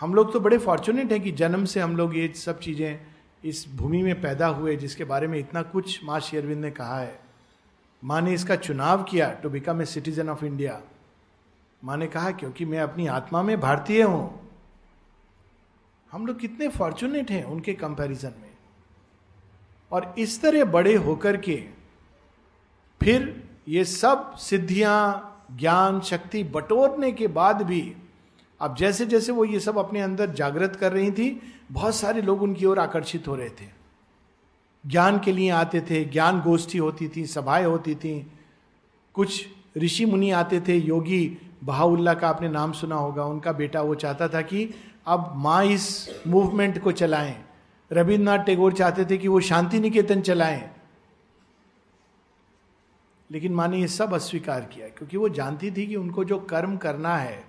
हम 0.00 0.14
लोग 0.14 0.32
तो 0.32 0.40
बड़े 0.40 0.58
फॉर्चुनेट 0.58 1.12
हैं 1.12 1.20
कि 1.22 1.30
जन्म 1.32 1.64
से 1.64 1.80
हम 1.80 1.96
लोग 1.96 2.16
ये 2.16 2.26
सब 2.36 2.58
चीज़ें 2.60 3.00
इस 3.44 3.64
भूमि 3.76 4.02
में 4.02 4.20
पैदा 4.20 4.46
हुए, 4.48 4.76
जिसके 4.76 5.04
बारे 5.04 5.26
में 5.26 5.38
इतना 5.38 5.62
कुछ 5.64 6.04
माँ 6.04 6.20
शेरविंद 6.20 6.60
ने 6.60 6.70
कहा 6.70 6.98
है। 7.00 7.18
माँ 8.02 8.20
ने 8.20 8.34
इसका 8.34 8.56
चुनाव 8.58 9.02
किया 9.02 9.30
to 9.32 9.50
become 9.50 9.82
a 9.82 9.84
citizen 9.86 10.28
of 10.28 10.44
India 10.44 10.80
माँ 11.82 11.96
ने 11.96 12.06
कहा, 12.06 12.30
क्योंकि 12.30 12.64
मैं 12.64 12.80
अपनी 12.80 13.06
आत्मा 13.08 13.42
में 13.42 13.60
भारतीय 13.60 14.02
हूँ। 14.02 14.40
हम 16.12 16.26
लोग 16.26 16.38
कितने 16.40 16.68
फॉर्चुनेट 16.70 17.30
हैं 17.30 17.44
उनके 17.44 17.72
कंपैरिजन 17.74 18.34
में। 18.40 18.50
और 19.92 20.14
इस 20.18 20.40
तरह 20.42 20.64
बड़े 20.66 20.94
होकर 20.96 21.36
के 21.38 21.62
फिर 23.04 23.42
ये 23.68 23.84
सब 23.84 24.36
सिद्धियाँ, 24.36 25.28
ज्ञान, 25.58 26.00
शक्ति 26.00 26.44
बटोरने 26.44 27.12
के 27.12 27.26
बाद 27.26 27.62
भी, 27.62 27.96
अब 28.60 28.76
जैसे 28.76 29.06
जैसे 29.06 29.32
वो 29.32 29.44
ये 29.44 29.60
सब 29.60 29.78
अपने 29.78 30.00
अंदर 30.00 30.30
जागृत 30.30 30.76
कर 30.76 30.92
रही 30.92 31.10
थी, 31.10 31.42
बहुत 31.72 31.94
सारे 31.94 32.22
लोग 32.22 32.42
उनकी 32.42 32.64
ओर 32.64 32.78
आकर्षित 32.78 33.28
हो 33.28 33.34
रहे 33.34 33.48
थे। 33.48 33.82
ज्ञान 34.86 35.18
के 35.18 35.32
लिए 35.32 35.50
आते 35.50 35.80
थे, 35.80 36.04
ज्ञान 36.04 36.40
गोष्ठी 36.40 36.78
होती 36.78 37.08
थी, 37.08 37.26
सभाएँ 37.26 37.64
होती 37.64 37.94
थी। 37.94 38.32
कुछ 39.14 39.46
ऋषि 39.78 40.04
मुनि 40.04 40.30
आते 40.30 40.60
थे, 40.60 40.76
योगी 40.76 41.38
बहाउल्ला 41.64 42.14
का 42.14 42.28
आपने 42.28 42.48
नाम 42.48 42.72
सुना 42.72 42.96
होगा, 42.96 43.24
उनका 43.24 43.52
बेटा 43.52 43.82
वो 43.82 43.94
चाहता 43.94 44.28
था 44.28 44.42
कि 44.42 44.74
अब 45.06 45.32
माँ 45.36 45.64
इस 45.64 46.10
मूवमेंट 46.26 46.82
को 46.82 46.92
चलाएँ। 46.92 47.44
रविन्द्रनाथ 47.92 48.44
टैगोर 48.44 48.72
चाहते 48.72 49.04
थे 49.04 49.18
कि 49.18 49.28
वो 49.28 49.40
शांति 49.40 49.80
निकेतन 49.80 50.20
चलाएँ। 50.20 50.71
लेकिन 53.32 53.54
माँ 53.54 53.68
ने 53.68 53.80
ये 53.80 53.88
सब 53.88 54.14
अस्वीकार 54.14 54.64
किया 54.64 54.88
क्योंकि 54.88 55.16
वो 55.16 55.28
जानती 55.28 55.70
थी 55.70 55.86
कि 55.86 55.96
उनको 55.96 56.24
जो 56.24 56.38
कर्म 56.38 56.76
करना 56.76 57.16
है, 57.16 57.44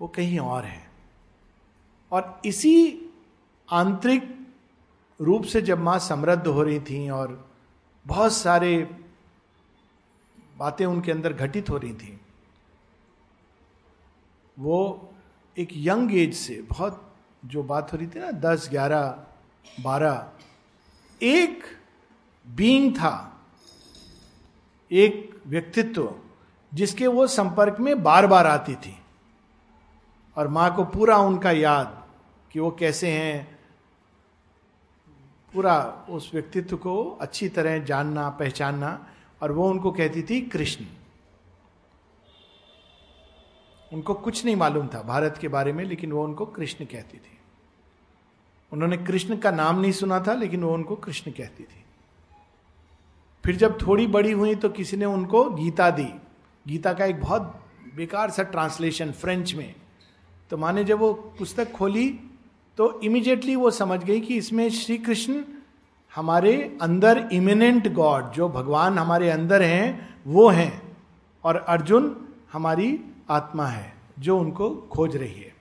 वो 0.00 0.08
कहीं 0.08 0.38
और 0.38 0.64
है। 0.64 0.90
और 2.12 2.40
इसी 2.44 3.10
आंतरिक 3.68 4.48
रूप 5.20 5.44
से 5.44 5.62
जब 5.62 5.78
माँ 5.78 5.98
समृद्ध 5.98 6.46
हो 6.46 6.62
रही 6.62 6.80
थी 6.80 7.08
और 7.10 7.50
बहुत 8.06 8.32
सारे 8.32 8.76
बातें 10.58 10.84
उनके 10.86 11.12
अंदर 11.12 11.32
घटित 11.32 11.70
हो 11.70 11.76
रही 11.76 11.92
थी, 11.92 12.20
वो 14.56 15.10
एक 15.56 15.68
यंग 15.74 16.14
एज 16.14 16.34
से 16.34 16.60
बहुत 16.62 17.14
जो 17.44 17.62
बात 17.62 17.92
हो 17.92 17.98
रही 17.98 18.06
थी 18.06 18.18
ना, 18.20 18.30
दस, 18.30 18.68
ग्यारह, 18.70 19.26
बारह, 19.80 20.32
एक 21.20 21.64
बीइंग 22.46 22.94
था। 22.94 23.33
एक 24.94 25.42
व्यक्तित्व 25.46 26.14
जिसके 26.74 27.06
वो 27.06 27.26
संपर्क 27.26 27.76
में 27.80 28.02
बार 28.02 28.26
बार 28.26 28.46
आती 28.46 28.74
थी। 28.74 28.98
और 30.36 30.48
माँ 30.48 30.76
को 30.76 30.84
पूरा 30.84 31.16
उनका 31.16 31.50
याद 31.50 32.04
कि 32.52 32.60
वो 32.60 32.70
कैसे 32.70 33.10
हैं, 33.10 33.58
पूरा 35.54 36.06
उस 36.10 36.30
व्यक्तित्व 36.34 36.76
को 36.76 37.18
अच्छी 37.20 37.48
तरह 37.48 37.78
जानना, 37.78 38.28
पहचानना, 38.30 39.06
और 39.42 39.52
वो 39.52 39.70
उनको 39.70 39.92
कहती 39.92 40.22
थी 40.22 40.40
कृष्ण। 40.40 40.84
उनको 43.92 44.14
कुछ 44.14 44.44
नहीं 44.44 44.56
मालूम 44.56 44.88
था 44.88 45.02
भारत 45.02 45.38
के 45.40 45.48
बारे 45.48 45.72
में, 45.72 45.84
लेकिन 45.84 46.12
वो 46.12 46.24
उनको 46.24 46.46
कृष्ण 46.46 46.84
कहती 46.84 47.18
थी। 47.18 47.38
उन्होंने 48.72 48.96
कृष्ण 48.96 49.36
का 49.36 49.50
नाम 49.50 49.80
नहीं 49.80 49.92
सुना 49.92 50.20
था, 50.20 50.34
लेकिन 50.34 50.64
वो 50.64 50.74
उनको 50.74 50.96
कृष्ण 50.96 51.30
कहती 51.30 51.64
थी। 51.64 51.83
फिर 53.44 53.56
जब 53.56 53.76
थोड़ी 53.80 54.06
बड़ी 54.06 54.32
हुई 54.32 54.54
तो 54.54 54.68
किसी 54.68 54.96
ने 54.96 55.04
उनको 55.04 55.44
गीता 55.50 55.90
दी। 55.90 56.08
गीता 56.66 56.92
का 56.92 57.04
एक 57.04 57.20
बहुत 57.20 57.60
बेकार 57.96 58.30
सा 58.30 58.42
ट्रांसलेशन 58.42 59.10
फ्रेंच 59.12 59.54
में। 59.54 59.74
तो 60.50 60.56
माने 60.56 60.84
जब 60.84 60.98
वो 60.98 61.12
पुस्तक 61.38 61.72
खोली 61.72 62.08
तो 62.78 63.00
इमिजिएटली 63.00 63.56
वो 63.56 63.70
समझ 63.70 64.02
गई 64.04 64.20
कि 64.20 64.36
इसमें 64.36 64.68
श्री 64.70 64.96
कृष्ण 64.98 65.42
हमारे 66.14 66.78
अंदर 66.82 67.28
इमिनेंट 67.32 67.92
गॉड 67.92 68.30
जो 68.32 68.48
भगवान 68.48 68.98
हमारे 68.98 69.30
अंदर 69.30 69.62
हैं, 69.62 70.16
वो 70.26 70.48
हैं 70.48 70.96
और 71.44 71.56
अर्जुन 71.56 72.28
हमारी 72.52 72.98
आत्मा 73.30 73.66
है, 73.66 73.92
जो 74.18 74.38
उनको 74.38 74.70
खोज 74.92 75.16
रही 75.16 75.40
है। 75.40 75.52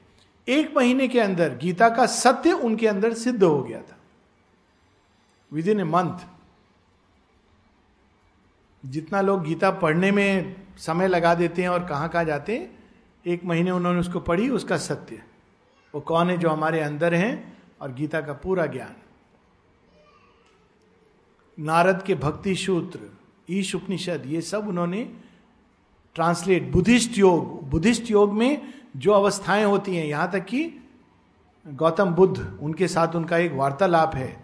एक 0.47 0.73
महीने 0.77 1.07
के 1.07 1.19
अंदर 1.19 1.57
गीता 1.57 1.89
का 1.89 2.05
सत्य 2.05 2.51
उनके 2.51 2.87
अंदर 2.87 3.13
सिद्ध 3.13 3.43
हो 3.43 3.61
गया 3.63 3.81
था। 3.81 3.97
विद 5.51 5.67
इन 5.67 5.79
ए 5.79 5.83
मंथ 5.83 6.25
जितना 8.85 9.21
लोग 9.21 9.43
गीता 9.43 9.71
पढ़ने 9.71 10.11
में 10.11 10.55
समय 10.77 11.07
लगा 11.07 11.33
देते 11.35 11.61
हैं 11.61 11.69
और 11.69 11.85
कहाँ 11.85 12.09
कहाँ 12.09 12.25
जाते 12.25 12.57
हैं, 12.57 12.79
एक 13.25 13.45
महीने 13.45 13.71
उन्होंने 13.71 13.99
उसको 13.99 14.19
पढ़ी, 14.19 14.49
उसका 14.49 14.77
सत्य। 14.77 15.21
वो 15.93 16.01
कौन 16.01 16.29
है 16.29 16.37
जो 16.37 16.49
हमारे 16.49 16.79
अंदर 16.79 17.13
हैं 17.13 17.57
और 17.81 17.91
गीता 17.93 18.21
का 18.21 18.33
पूरा 18.33 18.65
ज्ञान। 18.65 18.95
नारद 21.57 22.03
के 22.03 22.15
भक्ति 22.15 22.55
सूत्र 22.55 22.99
ईश 23.49 23.75
उपनिषद 23.75 24.23
ये 24.25 24.41
सब 24.41 24.67
उन्होंने 24.67 25.03
ट्रांसलेट। 26.15 26.71
बुद्धिस्ट 26.71 27.17
योग 27.17 27.69
बुद्धिस्ट 27.69 28.11
योग 28.11 28.33
में 28.33 28.73
जो 28.97 29.11
अवस्थाएँ 29.11 29.63
होती 29.63 29.95
हैं, 29.95 30.05
यहाँ 30.05 30.31
तक 30.31 30.45
कि 30.45 30.89
गौतम 31.67 32.09
बुद्ध, 32.09 32.59
उनके 32.61 32.87
साथ 32.87 33.15
उनका 33.15 33.37
एक 33.37 33.51
वार्तालाप 33.51 34.15
है 34.15 34.43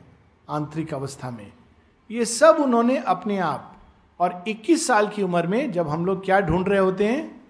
आंतरिक 0.50 0.94
अवस्था 0.94 1.32
में। 1.32 1.52
ये 2.12 2.26
सब 2.26 2.58
उन्होंने 2.60 2.98
अपने 2.98 3.38
आप 3.38 3.69
और 4.20 4.44
21 4.48 4.88
साल 4.88 5.08
की 5.08 5.24
उम्र 5.24 5.48
में 5.48 5.72
जब 5.72 5.90
हम 5.90 6.06
लोग 6.06 6.26
क्या 6.26 6.40
ढूंढ 6.42 6.70
रहे 6.70 6.80
होते 6.80 7.08
हैं? 7.08 7.42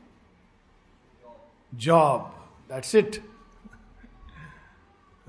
जॉब 1.75 2.47
दैट्स 2.69 2.95
इट 2.95 3.23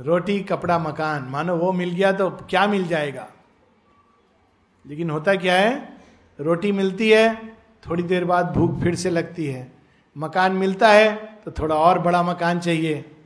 रोटी, 0.00 0.40
कपड़ा, 0.40 0.78
मकान। 0.78 1.22
मानो 1.22 1.56
वो 1.56 1.72
मिल 1.72 1.90
गया 1.90 2.12
तो 2.12 2.30
क्या 2.30 2.66
मिल 2.66 2.86
जाएगा? 2.88 3.28
लेकिन 4.86 5.10
होता 5.10 5.34
क्या 5.34 5.54
है? 5.54 5.96
रोटी 6.40 6.72
मिलती 6.72 7.10
है, 7.10 7.56
थोड़ी 7.88 8.02
देर 8.02 8.24
बाद 8.24 8.52
भूख 8.56 8.80
फिर 8.80 8.94
से 8.94 9.10
लगती 9.10 9.46
है। 9.46 9.72
मकान 10.16 10.52
मिलता 10.52 10.88
है 10.88 11.16
तो 11.16 11.50
थोड़ा 11.50 11.74
और 11.74 11.98
बड़ा 11.98 12.22
मकान 12.22 12.60
चाहिए। 12.60 13.16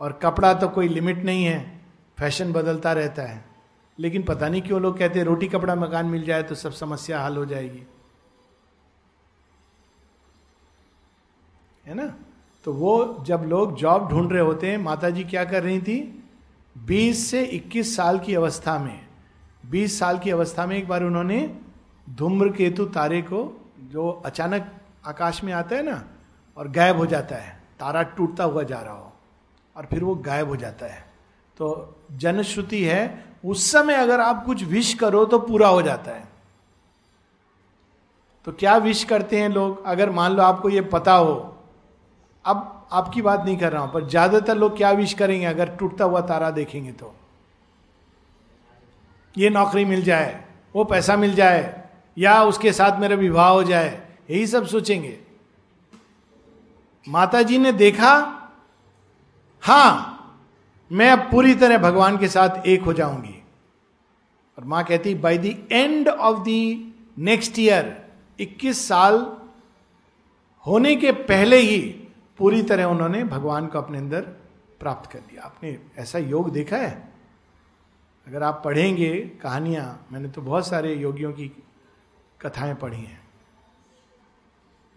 और 0.00 0.12
कपड़ा 0.12 0.54
तो 0.54 0.68
कोई 0.68 0.88
लिमिट 0.88 1.18
नहीं 1.18 1.44
है। 1.44 1.80
फ़ैशन 2.18 2.52
बदलता 2.52 2.92
रहता 2.92 3.22
है। 3.22 3.53
लेकिन 3.98 4.22
पता 4.22 4.48
नहीं 4.48 4.62
क्यों 4.62 4.80
लोग 4.80 4.98
कहते 4.98 5.18
हैं, 5.18 5.26
रोटी 5.26 5.48
कपड़ा 5.48 5.74
मकान 5.74 6.06
मिल 6.06 6.24
जाए 6.24 6.42
तो 6.42 6.54
सब 6.54 6.72
समस्या 6.72 7.22
हल 7.22 7.36
हो 7.36 7.44
जाएगी। 7.44 7.82
है 11.86 11.94
ना? 11.94 12.14
तो 12.64 12.72
वो 12.72 13.24
जब 13.26 13.42
लोग 13.46 13.76
जॉब 13.76 14.08
ढूंढ 14.10 14.32
रहे 14.32 14.40
होते 14.40 14.70
हैं 14.70 14.78
माता 14.78 15.10
जी 15.10 15.24
क्या 15.24 15.44
कर 15.44 15.62
रही 15.62 15.80
थी? 15.80 16.24
20 16.78 17.30
से 17.30 17.44
21 17.44 17.96
साल 17.96 18.18
की 18.18 18.34
अवस्था 18.34 18.78
में 18.78 19.06
20 19.70 19.98
साल 19.98 20.18
की 20.18 20.30
अवस्था 20.30 20.66
में 20.66 20.76
एक 20.76 20.88
बार 20.88 21.02
उन्होंने 21.02 21.58
धूम्र 22.10 22.48
केतु 22.48 22.84
तारे 22.84 23.22
को, 23.22 23.70
जो 23.80 24.22
अचानक 24.26 24.72
आकाश 25.06 25.44
में 25.44 25.52
आता 25.52 25.76
है 25.76 25.82
ना, 25.82 26.04
और 26.56 26.68
गायब 26.68 26.96
हो 26.96 27.06
जाता 27.06 27.36
है। 27.36 27.62
तारा 27.80 28.02
टूटता 28.02 28.44
हुआ 28.44 28.62
जा 28.62 28.80
रहा 28.80 28.94
हो, 28.94 29.12
और 29.76 29.86
फिर 29.86 30.04
वो 30.04 30.14
गायब 30.14 30.48
हो 30.48 30.56
जाता 30.56 30.86
है। 30.86 31.00
तो 31.56 31.96
जनश्रुति 32.12 32.84
है 32.84 33.33
उस 33.44 33.70
समय 33.72 33.94
अगर 33.94 34.20
आप 34.20 34.44
कुछ 34.46 34.62
विश 34.64 34.92
करो 34.94 35.24
तो 35.24 35.38
पूरा 35.38 35.68
हो 35.68 35.82
जाता 35.82 36.10
है। 36.10 36.28
तो 38.46 38.52
क्या 38.52 38.76
विश 38.76 39.02
करते 39.04 39.40
हैं 39.40 39.48
लोग? 39.48 39.84
अगर 39.84 40.10
मान 40.10 40.32
लो 40.32 40.42
आपको 40.42 40.68
ये 40.68 40.80
पता 40.80 41.12
हो, 41.12 41.34
अब 42.44 42.86
आपकी 42.92 43.22
बात 43.22 43.44
नहीं 43.44 43.56
कर 43.56 43.72
रहा 43.72 43.82
हूँ, 43.82 43.92
पर 43.92 44.08
ज़्यादातर 44.08 44.56
लोग 44.56 44.76
क्या 44.76 44.90
विश 44.92 45.12
करेंगे? 45.14 45.46
अगर 45.46 45.68
टूटता 45.70 46.04
हुआ 46.04 46.20
तारा 46.20 46.50
देखेंगे 46.50 46.92
तो। 46.92 47.14
ये 49.34 49.50
नौकरी 49.50 49.84
मिल 49.84 50.02
जाए, 50.02 50.44
वो 50.74 50.84
पैसा 50.84 51.16
मिल 51.16 51.34
जाए, 51.34 51.84
या 52.16 52.42
उसके 52.42 52.72
साथ 52.72 53.00
मेरा 53.00 53.16
विवाह 53.16 53.48
हो 53.48 53.62
जाए, 53.64 53.90
यही 54.30 54.46
सब 54.46 54.66
सोचेंगे। 54.66 55.18
माता 57.06 57.42
जी 57.42 57.58
ने 57.58 57.72
देखा, 57.74 58.12
हाँ 59.62 60.10
मैं 60.92 61.10
अब 61.10 61.18
पूरी 61.18 61.54
तरह 61.54 61.78
भगवान 61.78 62.18
के 62.18 62.28
साथ 62.28 62.66
एक 62.66 62.82
हो 62.82 62.92
जाऊँगी। 62.92 63.42
और 64.58 64.64
माँ 64.64 64.84
कहती 64.84 65.14
by 65.14 65.38
the 65.38 65.68
end 65.72 66.08
of 66.08 66.44
the 66.48 66.92
next 67.18 67.58
year 67.58 68.08
21 68.40 68.88
साल 68.88 69.36
होने 70.66 70.96
के 70.96 71.12
पहले 71.12 71.56
ही 71.56 71.78
पूरी 72.38 72.62
तरह 72.62 72.84
उन्होंने 72.84 73.24
भगवान 73.24 73.66
को 73.66 73.78
अपने 73.78 73.98
अंदर 73.98 74.20
प्राप्त 74.80 75.10
कर 75.10 75.18
लिया। 75.18 75.42
आपने 75.42 75.78
ऐसा 75.98 76.18
योग 76.18 76.52
देखा 76.52 76.76
है? 76.76 77.12
अगर 78.26 78.42
आप 78.42 78.62
पढ़ेंगे 78.64 79.20
कहानियाँ, 79.42 80.06
मैंने 80.12 80.28
तो 80.28 80.42
बहुत 80.42 80.66
सारे 80.66 80.94
योगियों 80.94 81.32
की 81.32 81.48
कथाएँ 82.40 82.74
पढ़ी 82.74 83.00
हैं। 83.00 83.22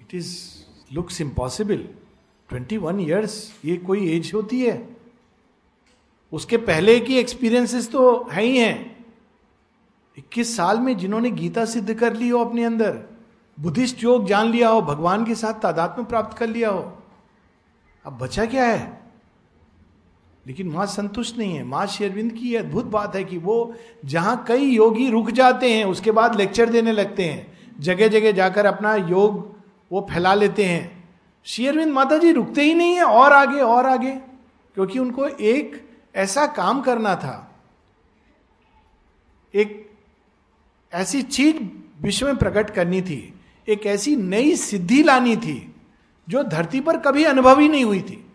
It 0.02 0.16
is 0.16 0.38
looks 0.94 1.22
impossible 1.22 1.90
twenty 2.50 2.78
one 2.78 3.00
years 3.00 3.60
ये 3.66 3.78
कोई 3.78 4.12
एज 4.12 4.32
होती 4.34 4.62
है? 4.62 4.97
उसके 6.34 6.58
पहले 6.58 7.00
की 7.00 7.18
एक्सपीरियंसेस 7.18 7.92
तो 7.92 8.30
है 8.32 8.44
ही 8.44 8.58
हैं। 8.58 9.06
इक्कीस 10.18 10.56
साल 10.58 10.80
में 10.80 10.98
जिन्होंने 10.98 11.30
गीता 11.32 11.66
सिद्ध 11.66 11.94
कर 11.94 12.14
ली 12.14 12.30
हो 12.30 12.44
अपने 12.46 12.64
अंदर, 12.64 12.98
बुद्धिस्ट 13.58 14.04
योग 14.04 14.28
जान 14.28 14.48
लिया 14.48 14.70
हो, 14.70 14.82
भगवान 14.82 15.26
के 15.26 15.36
साथ 15.36 15.54
तादात्म 15.54 16.04
प्राप्त 16.04 16.38
कर 16.38 16.48
लिया 16.48 16.70
हो, 16.70 16.92
अब 18.06 18.18
बचा 18.18 18.46
क्या 18.46 18.66
है? 18.66 19.02
लेकिन 20.46 20.70
माँ 20.70 20.86
संतुष्ट 20.86 21.38
नहीं 21.38 21.56
है। 21.56 21.64
माँ 21.64 21.86
शेरविंद 21.88 22.32
की 22.32 22.52
यह 22.54 22.60
अद्भुत 22.60 22.86
बात 22.86 23.16
है 23.16 23.24
कि 23.24 23.38
वो 23.38 23.74
जहाँ 24.06 24.44
कई 24.48 24.66
योगी 24.66 25.10
रुक 25.10 25.32
जाते 25.32 25.72
हैं, 25.74 25.86
उसके 25.86 26.12
बाद 26.12 26.36
लेक्चर 26.36 26.70
देने 26.70 26.92
लगते 26.92 27.26
हैं। 27.26 27.58
जगह 27.80 28.08
जगह 28.08 28.32
जाकर 28.32 28.66
अपना 28.66 28.96
योग 28.96 29.56
वो 29.92 30.08
फैला 30.12 30.34
लेते 30.34 30.66
हैं। 30.66 31.16
शेरविंद 31.46 31.92
माता 31.94 32.18
जी 32.18 32.32
रुकते 32.32 32.62
ही 32.62 32.74
नहीं 32.74 32.96
है, 32.96 33.04
और 33.04 33.34
आगे 33.34 33.60
और 33.60 33.86
आगे, 33.86 34.12
क्योंकि 34.78 35.00
उनको 35.00 35.28
एक 35.28 35.87
ऐसा 36.18 36.48
काम 36.48 36.82
करना 36.82 37.16
था। 37.16 37.60
एक 39.56 39.98
ऐसी 40.94 41.22
चीज़ 41.22 41.58
विश्व 42.02 42.26
में 42.26 42.38
प्रकट 42.38 42.70
करनी 42.70 43.02
थी। 43.02 43.40
एक 43.70 43.86
ऐसी 43.86 44.16
नई 44.16 44.56
सिद्धि 44.56 45.04
लानी 45.04 45.38
थी, 45.38 45.76
जो 46.30 46.44
धरती 46.44 46.82
पर 46.82 47.00
कभी 47.00 47.24
अनुभव 47.24 47.60
ही 47.60 47.70
नहीं 47.70 47.84
हुई 47.84 48.02
थी। 48.02 48.32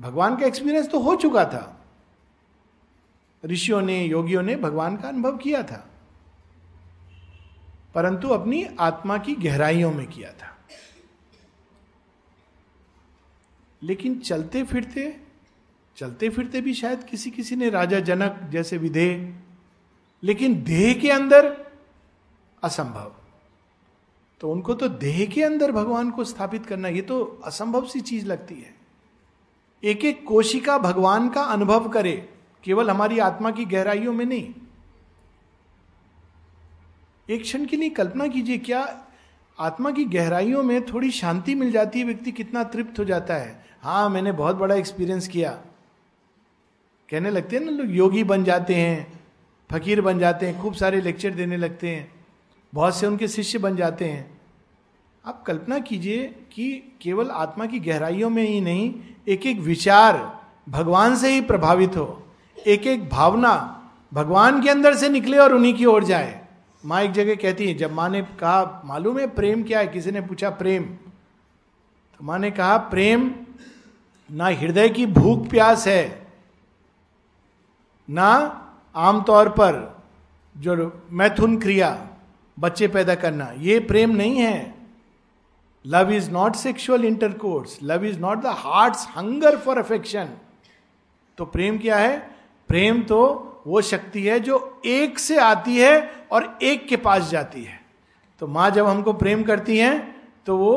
भगवान 0.00 0.36
का 0.36 0.46
एक्सपीरियंस 0.46 0.88
तो 0.88 0.98
हो 0.98 1.16
चुका 1.16 1.44
था। 1.44 1.84
ऋषियों 3.44 3.82
ने, 3.82 4.04
योगियों 4.04 4.42
ने 4.42 4.56
भगवान 4.56 4.96
का 4.96 5.08
अनुभव 5.08 5.36
किया 5.36 5.62
था। 5.62 5.90
परंतु 7.94 8.28
अपनी 8.28 8.68
आत्मा 8.80 9.18
की 9.18 9.34
गहराइयों 9.34 9.92
में 9.92 10.06
किया 10.06 10.32
था। 10.32 10.56
लेकिन 13.82 14.18
चलते 14.18 14.62
फिरते 14.62 15.21
चलते 15.96 16.28
फिरते 16.28 16.60
भी 16.60 16.74
शायद 16.74 17.04
किसी 17.04 17.30
किसी 17.30 17.56
ने 17.56 17.70
राजा 17.70 18.00
जनक 18.00 18.40
जैसे 18.50 18.76
विधेय 18.76 19.34
लेकिन 20.22 20.62
देह 20.62 20.92
के 20.94 21.10
अंदर 21.10 21.46
असंभव। 22.62 23.12
तो 24.40 24.50
उनको 24.50 24.74
तो 24.74 24.88
देह 24.88 25.24
के 25.26 25.42
अंदर 25.42 25.72
भगवान 25.72 26.10
को 26.10 26.24
स्थापित 26.24 26.66
करना, 26.66 26.88
ये 26.88 27.02
तो 27.02 27.40
असंभव 27.44 27.86
सी 27.86 28.00
चीज़ 28.00 28.26
लगती 28.26 28.54
है। 28.54 28.74
एक 29.82 30.04
एक 30.04 30.24
कोशिका 30.26 30.78
भगवान 30.78 31.28
का 31.28 31.42
अनुभव 31.42 31.88
करे, 31.88 32.28
केवल 32.64 32.90
हमारी 32.90 33.18
आत्मा 33.18 33.50
की 33.50 33.64
गहराइयों 33.64 34.12
में 34.12 34.24
नहीं। 34.24 34.54
एक 37.28 37.42
क्षण 37.42 37.66
के 37.66 37.76
लिए 37.76 37.90
कल्पना 37.90 38.26
कीजिए, 38.26 38.58
क्या 38.58 39.04
आत्मा 39.58 39.90
की 39.90 40.04
गहराइयों 40.04 40.62
में 40.62 40.86
थोड़ी 40.86 41.10
शांति 41.10 41.54
मिल 41.54 41.72
जाती 41.72 41.98
है, 41.98 42.04
व्यक्ति 42.04 42.32
कितना 42.32 42.64
तृप्त 42.64 42.98
हो 42.98 43.04
जाता 43.04 43.34
है? 43.34 43.64
हाँ 43.82 44.08
मैंने 44.10 44.32
बहुत 44.32 44.56
बड़ा 44.56 44.74
एक्सपीरियंस 44.74 45.28
किया। 45.28 45.60
कहने 47.12 47.30
लगते 47.30 47.56
हैं 47.56 47.64
ना, 47.64 47.70
लोग 47.70 47.90
योगी 47.90 48.24
बन 48.24 48.44
जाते 48.44 48.74
हैं, 48.74 49.20
फकीर 49.70 50.00
बन 50.00 50.18
जाते 50.18 50.46
हैं, 50.46 50.60
खूब 50.62 50.74
सारे 50.74 51.00
लेक्चर 51.00 51.30
देने 51.30 51.56
लगते 51.56 51.88
हैं, 51.88 52.12
बहुत 52.72 52.96
से 52.96 53.06
उनके 53.06 53.28
शिष्य 53.28 53.58
बन 53.58 53.76
जाते 53.76 54.04
हैं। 54.04 54.40
आप 55.24 55.42
कल्पना 55.42 55.78
कीजिए 55.78 56.34
कि 56.52 56.96
केवल 57.00 57.30
आत्मा 57.30 57.66
की 57.66 57.80
गहराइयों 57.80 58.30
में 58.30 58.42
ही 58.42 58.60
नहीं 58.60 58.94
एक 59.28 59.46
एक 59.46 59.58
विचार 59.58 60.40
भगवान 60.68 61.16
से 61.16 61.32
ही 61.32 61.40
प्रभावित 61.40 61.96
हो 61.96 62.22
एक 62.66 62.86
एक 62.86 63.08
भावना 63.08 63.52
भगवान 64.12 64.62
के 64.62 64.70
अंदर 64.70 64.94
से 64.94 65.08
निकले 65.08 65.38
और 65.38 65.54
उन्हीं 65.54 65.74
की 65.74 65.84
ओर 65.84 66.04
जाए। 66.04 66.40
माँ 66.84 67.02
एक 67.02 67.12
जगह 67.12 67.34
कहती 67.34 67.66
है, 67.66 67.74
जब 67.74 67.92
माँ 67.92 68.08
ने 68.08 68.22
कहा, 68.22 68.82
मालूम 68.84 69.18
है 69.18 69.26
प्रेम 69.26 69.62
क्या 69.62 69.78
है? 69.78 69.86
किसी 69.86 70.10
ने 70.10 70.20
पूछा, 70.20 70.50
प्रेम। 70.50 70.82
तो 70.82 72.24
माँ 72.24 72.38
ने 72.38 72.50
कहा, 72.50 72.76
प्रेम 72.76 73.30
ना 74.30 74.46
हृदय 74.46 74.88
की 74.88 75.06
भूख 75.06 75.48
प्यास 75.48 75.86
है 75.86 76.21
ना 78.08 78.30
आमतौर 78.96 79.48
पर 79.50 79.80
जो 80.56 80.92
मैथुन 81.12 81.58
क्रिया 81.60 81.90
बच्चे 82.56 82.88
पैदा 82.88 83.14
करना, 83.14 83.50
ये 83.58 83.78
प्रेम 83.80 84.10
नहीं 84.10 84.38
है। 84.38 84.74
Love 85.84 86.10
is 86.12 86.30
not 86.30 86.56
sexual 86.56 87.04
intercourse 87.04 87.78
love 87.82 88.04
is 88.04 88.18
not 88.20 88.42
the 88.42 88.54
heart 88.58 88.96
hunger 89.16 89.56
for 89.58 89.78
affection 89.78 90.28
तो 91.38 91.44
प्रेम 91.46 91.78
क्या 91.78 91.96
है? 91.96 92.18
प्रेम 92.68 93.02
तो 93.02 93.20
वो 93.66 93.80
शक्ति 93.82 94.22
है 94.22 94.38
जो 94.40 94.80
एक 94.86 95.18
से 95.18 95.38
आती 95.38 95.76
है 95.76 96.10
और 96.32 96.58
एक 96.62 96.86
के 96.88 96.96
पास 96.96 97.30
जाती 97.30 97.62
है। 97.64 97.80
तो 98.40 98.46
माँ 98.46 98.70
जब 98.70 98.86
हमको 98.86 99.12
प्रेम 99.12 99.42
करती 99.42 99.78
है 99.78 99.98
तो 100.46 100.56
वो 100.56 100.74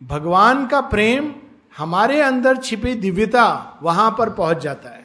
भगवान 0.00 0.66
का 0.66 0.80
प्रेम 0.80 1.32
हमारे 1.78 2.20
अंदर 2.20 2.56
छिपी 2.56 2.94
दिव्यता 2.96 3.78
वहाँ 3.82 4.10
पर 4.18 4.30
पहुँच 4.30 4.58
जाता 4.58 4.88
है। 4.90 4.97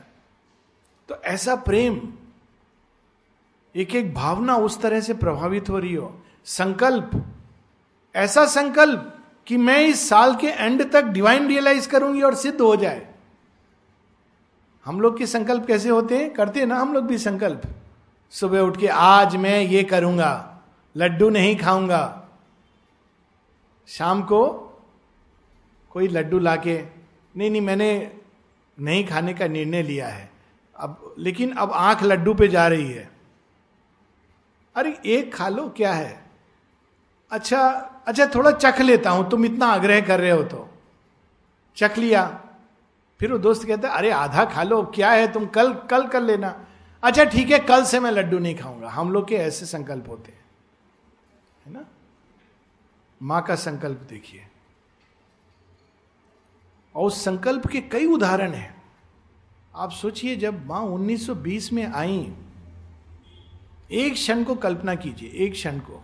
तो 1.14 1.22
ऐसा 1.24 1.56
प्रेम 1.56 2.00
एक 3.76 3.96
एक 3.96 4.14
भावना 4.14 4.56
उस 4.58 4.82
तरह 4.82 5.00
से 5.00 5.14
प्रभावित 5.14 5.70
हो 5.70 5.80
रही 5.80 5.94
हो। 5.94 6.24
संकल्प, 6.46 7.12
ऐसा 8.16 8.46
संकल्प 8.46 9.20
कि 9.48 9.58
मैं 9.58 9.80
इस 9.82 10.08
साल 10.10 10.36
के 10.36 10.48
एंड 10.48 10.92
तक 10.92 11.04
डिवाइन 11.04 11.48
रियलाइज़ 11.48 11.90
करूँगी 11.90 12.22
और 12.22 12.36
सिद्ध 12.36 12.62
हो 12.62 12.76
जाए। 12.76 13.08
हम 14.86 15.02
लोग 15.02 15.18
के 15.18 15.28
संकल्प 15.28 15.66
कैसे 15.66 15.90
होते 15.90 16.18
हैं? 16.18 16.34
करते 16.34 16.60
हैं 16.60 16.68
ना 16.68 16.80
हम 16.80 16.94
लोग 16.94 17.06
भी 17.06 17.18
संकल्प। 17.18 17.62
सुबह 18.34 18.60
उठ 18.60 18.80
के, 18.80 18.88
आज 18.88 19.36
मैं 19.36 19.62
ये 19.62 19.84
करूँगा, 19.84 20.60
लड्डू 20.98 21.30
नहीं 21.30 21.56
खाऊँगा। 21.58 22.28
शाम 23.88 24.24
को 24.24 24.44
कोई 25.90 26.08
लड्डू 26.08 26.40
लाके, 26.40 26.82
नहीं 27.38 27.50
नहीं, 27.50 27.62
मैंने 27.62 28.12
नहीं 28.80 29.08
खाने 29.08 29.34
का 29.34 29.48
निर्णय 29.48 29.84
लिया 29.84 30.08
है। 30.08 30.33
अब, 30.78 31.16
लेकिन 31.20 31.52
अब 31.52 31.72
आँख 31.72 32.04
लड्डू 32.04 32.34
पे 32.34 32.48
जा 32.48 32.68
रही 32.68 32.92
है। 32.92 33.12
अरे, 34.76 35.02
एक 35.06 35.36
खा 35.36 35.48
लो, 35.48 35.70
क्या 35.70 35.94
है? 35.94 36.24
अच्छा 37.32 37.68
अच्छा 38.08 38.26
थोड़ा 38.36 38.52
चख 38.52 38.82
लेता 38.82 39.10
हूँ, 39.10 39.30
तुम 39.30 39.46
इतना 39.46 39.66
आग्रह 39.66 40.02
कर 40.02 40.20
रहे 40.20 40.30
हो 40.30 40.44
तो। 40.44 40.70
चख 41.76 41.98
लिया। 41.98 42.44
फिर 43.20 43.32
वो 43.32 43.38
दोस्त 43.38 43.68
कहता 43.68 43.90
है, 43.90 43.96
अरे, 43.96 44.12
आधा 44.12 44.46
खा 44.46 44.64
लो 44.64 44.84
क्या 44.84 45.12
है 45.12 45.32
तुम? 45.32 45.46
कल 45.46 45.74
कल 45.74 46.08
कर 46.08 46.22
लेना। 46.22 46.66
अच्छा 47.04 47.24
ठीक 47.24 47.50
है, 47.50 47.60
कल 47.60 47.84
से 47.84 48.00
मैं 48.00 48.12
लड्डू 48.12 48.40
नहीं 48.40 48.58
खाऊँगा। 48.58 48.90
हम 48.90 49.12
लोग 49.12 49.28
के 49.28 49.36
ऐसे 49.36 49.66
संकल्प 49.66 50.06
होते 50.10 50.32
हैं। 50.32 50.46
है 51.66 51.74
ना? 51.74 51.86
माँ 53.22 53.42
का 53.42 53.56
संकल्प 53.56 53.98
देखिए। 53.98 54.48
और 56.96 57.08
उस 57.08 57.24
संकल्प 57.26 57.68
के 57.68 57.82
कई 57.82 58.06
उदाहरण 58.06 58.52
हैं। 58.52 58.83
आप 59.76 59.92
सोचिए, 59.92 60.36
जब 60.36 60.68
माँ 60.68 60.82
1920 60.82 61.74
में 61.74 61.86
आई, 61.86 62.34
एक 63.92 64.14
क्षण 64.14 64.44
को 64.44 64.56
कल्पना 64.56 64.96
कीजिए, 64.96 65.32
एक 65.34 65.52
क्षण 65.52 65.80
को। 65.80 66.04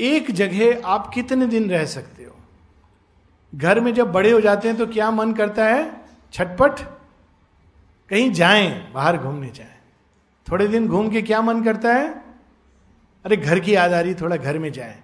एक 0.00 0.30
जगह 0.30 0.86
आप 0.86 1.10
कितने 1.14 1.46
दिन 1.46 1.70
रह 1.70 1.84
सकते 1.84 2.24
हो? 2.24 2.36
घर 3.54 3.80
में 3.80 3.94
जब 3.94 4.12
बड़े 4.12 4.30
हो 4.30 4.40
जाते 4.40 4.68
हैं 4.68 4.76
तो 4.76 4.86
क्या 4.86 5.10
मन 5.10 5.32
करता 5.32 5.66
है? 5.66 6.00
छटपट। 6.32 6.80
कहीं 8.08 8.32
जाएँ, 8.32 8.92
बाहर 8.92 9.16
घूमने 9.16 9.50
जाएँ। 9.50 9.78
थोड़े 10.50 10.68
दिन 10.68 10.88
घूम 10.88 11.10
के 11.10 11.22
क्या 11.22 11.42
मन 11.42 11.64
करता 11.64 11.94
है? 11.94 12.14
अरे, 13.24 13.36
घर 13.36 13.60
की 13.60 13.74
याद 13.74 13.92
आ 13.92 14.00
रही, 14.00 14.14
थोड़ा 14.14 14.36
घर 14.36 14.58
में 14.58 14.72
जाएँ। 14.72 15.02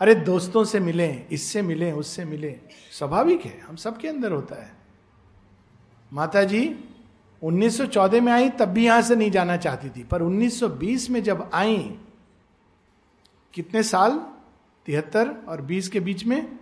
अरे, 0.00 0.14
दोस्तों 0.14 0.64
से 0.64 0.80
मिलें, 0.80 1.28
इससे 1.28 1.62
मिलें, 1.62 1.92
उससे 1.92 2.24
मिलें। 2.24 2.60
स्वाभाविक 2.92 3.44
है, 3.44 3.60
हम 3.60 3.76
सबके 3.76 4.08
अंदर 4.08 4.32
होता 4.32 4.62
है। 4.62 4.83
माता 6.14 6.42
जी 6.44 6.62
1914 7.42 8.20
में 8.20 8.32
आई 8.32 8.48
तब 8.50 8.68
भी 8.68 8.84
यहाँ 8.84 9.02
से 9.02 9.16
नहीं 9.16 9.30
जाना 9.30 9.56
चाहती 9.56 9.88
थी, 9.90 10.02
पर 10.04 10.22
1920 10.22 11.08
में 11.10 11.22
जब 11.22 11.50
आई, 11.54 11.76
कितने 13.54 13.82
साल? 13.82 14.18
तिहत्तर 14.86 15.30
और 15.48 15.62
20 15.62 15.88
के 15.88 16.00
बीच 16.00 16.24
में? 16.26 16.58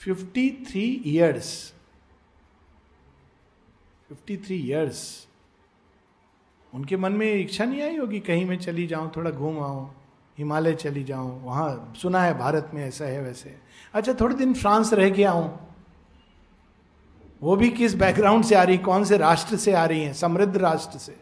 53 0.00 0.50
थ्री 0.66 0.84
ईयर्स 1.06 1.52
53 4.10 4.52
ईयर्स 4.52 5.26
उनके 6.72 6.96
मन 6.96 7.12
में 7.12 7.32
इच्छा 7.34 7.64
नहीं 7.64 7.82
आई 7.82 7.96
होगी, 7.96 8.20
कहीं 8.20 8.44
मैं 8.46 8.58
चली 8.58 8.86
जाऊँ, 8.86 9.10
थोड़ा 9.16 9.30
घूम 9.30 9.58
आऊँ, 9.60 9.90
हिमालय 10.38 10.74
चली 10.74 11.04
जाऊँ, 11.04 11.42
वहाँ 11.44 11.92
सुना 11.96 12.22
है 12.22 12.38
भारत 12.38 12.70
में 12.74 12.84
ऐसा 12.84 13.04
है, 13.04 13.22
वैसे 13.22 13.56
अच्छा 13.94 14.12
थोड़े 14.20 14.34
दिन 14.34 14.54
फ्रांस 14.54 14.92
रह 14.92 15.10
के 15.10 15.24
आऊँ। 15.24 15.69
वो 17.42 17.56
भी 17.56 17.68
किस 17.70 17.94
बैकग्राउंड 17.94 18.44
से 18.44 18.54
आ 18.54 18.62
रही, 18.62 18.78
कौन 18.78 19.04
से 19.04 19.16
राष्ट्र 19.16 19.56
से 19.56 19.72
आ 19.72 19.84
रही 19.84 20.02
हैं? 20.02 20.12
समृद्ध 20.12 20.56
राष्ट्र 20.56 20.98
से। 20.98 21.16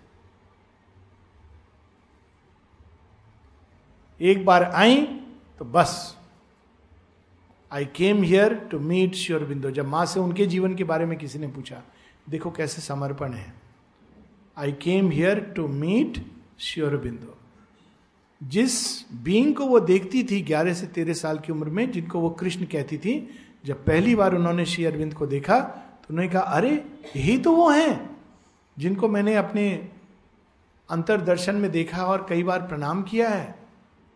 एक 4.20 4.44
बार 4.46 4.62
आई 4.64 5.02
तो 5.58 5.64
बस। 5.64 6.16
I 7.72 7.84
came 7.86 8.22
here 8.22 8.54
to 8.70 8.78
meet 8.80 9.14
sure 9.14 9.44
Bindu 9.44 9.70
जब 9.70 9.86
माँ 9.86 10.04
से 10.06 10.20
उनके 10.20 10.46
जीवन 10.46 10.74
के 10.74 10.84
बारे 10.84 11.06
में 11.06 11.18
किसी 11.18 11.38
ने 11.38 11.46
पूछा, 11.46 11.82
देखो 12.28 12.50
कैसे 12.50 12.82
समर्पण 12.82 13.32
है। 13.32 13.52
I 14.56 14.72
came 14.72 15.10
here 15.10 15.40
to 15.56 15.66
meet 15.68 16.24
sure 16.58 16.96
Bindu 16.96 17.34
जिस 18.40 18.72
बींग 19.12 19.54
को 19.54 19.66
वो 19.66 19.80
देखती 19.80 20.22
थी 20.24 20.40
ग्यारह 20.42 20.74
से 20.74 20.86
तेरह 20.86 21.14
साल 21.14 21.38
की 21.38 21.52
उम्र 21.52 21.68
में, 21.68 21.90
जिनको 21.90 22.20
वो 22.20 22.30
कृष्ण 22.30 22.64
कहती 22.64 22.98
थी, 22.98 23.28
जब 23.64 23.84
पहली 23.84 24.14
बार 24.16 24.34
उन्होंने 24.34 24.64
श्री 24.64 24.84
अरविंद 24.84 25.14
को 25.14 25.26
देखा 25.26 25.58
तो 26.08 26.14
उन्होंने 26.14 26.32
कहा, 26.32 26.42
अरे, 26.42 27.00
यही 27.16 27.38
तो 27.38 27.52
वो 27.52 27.70
हैं 27.70 28.16
जिनको 28.78 29.08
मैंने 29.08 29.34
अपने 29.34 29.88
अंतरदर्शन 30.90 31.54
में 31.54 31.70
देखा 31.70 32.04
और 32.04 32.26
कई 32.28 32.42
बार 32.42 32.62
प्रणाम 32.62 33.02
किया 33.02 33.28
है। 33.28 33.58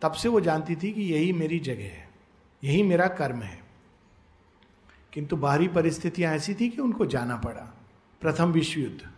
तब 0.01 0.11
से 0.11 0.29
वो 0.29 0.41
जानती 0.41 0.75
थी 0.75 0.93
कि 0.93 1.01
यही 1.01 1.33
मेरी 1.33 1.59
जगह 1.59 1.83
है, 1.83 2.09
यही 2.63 2.83
मेरा 2.83 3.07
कर्म 3.07 3.39
है। 3.39 3.63
किंतु 5.13 5.35
बाहरी 5.35 5.67
परिस्थितियाँ 5.67 6.35
ऐसी 6.35 6.53
थी 6.53 6.69
कि 6.69 6.81
उनको 6.81 7.05
जाना 7.05 7.35
पड़ा। 7.35 7.77
प्रथम 8.21 8.51
विश्व 8.51 8.79
युद्ध 8.79 9.11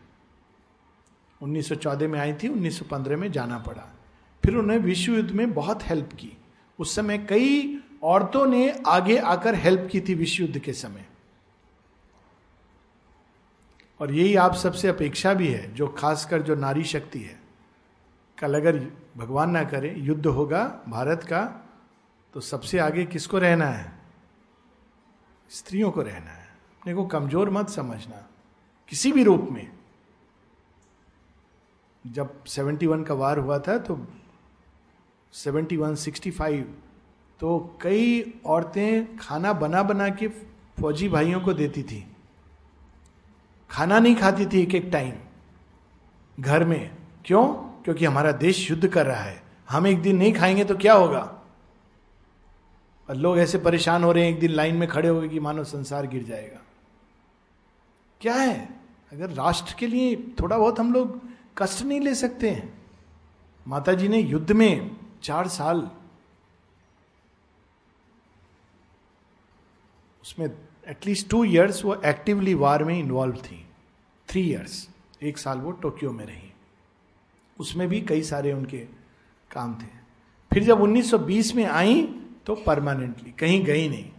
1914 1.42 2.08
में 2.08 2.20
आई 2.20 2.34
थी 2.34 2.48
1915 2.48 3.18
में 3.18 3.32
जाना 3.32 3.58
पड़ा। 3.58 3.96
फिर 4.46 4.56
उन्हें 4.56 4.78
विश्व 4.78 5.14
युद्ध 5.14 5.32
में 5.32 5.54
बहुत 5.54 5.88
हेल्प 5.88 6.10
की। 6.14 6.38
उस 6.80 6.96
समय 6.96 7.18
कई 7.18 7.84
औरतों 8.04 8.48
ने 8.48 8.84
आगे 8.88 9.18
आकर 9.18 9.56
हेल्प 9.56 9.90
की 9.92 10.02
थी 10.02 10.14
विश्व 10.14 10.44
युद्ध 10.44 10.60
के 10.60 10.74
समय। 10.74 11.06
और 14.00 14.12
यही 14.14 14.36
आप 14.36 14.54
सबसे 14.54 14.88
अपेक्षा 14.88 15.34
भी 15.34 15.48
है 15.48 15.74
जो 15.74 15.88
खासकर 15.88 16.42
जो 16.42 16.56
नारी 16.56 16.84
शक्ति 16.84 17.20
है। 17.20 17.40
कल 18.38 18.56
अगर 18.56 18.80
भगवान 19.18 19.50
ना 19.50 19.64
करे 19.64 19.94
युद्ध 19.98 20.26
होगा 20.26 20.64
भारत 20.90 21.24
का 21.24 21.44
तो 22.34 22.40
सबसे 22.40 22.80
आगे 22.80 23.06
किसको 23.06 23.38
रहना 23.38 23.66
है? 23.66 23.92
स्त्रियों 25.50 25.92
को 25.92 26.02
रहना 26.02 26.32
है। 26.32 26.48
अपने 26.82 26.94
को 26.94 27.06
कमज़ोर 27.06 27.50
मत 27.50 27.70
समझना 27.70 28.26
किसी 28.90 29.12
भी 29.12 29.24
रूप 29.24 29.48
में। 29.52 29.72
जब 32.06 32.44
71 32.46 33.04
का 33.04 33.14
वार 33.14 33.40
हुआ 33.40 33.60
था 33.60 33.78
तो 33.78 33.98
71, 35.34 35.96
65 35.96 36.64
तो 37.40 37.78
कई 37.82 38.34
औरतें 38.46 39.18
खाना 39.18 39.54
बना 39.54 39.84
बना 39.84 40.10
के 40.10 40.28
फौजी 40.80 41.10
भाइयों 41.10 41.42
को 41.42 41.54
देती 41.54 41.84
थी। 41.84 42.06
खाना 43.70 44.00
नहीं 44.00 44.16
खाती 44.16 44.46
थी 44.46 44.62
एक 44.62 44.76
एक 44.76 44.90
टाइम। 44.92 45.14
घर 46.40 46.64
में। 46.64 46.96
क्यों? 47.26 47.48
क्योंकि 47.84 48.06
हमारा 48.06 48.32
देश 48.32 48.72
युद्ध 48.72 48.88
कर 48.88 49.06
रहा 49.06 49.22
है। 49.22 49.44
हम 49.70 49.88
एक 49.88 50.02
दिन 50.02 50.18
नहीं 50.18 50.34
खाएँगे 50.34 50.66
तो 50.66 50.78
क्या 50.78 50.94
होगा? 50.94 51.42
और 53.10 53.16
लोग 53.16 53.38
ऐसे 53.38 53.58
परेशान 53.58 54.04
हो 54.04 54.12
रहे 54.12 54.26
हैं, 54.26 54.32
एक 54.32 54.40
दिन 54.40 54.52
लाइन 54.52 54.76
में 54.76 54.90
खड़े 54.90 55.10
हो 55.10 55.22
गए 55.22 55.28
कि 55.28 55.40
मानो 55.40 55.64
संसार 55.64 56.08
गिर 56.08 56.24
जाएगा। 56.24 56.62
क्या 58.22 58.36
है? 58.36 58.70
अगर 59.12 59.30
राष्ट्र 59.30 59.76
के 59.80 59.88
लिए 59.88 60.16
थोड़ा 60.16 60.58
बहुत 60.58 60.80
हम 60.80 60.94
लोग 60.94 61.22
कष्ट 61.58 61.84
नहीं 61.84 62.00
ले 62.00 62.16
सकते 62.16 62.50
हैं। 62.50 62.82
माता 63.68 63.94
जी 63.94 64.08
ने 64.08 64.20
युद्ध 64.20 64.52
में 64.52 64.98
चार 65.24 65.48
साल 65.48 65.92
उसमें 70.22 70.65
एटलीस्ट 70.88 71.30
टू 71.30 71.44
ईयर्स 71.44 71.86
वो 71.86 71.96
एक्टिवली 71.96 72.54
वार 72.54 72.84
में 72.84 73.00
इन्वॉल्व 73.00 73.36
थी. 73.36 73.68
थ्री 74.30 74.42
ईयर्स 74.42 74.90
एक 75.24 75.38
साल 75.38 75.58
वो 75.58 75.72
टोक्यो 75.72 76.12
में 76.12 76.26
रही. 76.26 76.54
उसमें 77.60 77.88
भी 77.88 78.02
कई 78.02 78.22
सारे 78.22 78.54
उनके 78.54 78.78
काम 79.52 79.76
थे. 79.76 79.88
फिर 80.54 80.64
जब 80.64 80.82
1920 80.82 81.56
में 81.56 81.66
आई 81.66 82.04
तो 82.46 82.56
परमानेंटली 82.56 83.32
कहीं 83.32 83.64
गई 83.66 83.90
नहीं. 83.90 84.12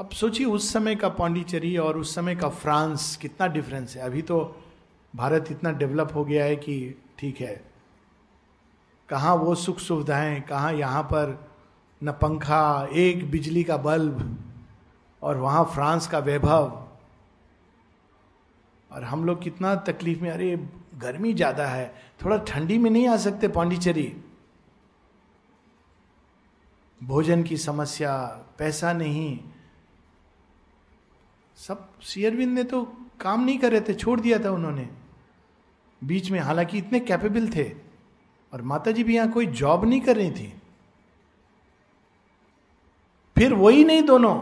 अब 0.00 0.10
सोचिए 0.10 0.46
उस 0.46 0.72
समय 0.72 0.94
का 0.94 1.08
पांडिचेरी 1.08 1.76
और 1.76 1.98
उस 1.98 2.14
समय 2.14 2.36
का 2.36 2.48
फ्रांस 2.48 3.16
कितना 3.16 3.46
डिफरेंस 3.46 3.96
है. 3.96 4.02
अभी 4.02 4.22
तो 4.22 4.64
भारत 5.16 5.48
इतना 5.50 5.72
डेवलप 5.72 6.10
हो 6.14 6.24
गया 6.24 6.44
है 6.44 6.56
कि 6.56 7.02
ठीक 7.18 7.40
है. 7.40 7.64
कहाँ 9.08 9.34
वो 9.34 9.54
सुख 9.54 9.78
सुविधाएँ 9.78 10.40
कहाँ 10.40 10.72
यहाँ 10.72 11.02
पर 11.02 11.51
न 12.02 12.12
पंखा, 12.12 12.88
एक 12.92 13.30
बिजली 13.30 13.64
का 13.64 13.76
बल्ब 13.76 14.44
और 15.22 15.36
वहाँ 15.36 15.64
फ्रांस 15.64 16.06
का 16.06 16.18
वैभव। 16.18 16.88
और 18.92 19.04
हम 19.04 19.24
लोग 19.24 19.42
कितना 19.42 19.74
तकलीफ़ 19.74 20.20
में, 20.20 20.30
अरे, 20.30 20.68
गर्मी 20.94 21.34
ज़्यादा 21.34 21.66
है, 21.66 21.94
थोड़ा 22.24 22.36
ठंडी 22.36 22.78
में 22.78 22.90
नहीं 22.90 23.08
आ 23.08 23.16
सकते 23.16 23.48
पांडिचेरी। 23.48 24.16
भोजन 27.02 27.42
की 27.42 27.56
समस्या, 27.56 28.16
पैसा 28.58 28.92
नहीं। 28.92 29.40
सब 31.56 31.88
शेयरविंद 32.02 32.52
ने 32.54 32.64
तो 32.64 32.96
काम 33.20 33.44
नहीं 33.44 33.58
कर 33.58 33.70
रहे 33.72 33.80
थे, 33.80 33.94
छोड़ 33.94 34.20
दिया 34.20 34.38
था 34.38 34.50
उन्होंने। 34.50 34.88
बीच 36.04 36.30
में, 36.30 36.40
हालाँकि 36.40 36.78
इतने 36.78 37.00
कैपेबल 37.00 37.48
थे, 37.48 37.74
और 38.52 38.62
माता 38.62 38.90
जी 38.90 39.04
भी 39.04 39.16
यहाँ 39.16 39.32
कोई 39.32 39.46
जॉब 39.46 39.84
नहीं 39.84 40.00
कर 40.00 40.16
रही 40.16 40.30
थी। 40.30 40.61
फिर 43.42 43.52
वही 43.52 43.84
नहीं 43.84 44.02
दोनों। 44.02 44.34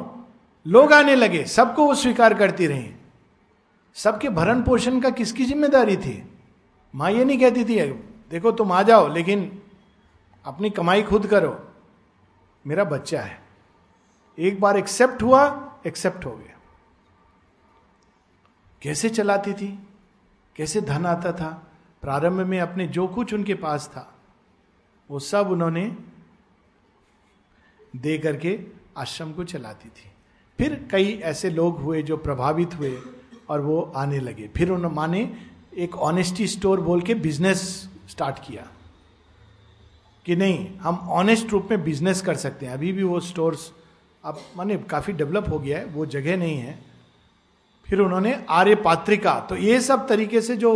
लोग 0.66 0.92
आने 0.92 1.14
लगे, 1.14 1.44
सबको 1.44 1.84
वो 1.84 1.94
स्वीकार 1.94 2.34
करती 2.34 2.66
रही। 2.66 2.92
सबके 3.94 4.28
भरण 4.28 4.62
पोषण 4.62 5.00
का 5.00 5.10
किसकी 5.10 5.44
ज़िम्मेदारी 5.44 5.96
थी? 5.96 6.22
माँ 6.94 7.10
ये 7.10 7.24
नहीं 7.24 7.38
कहती 7.38 7.64
थी, 7.64 7.80
देखो 8.30 8.52
तुम 8.52 8.72
आ 8.72 8.82
जाओ, 8.82 9.08
लेकिन 9.08 9.62
अपनी 10.44 10.70
कमाई 10.70 11.02
खुद 11.02 11.26
करो। 11.26 11.68
मेरा 12.66 12.84
बच्चा 12.84 13.20
है। 13.20 13.40
एक 14.38 14.60
बार 14.60 14.76
एक्सेप्ट 14.76 15.22
हुआ, 15.22 15.72
एक्सेप्ट 15.86 16.26
हो 16.26 16.30
गया। 16.30 16.58
कैसे 18.82 19.08
चलाती 19.08 19.52
थी? 19.52 19.68
कैसे 20.56 20.80
धन 20.80 21.06
आता 21.06 21.32
था? 21.32 21.50
प्रारंभ 22.02 22.46
में 22.46 22.60
अपने 22.60 22.86
जो 22.86 23.06
कुछ 23.08 23.34
उनके 23.34 23.54
पास 23.54 23.88
था, 23.88 24.14
वो 25.10 25.18
सब 25.18 25.50
उन्होंने 25.50 25.96
दे 27.96 28.18
करके 28.18 28.79
आश्रम 28.96 29.32
को 29.32 29.44
चलाती 29.44 29.88
थी। 29.88 30.10
फिर 30.58 30.74
कई 30.90 31.12
ऐसे 31.24 31.50
लोग 31.50 31.78
हुए 31.78 32.02
जो 32.02 32.16
प्रभावित 32.16 32.74
हुए 32.74 32.96
और 33.48 33.60
वो 33.60 33.80
आने 33.96 34.18
लगे। 34.18 34.48
फिर 34.56 34.70
उन्होंने 34.70 34.94
माने 34.96 35.20
एक 35.76 35.96
ऑनेस्टी 35.96 36.46
स्टोर 36.46 36.80
बोल 36.80 37.00
के 37.00 37.14
बिज़नेस 37.16 37.62
स्टार्ट 38.08 38.38
किया 38.38 38.66
कि 40.26 40.36
नहीं, 40.36 40.78
हम 40.78 41.08
ऑनेस्ट 41.10 41.50
रूप 41.50 41.68
में 41.70 41.82
बिज़नेस 41.84 42.20
कर 42.22 42.34
सकते 42.36 42.66
हैं। 42.66 42.72
अभी 42.72 42.92
भी 42.92 43.02
वो 43.02 43.20
स्टोर्स 43.20 43.70
अब 44.24 44.40
माने 44.56 44.76
काफ़ी 44.90 45.12
डेवलप 45.12 45.48
हो 45.50 45.58
गया 45.58 45.78
है, 45.78 45.84
वो 45.84 46.06
जगह 46.06 46.36
नहीं 46.36 46.58
है। 46.58 46.78
फिर 47.88 48.00
उन्होंने 48.00 48.34
आर्य 48.50 48.74
पात्रिका 48.76 49.38
तो 49.40 49.56
ये 49.56 49.80
सब 49.80 50.06
तरीके 50.08 50.40
से 50.40 50.56
जो 50.56 50.72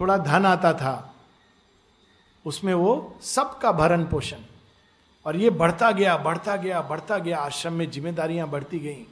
थोड़ा 0.00 0.16
धन 0.18 0.46
आता 0.46 0.72
था, 0.72 1.14
उसमें 2.44 2.72
वो 2.74 3.18
सबका 3.22 3.72
भरण 3.72 4.04
पोषण 4.04 4.36
और 5.26 5.36
ये 5.36 5.50
बढ़ता 5.50 5.90
गया 5.90 6.16
बढ़ता 6.16 6.56
गया 6.56 6.80
बढ़ता 6.82 7.18
गया। 7.18 7.38
आश्रम 7.38 7.72
में 7.72 7.90
जिम्मेदारियाँ 7.90 8.48
बढ़ती 8.48 8.78
गई। 8.78 9.06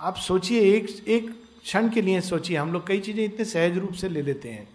आप 0.00 0.16
सोचिए, 0.16 0.60
एक 0.76 1.08
एक 1.08 1.30
क्षण 1.62 1.88
के 1.88 2.02
लिए 2.02 2.20
सोचिए। 2.20 2.56
हम 2.56 2.72
लोग 2.72 2.86
कई 2.86 3.00
चीज़ें 3.00 3.24
इतने 3.24 3.44
सहज 3.44 3.78
रूप 3.78 3.92
से 3.92 4.08
ले 4.08 4.22
लेते 4.22 4.50
हैं। 4.50 4.68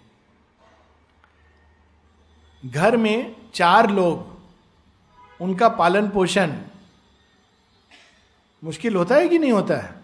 घर 2.66 2.98
में 2.98 3.36
चार 3.54 3.90
लोग, 3.90 4.28
उनका 5.40 5.70
पालन 5.70 6.10
पोषण 6.10 6.54
मुश्किल 8.64 8.96
होता 8.96 9.16
है 9.16 9.28
कि 9.30 9.40
नहीं 9.40 9.52
होता 9.52 9.78
है? 9.78 9.96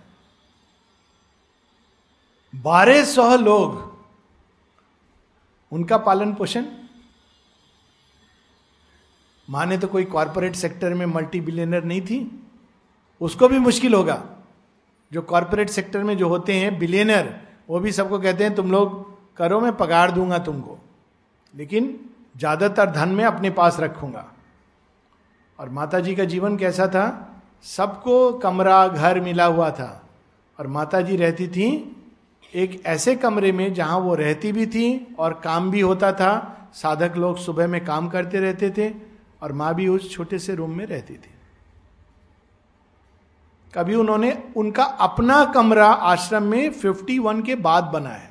बारह 2.56 3.04
सौ 3.06 3.36
लोग, 3.38 3.98
उनका 5.72 5.98
पालन 5.98 6.34
पोषण 6.34 6.66
माने 9.50 9.78
तो 9.78 9.88
कोई 9.88 10.04
कॉरपोरेट 10.04 10.56
सेक्टर 10.56 10.94
में 10.94 11.06
मल्टी 11.06 11.42
बिलियनर 11.42 11.84
नहीं 11.84 12.02
थी? 12.02 12.46
उसको 13.22 13.48
भी 13.48 13.60
मुश्किल 13.60 13.94
होगा। 13.94 14.24
जो 15.12 15.22
कॉरपोरेट 15.22 15.70
सेक्टर 15.70 16.04
में 16.04 16.18
जो 16.18 16.28
होते 16.28 16.54
हैं, 16.54 16.80
बिलियनर, 16.80 17.36
वो 17.70 17.80
भी 17.80 17.92
सबको 17.92 18.20
कहते 18.20 18.44
हैं, 18.44 18.56
तुम 18.56 18.72
लोग 18.72 19.18
करो, 19.38 19.60
मैं 19.60 19.78
पगार 19.78 20.12
दूँगा 20.12 20.38
तुमको। 20.40 20.78
लेकिन 21.56 22.00
ज़्यादातर 22.38 22.92
धन 22.92 23.10
में 23.10 23.26
अपने 23.26 23.50
पास 23.50 23.80
रखूँगा। 23.80 24.32
और 25.60 25.70
माता 25.70 26.00
जी 26.00 26.16
का 26.16 26.24
जीवन 26.24 26.58
कैसा 26.58 26.88
था? 26.88 27.36
सबको 27.64 28.34
कमरा, 28.34 28.88
घर 28.88 29.20
मिला 29.20 29.46
हुआ 29.46 29.72
था। 29.72 30.08
और 30.60 30.68
माता 30.68 31.02
जी 31.02 31.16
रहती 31.16 31.48
थी 31.48 31.96
एक 32.54 32.86
ऐसे 32.86 33.16
कमरे 33.16 33.52
में 33.52 33.74
जहाँ 33.74 34.00
वो 34.00 34.16
रहती 34.16 34.52
भी 34.52 34.66
थी 34.66 35.16
और 35.20 35.34
काम 35.34 35.72
भी 35.72 35.80
होता 35.80 36.12
था। 36.14 36.32
साधक 36.74 37.14
लोग 37.18 37.38
सुबह 37.38 37.68
में 37.68 37.86
काम 37.86 38.10
करते 38.10 38.40
रहते 38.40 38.70
थे। 38.70 39.09
और 39.42 39.54
माँ 39.54 39.76
भी 39.76 39.88
उस 39.88 40.12
छोटे 40.12 40.40
से 40.40 40.56
रूम 40.56 40.72
में 40.72 40.86
रहती 40.86 41.14
थी। 41.14 41.32
कभी 43.76 43.96
उन्होंने 43.96 44.52
उनका 44.58 44.84
अपना 44.84 45.46
कमरा 45.46 45.88
आश्रम 45.88 46.44
में 46.44 46.70
51 46.70 47.46
के 47.46 47.56
बाद 47.56 47.84
बना 47.84 48.10
है 48.10 48.30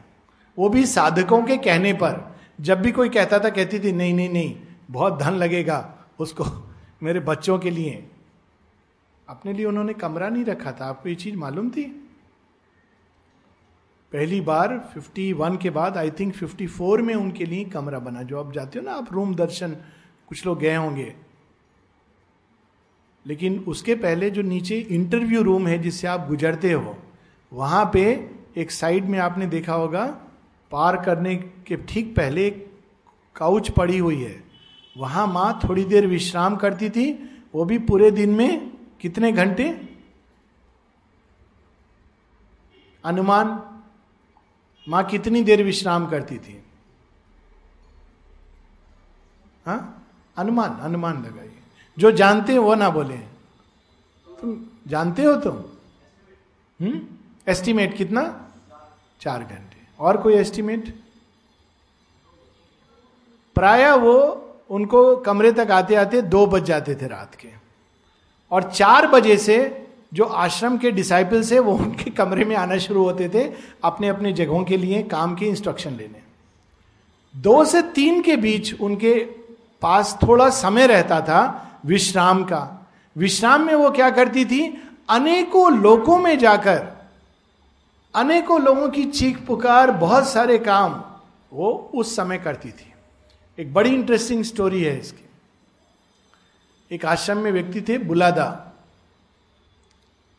वो 0.59 0.69
भी 0.69 0.87
साधकों 0.87 1.43
के 1.43 1.57
कहने 1.57 1.93
पर, 1.93 2.39
जब 2.61 2.81
भी 2.83 2.93
कोई 2.93 3.09
कहता 3.09 3.39
था, 3.39 3.51
कहती 3.51 3.79
थी, 3.79 3.93
नहीं 3.93 4.15
नहीं 4.15 4.29
नहीं, 4.29 4.61
बहुत 4.91 5.19
धन 5.19 5.33
लगेगा 5.33 5.95
उसको 6.19 6.45
मेरे 7.03 7.21
बच्चों 7.21 7.59
के 7.59 7.71
लिए। 7.71 8.11
अपने 9.29 9.53
लिए 9.53 9.67
उन्होंने 9.67 9.93
कमरा 9.93 10.29
नहीं 10.29 10.45
रखा 10.45 10.73
था। 10.73 10.87
आपको 10.87 11.09
ये 11.09 11.15
चीज़ 11.15 11.37
मालूम 11.37 11.71
थी? 11.71 11.85
पहली 14.13 14.41
बार 14.41 14.91
51 14.99 15.57
के 15.57 15.71
बाद 15.71 15.97
आई 15.97 16.11
थिंक 16.11 16.35
54 16.35 17.03
में 17.03 17.15
उनके 17.15 17.45
लिए 17.45 17.65
कमरा 17.65 17.99
बना। 17.99 18.23
जो 18.23 18.45
आप 18.45 18.53
जाते 18.53 18.79
हो 18.79 18.85
ना, 18.85 18.93
आप 18.93 19.13
रूम 19.13 19.35
दर्शन 19.35 19.77
कुछ 20.29 20.47
लोग 20.47 20.59
गए 20.59 20.75
होंगे। 20.75 21.17
लेकिन 23.27 23.65
उसके 23.69 23.95
पहले 23.95 24.31
जो 24.31 24.43
नीचे 24.43 24.79
इंटरव्यू 24.79 25.43
रूम 25.43 25.67
है 25.67 25.79
जिससे 25.79 26.07
आप 26.07 26.29
गुजरते 26.29 26.73
हो, 26.73 26.99
वहाँ 27.53 27.91
पे 27.93 28.31
एक 28.57 28.71
साइड 28.71 29.05
में 29.05 29.19
आपने 29.19 29.47
देखा 29.47 29.75
होगा, 29.75 30.07
पार 30.71 31.05
करने 31.05 31.37
के 31.37 31.77
ठीक 31.77 32.17
पहले 32.17 32.47
एक 32.47 32.81
काउच 33.37 33.71
पड़ी 33.71 33.99
हुई 33.99 34.23
है। 34.23 34.45
वहाँ 34.97 35.27
माँ 35.27 35.61
थोड़ी 35.69 35.85
देर 35.85 36.07
विश्राम 36.07 36.57
करती 36.57 36.91
थी, 36.91 37.13
वो 37.55 37.65
भी 37.65 37.79
पूरे 37.79 38.11
दिन 38.11 38.31
में 38.31 38.71
कितने 39.01 39.33
घंटे? 39.33 39.89
अनुमान, 43.05 43.63
माँ 44.89 45.05
कितनी 45.05 45.43
देर 45.43 45.63
विश्राम 45.63 46.07
करती 46.07 46.39
थी? 46.39 46.63
हा? 49.67 49.98
अनुमान 50.39 50.79
अनुमान 50.79 51.23
लगाइए। 51.23 51.59
जो 51.99 52.13
जानते 52.13 52.53
हैं 52.53 52.59
वो 52.59 52.75
ना 52.75 52.91
बोले। 52.91 53.17
तुम 54.41 54.67
जानते 54.87 55.23
हो 55.23 55.37
तुम? 55.37 55.57
हम्म? 56.87 57.01
एस्टिमेट 57.49 57.97
कितना? 57.97 58.49
चार 59.21 59.39
घंटे। 59.39 59.77
और 60.01 60.17
कोई 60.17 60.35
एस्टिमेट 60.35 60.95
प्राय 63.55 63.97
वो 63.97 64.45
उनको 64.71 65.17
कमरे 65.17 65.53
तक 65.53 65.71
आते 65.71 65.95
आते 65.95 66.23
दो 66.23 66.47
बज 66.47 66.63
जाते 66.63 66.95
थे 66.95 67.07
रात 67.07 67.35
के। 67.35 67.49
और 68.51 68.73
चार 68.73 69.07
बजे 69.07 69.37
से 69.37 69.89
जो 70.15 70.25
आश्रम 70.25 70.79
के 70.79 70.91
डिसाइपल्स 70.91 71.53
है, 71.53 71.59
वो 71.59 71.77
उनके 71.77 72.11
कमरे 72.11 72.45
में 72.45 72.57
आना 72.57 72.79
शुरू 72.79 73.03
होते 73.03 73.29
थे 73.29 73.53
अपने 73.85 74.09
अपने 74.09 74.33
जगहों 74.33 74.65
के 74.65 74.77
लिए, 74.77 75.03
काम 75.03 75.35
के 75.35 75.47
इंस्ट्रक्शन 75.47 75.93
लेने। 75.93 76.21
दो 77.37 77.65
से 77.65 77.83
तीन 77.83 78.23
के 78.23 78.37
बीच 78.37 78.81
उनके 78.81 79.38
पास 79.83 80.19
थोड़ा 80.23 80.51
समय 80.51 80.87
रहता 80.87 81.21
था 81.21 81.65
विश्राम 81.87 82.45
का। 82.45 82.87
विश्राम 83.17 83.67
में 83.67 83.75
वो 83.75 83.91
क्या 83.91 84.11
करती 84.11 84.45
थी? 84.45 84.89
अनेकों 85.09 85.73
लोगों 85.79 86.19
में 86.19 86.39
जाकर, 86.39 86.87
अनेकों 88.15 88.61
लोगों 88.61 88.89
की 88.89 89.05
चीख 89.05 89.47
पुकार, 89.47 89.91
बहुत 89.91 90.29
सारे 90.29 90.59
काम 90.59 91.05
वो 91.53 91.91
उस 91.95 92.17
समय 92.17 92.39
करती 92.39 92.71
थी। 92.71 92.93
एक 93.59 93.75
बड़ी 93.75 93.91
इंटरेस्टिंग 93.91 94.45
स्टोरी 94.45 94.83
है 94.85 94.99
इसकी। 94.99 95.25
एक 96.91 97.05
आश्रम 97.07 97.39
में 97.39 97.53
व्यक्ति 97.53 97.81
थे 97.81 97.99
बुलादा। 97.99 98.65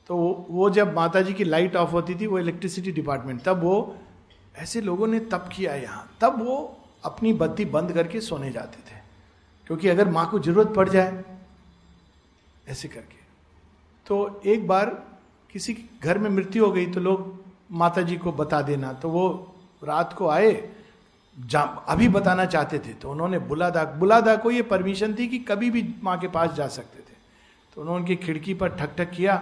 तो 0.08 0.46
वो 0.50 0.70
जब 0.70 0.96
माता 0.96 1.22
जी 1.22 1.34
की 1.34 1.44
लाइट 1.44 1.76
ऑफ़ 1.76 1.90
होती 1.90 2.16
थी, 2.16 2.28
वो 2.28 2.40
इलेक्ट्रिसिटी 2.40 2.92
डिपार्टमेंट 2.92 3.42
तब 3.44 3.64
वो 3.64 3.98
ऐसे 4.58 4.82
लोगों 4.82 5.08
ने 5.08 5.20
तप 5.20 5.50
किया 5.56 5.76
यहाँ। 5.76 6.18
तब 6.22 6.44
वो 6.46 6.78
अपनी 7.06 7.34
बत्ती 7.34 7.66
बंद 7.66 7.92
करके 7.92 8.22
सोने 8.22 8.52
जाते 8.52 8.78
थे। 8.78 8.99
क्योंकि 9.70 9.88
अगर 9.88 10.10
माँ 10.10 10.30
को 10.30 10.40
ज़रूरत 10.40 10.68
पड़ 10.68 10.90
जाए, 10.90 11.24
ऐसे 12.68 12.88
करके। 12.88 13.18
तो 14.06 14.42
एक 14.46 14.68
बार 14.68 14.90
किसी 15.54 15.90
घर 16.04 16.18
में 16.18 16.30
मृत्यु 16.30 16.66
हो 16.66 16.72
गई 16.72 16.86
तो 16.86 17.00
लोग 17.00 17.44
माता 17.72 18.02
जी 18.02 18.18
को 18.18 18.32
बता 18.32 18.62
देना। 18.62 18.94
तो 18.94 19.10
वो 19.10 19.56
रात 19.84 20.14
को 20.14 20.28
आए, 20.28 20.70
जा, 21.46 21.62
अभी 21.62 22.10
बताना 22.10 22.46
चाहते 22.46 22.80
थे। 22.80 22.94
तो 22.94 23.12
उन्होंने 23.12 23.40
बुलादा 23.40 23.84
बुलादा 23.84 24.36
को 24.36 24.52
ये 24.52 24.62
परमिशन 24.62 25.16
थी 25.16 25.28
कि 25.28 25.40
कभी 25.40 25.72
भी 25.72 25.96
माँ 26.04 26.20
के 26.20 26.28
पास 26.28 26.54
जा 26.54 26.68
सकते 26.68 27.00
थे। 27.00 27.16
तो 27.76 27.82
उन्होंने 27.82 28.02
उनकी 28.02 28.16
खिड़की 28.16 28.54
पर 28.54 28.70
ठक 28.70 28.96
ठक 28.98 29.12
किया। 29.12 29.36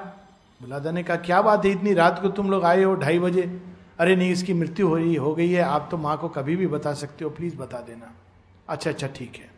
बुलादा 0.61 0.91
ने 0.91 1.03
कहा, 1.03 1.17
क्या 1.17 1.41
बात 1.41 1.65
है, 1.65 1.71
इतनी 1.71 1.93
रात 1.93 2.21
को 2.21 2.29
तुम 2.29 2.51
लोग 2.51 2.63
आए 2.63 2.83
हो, 2.83 2.95
ढाई 2.95 3.19
बजे? 3.19 3.61
अरे 3.99 4.15
नहीं, 4.15 4.31
इसकी 4.31 4.53
मृत्यु 4.53 4.87
हो 4.87 4.95
रही, 4.95 5.15
हो 5.15 5.35
गई 5.35 5.51
है। 5.51 5.61
आप 5.61 5.87
तो 5.91 5.97
माँ 5.97 6.17
को 6.17 6.29
कभी 6.29 6.55
भी 6.55 6.67
बता 6.67 6.93
सकते 6.93 7.23
हो 7.23 7.31
प्लीज़ 7.31 7.57
बता 7.57 7.77
देना। 7.77 8.13
अच्छा 8.67 8.89
अच्छा 8.89 9.07
ठीक 9.07 9.35
है। 9.35 9.56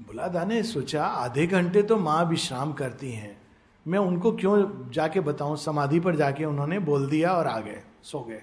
बुलादा 0.00 0.44
ने 0.44 0.62
सोचा, 0.62 1.04
आधे 1.04 1.46
घंटे 1.46 1.82
तो 1.82 1.96
माँ 1.96 2.24
विश्राम 2.24 2.72
करती 2.72 3.10
हैं। 3.12 3.36
मैं 3.86 3.98
उनको 3.98 4.32
क्यों 4.32 4.90
जाके 4.92 5.20
बताऊँ? 5.20 5.56
समाधि 5.56 6.00
पर 6.00 6.16
जाके 6.16 6.44
उन्होंने 6.44 6.78
बोल 6.78 7.08
दिया 7.08 7.32
और 7.32 7.46
आ 7.46 7.58
गए, 7.60 7.82
सो 8.02 8.20
गए। 8.20 8.42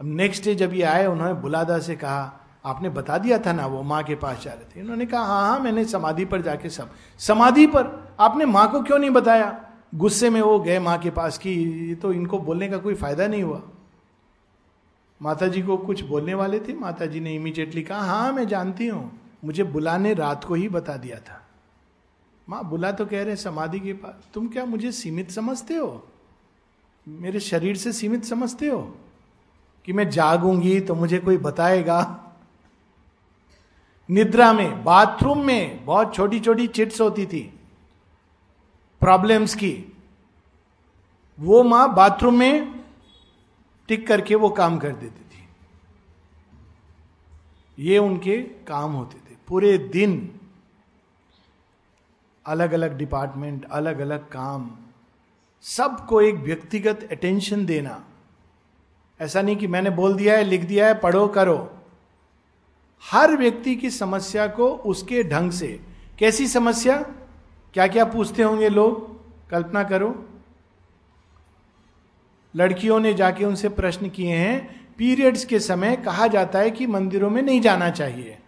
अब 0.00 0.06
नेक्स्ट 0.06 0.44
डे 0.44 0.54
जब 0.54 0.74
ये 0.74 0.82
आए, 0.82 1.06
उन्होंने 1.06 1.34
बुलादा 1.34 1.78
से 1.78 1.96
कहा, 1.96 2.40
आपने 2.64 2.88
बता 2.88 3.18
दिया 3.18 3.38
था 3.38 3.52
ना 3.52 3.66
वो 3.66 3.82
माँ 3.82 4.02
के 4.02 4.14
पास 4.14 4.42
जा 4.42 4.52
रहे 4.52 4.64
थे? 4.66 4.80
उन्होंने 4.82 5.06
कहा 5.06 5.20
हाँ 5.20 5.48
हाँ 5.48 5.58
मैंने 5.60 5.84
समाधि 5.84 6.24
पर 6.24 6.42
जाके 6.42 6.70
सब, 6.70 6.90
समाधि 7.20 7.66
पर? 7.66 8.16
आपने 8.20 8.44
माँ 8.44 8.70
को 8.72 8.82
क्यों 8.82 8.98
नहीं 8.98 9.10
बताया? 9.10 9.60
गुस्से 9.94 10.30
में 10.30 10.40
वो 10.40 10.58
गए 10.60 10.78
माँ 10.78 10.98
के 10.98 11.10
पास 11.10 11.38
की 11.38 11.94
तो 11.94 12.12
इनको 12.12 12.38
बोलने 12.38 12.68
का 12.68 12.78
कोई 12.78 12.94
फ़ायदा 12.94 13.26
नहीं 13.26 13.42
हुआ। 13.42 13.60
माता 15.20 15.46
जी 15.46 15.62
को 15.62 15.76
कुछ 15.76 16.02
बोलने 16.04 16.34
वाले 16.34 16.60
थे? 16.60 16.72
माता 16.72 17.06
जी 17.06 17.20
ने 17.20 17.34
इमीडिएटली 17.34 17.82
कहा 17.82 18.00
हाँ 18.00 18.32
मैं 18.32 18.46
जानती 18.48 18.86
हूँ। 18.86 19.25
मुझे 19.46 19.64
बुलाने 19.64 20.14
रात 20.14 20.44
को 20.44 20.54
ही 20.54 20.68
बता 20.68 20.96
दिया 20.96 21.18
था। 21.18 21.42
माँ, 22.48 22.64
बुला 22.64 22.92
तो 22.92 23.06
कह 23.06 23.22
रहे 23.24 23.36
समाधि 23.36 23.80
के 23.80 23.92
पास। 23.92 24.28
तुम 24.34 24.48
क्या 24.48 24.64
मुझे 24.64 24.92
सीमित 24.92 25.30
समझते 25.30 25.74
हो? 25.74 26.08
मेरे 27.08 27.40
शरीर 27.40 27.76
से 27.76 27.92
सीमित 27.92 28.24
समझते 28.24 28.68
हो? 28.68 28.96
कि 29.84 29.92
मैं 29.92 30.08
जागूँगी 30.10 30.80
तो 30.80 30.94
मुझे 30.94 31.18
कोई 31.18 31.36
बताएगा? 31.36 32.22
निद्रा 34.10 34.52
में, 34.52 34.84
बाथरूम 34.84 35.44
में 35.44 35.84
बहुत 35.84 36.14
छोटी 36.14 36.40
छोटी 36.40 36.66
चिट्स 36.66 37.00
होती 37.00 37.26
थी, 37.26 37.60
प्रॉब्लम्स 39.00 39.54
की। 39.54 39.96
वो 41.40 41.62
माँ 41.62 41.94
बाथरूम 41.94 42.38
में 42.38 42.84
टिक 43.88 44.06
करके 44.06 44.34
वो 44.34 44.48
काम 44.50 44.78
कर 44.78 44.92
देती 44.92 45.24
थी। 45.24 45.48
ये 47.78 47.98
उनके 47.98 48.42
काम 48.42 48.92
होते 48.92 49.18
थे। 49.18 49.25
पूरे 49.48 49.78
दिन 49.78 50.40
अलग 52.46 52.72
अलग 52.72 52.96
डिपार्टमेंट 52.98 53.64
अलग 53.64 53.98
अलग 53.98 54.28
काम, 54.28 54.70
सबको 55.62 56.20
एक 56.20 56.34
व्यक्तिगत 56.34 57.08
अटेंशन 57.10 57.66
देना। 57.66 58.04
ऐसा 59.20 59.42
नहीं 59.42 59.56
कि 59.56 59.66
मैंने 59.66 59.90
बोल 59.90 60.14
दिया 60.14 60.36
है, 60.36 60.44
लिख 60.44 60.64
दिया 60.64 60.86
है, 60.86 60.94
पढ़ो, 60.94 61.28
करो। 61.28 61.78
हर 63.02 63.36
व्यक्ति 63.36 63.76
की 63.76 63.90
समस्या 63.90 64.46
को 64.46 64.68
उसके 64.70 65.22
ढंग 65.22 65.50
से। 65.50 65.80
कैसी 66.18 66.46
समस्या? 66.46 67.02
क्या 67.74 67.86
क्या 67.86 68.04
पूछते 68.04 68.42
होंगे 68.42 68.68
लोग? 68.68 69.16
कल्पना 69.50 69.82
करो। 69.84 70.28
लड़कियों 72.56 73.00
ने 73.00 73.14
जाके 73.14 73.44
उनसे 73.44 73.68
प्रश्न 73.68 74.08
किए 74.08 74.36
हैं 74.36 74.86
पीरियड्स 74.96 75.44
के 75.44 75.60
समय 75.60 75.96
कहा 75.96 76.26
जाता 76.26 76.58
है 76.58 76.70
कि 76.70 76.86
मंदिरों 76.86 77.30
में 77.30 77.42
नहीं 77.42 77.60
जाना 77.60 77.90
चाहिए। 77.90 78.38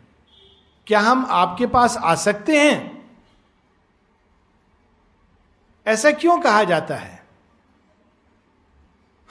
क्या 0.89 1.01
हम 1.01 1.27
आपके 1.31 1.67
पास 1.67 1.97
आ 1.97 2.15
सकते 2.15 2.61
हैं? 2.61 3.09
ऐसा 5.87 6.11
क्यों 6.11 6.41
कहा 6.41 6.65
जाता 6.65 6.97
है? 6.97 7.27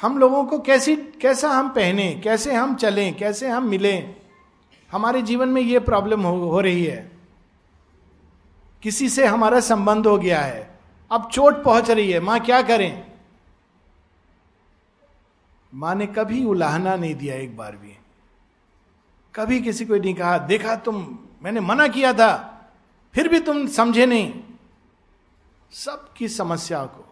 हम 0.02 0.18
लोगों 0.18 0.46
को 0.46 0.60
कैसी 0.60 0.96
कैसा 0.96 1.50
हम 1.50 1.70
पहने 1.70 2.22
कैसे 2.24 2.54
हम 2.54 2.76
चलें 2.76 3.18
कैसे 3.18 3.50
हम 3.50 3.64
मिलें? 3.64 4.16
हमारे 4.92 5.22
जीवन 5.22 5.50
में 5.50 5.62
यह 5.62 5.80
प्रॉब्लम 5.80 6.22
हो, 6.22 6.38
हो 6.38 6.62
रही 6.62 6.86
है। 6.86 7.12
किसी 8.84 9.10
से 9.10 9.26
हमारा 9.26 9.60
संबंध 9.60 10.08
हो 10.08 10.18
गया 10.18 10.42
है। 10.42 10.80
अब 11.12 11.30
चोट 11.30 11.64
पहुँच 11.64 11.90
रही 11.90 12.12
है। 12.12 12.20
माँ 12.20 12.40
क्या 12.40 12.62
करें? 12.62 13.12
माँ 15.74 15.96
ने 15.96 16.08
कभी 16.08 16.46
उलाहना 16.46 16.96
नहीं 16.96 17.16
दिया 17.16 17.36
एक 17.36 17.58
बार 17.58 17.76
भी। 17.76 17.98
कभी 19.36 19.62
किसी 19.62 19.86
को 19.86 19.96
नहीं 19.96 20.14
कहा 20.14 20.38
देखा 20.38 20.76
तुम 20.76 21.20
मैंने 21.42 21.60
मना 21.60 21.88
किया 21.88 22.14
था, 22.14 22.36
फिर 23.14 23.28
भी 23.28 23.40
तुम 23.40 23.68
समझे 23.68 24.06
नहीं। 24.06 24.34
सबकी 25.72 26.28
समस्या 26.28 26.84
को, 26.86 27.06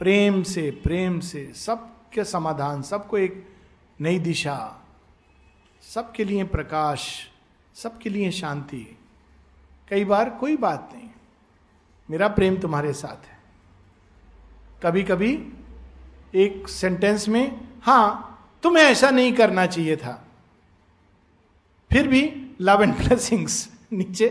प्रेम 0.00 0.42
से 0.42 0.70
प्रेम 0.82 1.20
से, 1.20 1.52
सबके 1.56 2.24
समाधान, 2.24 2.82
सबको 2.82 3.18
एक 3.18 3.46
नई 4.00 4.18
दिशा, 4.18 4.84
सबके 5.82 6.24
लिए 6.24 6.44
प्रकाश, 6.44 7.28
सबके 7.74 8.10
लिए 8.10 8.30
शांति। 8.30 8.86
कई 9.88 10.04
बार 10.04 10.30
कोई 10.30 10.56
बात 10.56 10.90
नहीं, 10.94 11.08
मेरा 12.08 12.28
प्रेम 12.28 12.56
तुम्हारे 12.56 12.92
साथ 12.92 13.26
है। 13.26 13.38
कभी 14.82 15.02
कभी 15.02 15.32
एक 16.34 16.68
सेंटेंस 16.68 17.28
में, 17.28 17.68
हाँ, 17.82 18.24
तुम्हें 18.62 18.84
ऐसा 18.84 19.10
नहीं 19.10 19.32
करना 19.32 19.66
चाहिए 19.66 19.96
था। 19.96 20.24
फिर 21.90 22.08
भी 22.08 22.22
लव 22.60 22.82
एंड 22.82 22.94
ब्लेसिंग्स 22.94 23.68
नीचे। 23.92 24.28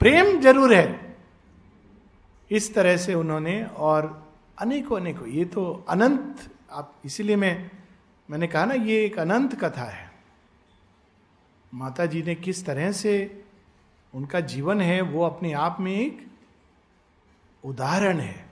प्रेम 0.00 0.40
ज़रूर 0.40 0.74
है। 0.74 1.16
इस 2.50 2.74
तरह 2.74 2.96
से 2.96 3.14
उन्होंने 3.14 3.64
और 3.64 4.26
अनेकों 4.58 5.00
अनेकों, 5.00 5.28
ये 5.28 5.44
तो 5.44 5.84
अनंत, 5.88 6.50
आप 6.70 6.94
इसीलिए 7.04 7.36
मैं, 7.36 7.70
मैंने 8.30 8.46
कहा 8.46 8.64
ना, 8.64 8.74
ये 8.74 9.04
एक 9.04 9.18
अनंत 9.18 9.54
कथा 9.54 9.84
है। 9.84 10.10
माता 11.74 12.06
जी 12.06 12.22
ने 12.22 12.34
किस 12.34 12.66
तरह 12.66 12.92
से 12.92 13.44
उनका 14.14 14.40
जीवन 14.40 14.80
है, 14.80 15.00
वो 15.00 15.24
अपने 15.24 15.52
आप 15.52 15.76
में 15.80 15.92
एक 15.92 16.26
उदाहरण 17.64 18.20
है। 18.20 18.46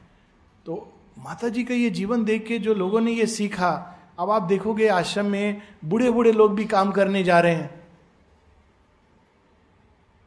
तो 0.67 0.93
माता 1.19 1.49
जी 1.49 1.65
का 1.65 1.75
ये 1.75 1.91
जीवन 1.91 2.25
देख 2.25 2.47
के 2.47 2.59
जो 2.59 2.75
लोगों 2.75 3.01
ने 3.01 3.13
ये 3.13 3.27
सीखा 3.27 3.94
अब 4.19 4.31
आप 4.31 4.43
देखोगे 4.43 4.89
आश्रम 4.89 5.27
में 5.27 5.63
बूढ़े 5.85 6.11
बूढ़े 6.11 6.33
लोग 6.33 6.55
भी 6.55 6.65
काम 6.65 6.91
करने 6.93 7.23
जा 7.25 7.41
रहे 7.41 7.55
हैं। 7.55 7.87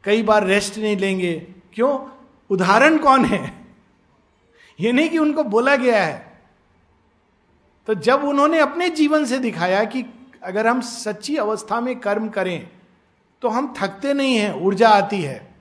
कई 0.04 0.22
बार 0.22 0.44
रेस्ट 0.44 0.78
नहीं 0.78 0.96
लेंगे। 0.96 1.34
क्यों? 1.72 2.08
उदाहरण 2.50 2.98
कौन 2.98 3.24
है? 3.24 3.66
ये 4.80 4.92
नहीं 4.92 5.08
कि 5.08 5.18
उनको 5.18 5.44
बोला 5.44 5.76
गया 5.76 6.04
है। 6.04 6.40
तो 7.86 7.94
जब 7.94 8.24
उन्होंने 8.24 8.58
अपने 8.58 8.88
जीवन 8.90 9.24
से 9.24 9.38
दिखाया 9.38 9.84
कि 9.84 10.04
अगर 10.42 10.66
हम 10.66 10.80
सच्ची 10.80 11.36
अवस्था 11.36 11.80
में 11.80 11.98
कर्म 12.00 12.28
करें 12.28 12.68
तो 13.42 13.48
हम 13.48 13.74
थकते 13.78 14.12
नहीं 14.14 14.36
हैं, 14.36 14.52
ऊर्जा 14.54 14.88
आती 14.88 15.22
है। 15.22 15.54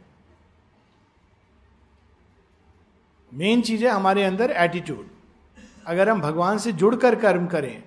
मेन 3.34 3.62
चीज़ 3.62 3.86
है 3.86 3.92
हमारे 3.92 4.24
अंदर 4.24 4.52
एटीट्यूड 4.52 5.08
अगर 5.88 6.10
हम 6.10 6.22
भगवान 6.22 6.58
से 6.58 6.72
जुड़कर 6.72 7.16
कर्म 7.16 7.48
करें 7.48 7.84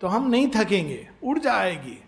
तो 0.00 0.06
हम 0.06 0.30
नहीं 0.30 0.50
थकेंगे 0.56 1.10
ऊर्जा 1.22 1.52
आएगी 1.52 2.04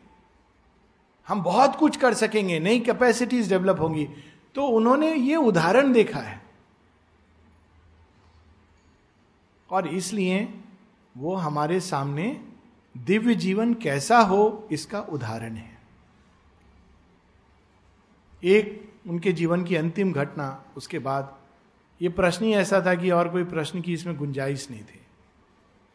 हम 1.29 1.43
बहुत 1.43 1.77
कुछ 1.77 1.97
कर 1.97 2.15
सकेंगे, 2.15 2.61
नई 2.61 2.81
कैपेसिटीज 2.81 3.49
डेवलप 3.49 3.81
होंगी। 3.81 4.09
तो 4.55 4.67
उन्होंने 4.67 5.15
ये 5.15 5.37
उदाहरण 5.37 5.93
देखा 5.93 6.21
है। 6.21 6.43
और 9.71 9.87
इसलिए 9.87 10.55
वो 11.17 11.35
हमारे 11.35 11.81
सामने 11.81 12.45
दिव्य 12.97 13.35
जीवन 13.35 13.75
कैसा 13.75 14.19
हो, 14.19 14.69
इसका 14.73 15.01
उदाहरण 15.01 15.55
है। 15.55 15.79
एक, 18.45 18.93
उनके 19.09 19.33
जीवन 19.33 19.65
की 19.65 19.77
अंतिम 19.77 20.13
घटना, 20.13 20.65
उसके 20.77 20.99
बाद 20.99 21.39
ये 22.03 22.09
प्रश्न 22.09 22.45
ही 22.45 22.55
ऐसा 22.55 22.83
था 22.87 22.95
कि 22.95 23.11
और 23.11 23.29
कोई 23.29 23.45
प्रश्न 23.45 23.81
की 23.81 23.93
इसमें 23.93 24.17
गुंजाइश 24.17 24.71
नहीं 24.71 24.85
थी। 24.85 25.01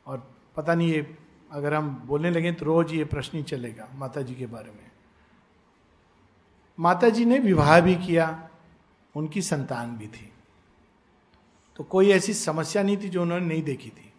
और 0.07 0.35
पता 0.55 0.75
नहीं 0.75 0.89
ये 0.89 1.17
अगर 1.49 1.73
हम 1.73 1.89
बोलने 2.07 2.29
लगे 2.31 2.51
तो 2.51 2.65
रोज 2.65 2.93
ये 2.93 3.03
प्रश्न 3.05 3.37
ही 3.37 3.43
चलेगा 3.43 3.87
माता 3.95 4.21
जी 4.21 4.35
के 4.35 4.45
बारे 4.47 4.71
में। 4.71 4.91
माता 6.77 7.09
जी 7.09 7.25
ने 7.25 7.39
विवाह 7.39 7.79
भी 7.81 7.95
किया, 7.97 8.49
उनकी 9.15 9.41
संतान 9.41 9.95
भी 9.97 10.07
थी। 10.07 10.31
तो 11.79 11.83
कोई 11.83 12.09
ऐसी 12.11 12.33
समस्या 12.33 12.83
नहीं 12.83 12.97
थी 12.97 13.09
जो 13.09 13.21
उन्होंने 13.21 13.45
नहीं 13.45 13.63
देखी 13.63 13.89
थी। 13.89 14.11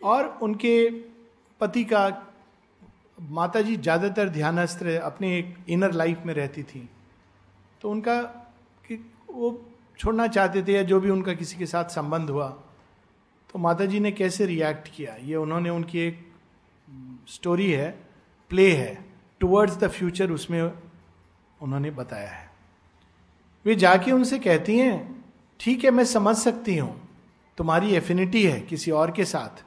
और 0.00 0.26
उनके 0.42 0.90
पति 1.60 1.84
का 1.84 2.08
माता 3.30 3.60
जी 3.60 3.76
ज़्यादातर 3.76 4.28
ध्यानस्त्र 4.28 4.96
अपने 4.98 5.36
एक 5.38 5.56
इनर 5.68 5.92
लाइफ 5.92 6.22
में 6.26 6.34
रहती 6.34 6.62
थी। 6.62 6.88
तो 7.82 7.90
उनका 7.90 8.20
कि 8.84 8.94
वो 9.28 9.50
छोड़ना 9.98 10.26
चाहते 10.28 10.62
थे 10.62 10.72
या 10.72 10.82
जो 10.82 11.00
भी 11.00 11.10
उनका 11.10 11.32
किसी 11.34 11.56
के 11.58 11.66
साथ 11.66 11.88
संबंध 11.90 12.30
हुआ 12.30 12.48
तो 13.52 13.58
माता 13.58 13.84
जी 13.84 14.00
ने 14.00 14.10
कैसे 14.12 14.46
रिएक्ट 14.46 14.88
किया? 14.96 15.14
ये 15.24 15.36
उन्होंने 15.36 15.70
उनकी 15.70 15.98
एक 15.98 16.18
स्टोरी 17.28 17.70
है 17.70 17.90
प्ले 18.50 18.70
है 18.72 19.04
टुवर्ड्स 19.40 19.76
द 19.76 19.88
फ्यूचर 19.88 20.30
उसमें 20.30 20.60
उन्होंने 20.62 21.90
बताया 21.90 22.30
है। 22.30 22.48
वे 23.64 23.74
जाके 23.74 24.12
उनसे 24.12 24.38
कहती 24.38 24.78
हैं, 24.78 25.24
ठीक 25.60 25.84
है, 25.84 25.90
मैं 25.90 26.04
समझ 26.04 26.36
सकती 26.36 26.76
हूँ, 26.76 26.94
तुम्हारी 27.58 27.94
एफिनिटी 27.94 28.42
है 28.42 28.60
किसी 28.60 28.90
और 28.90 29.10
के 29.10 29.24
साथ। 29.24 29.64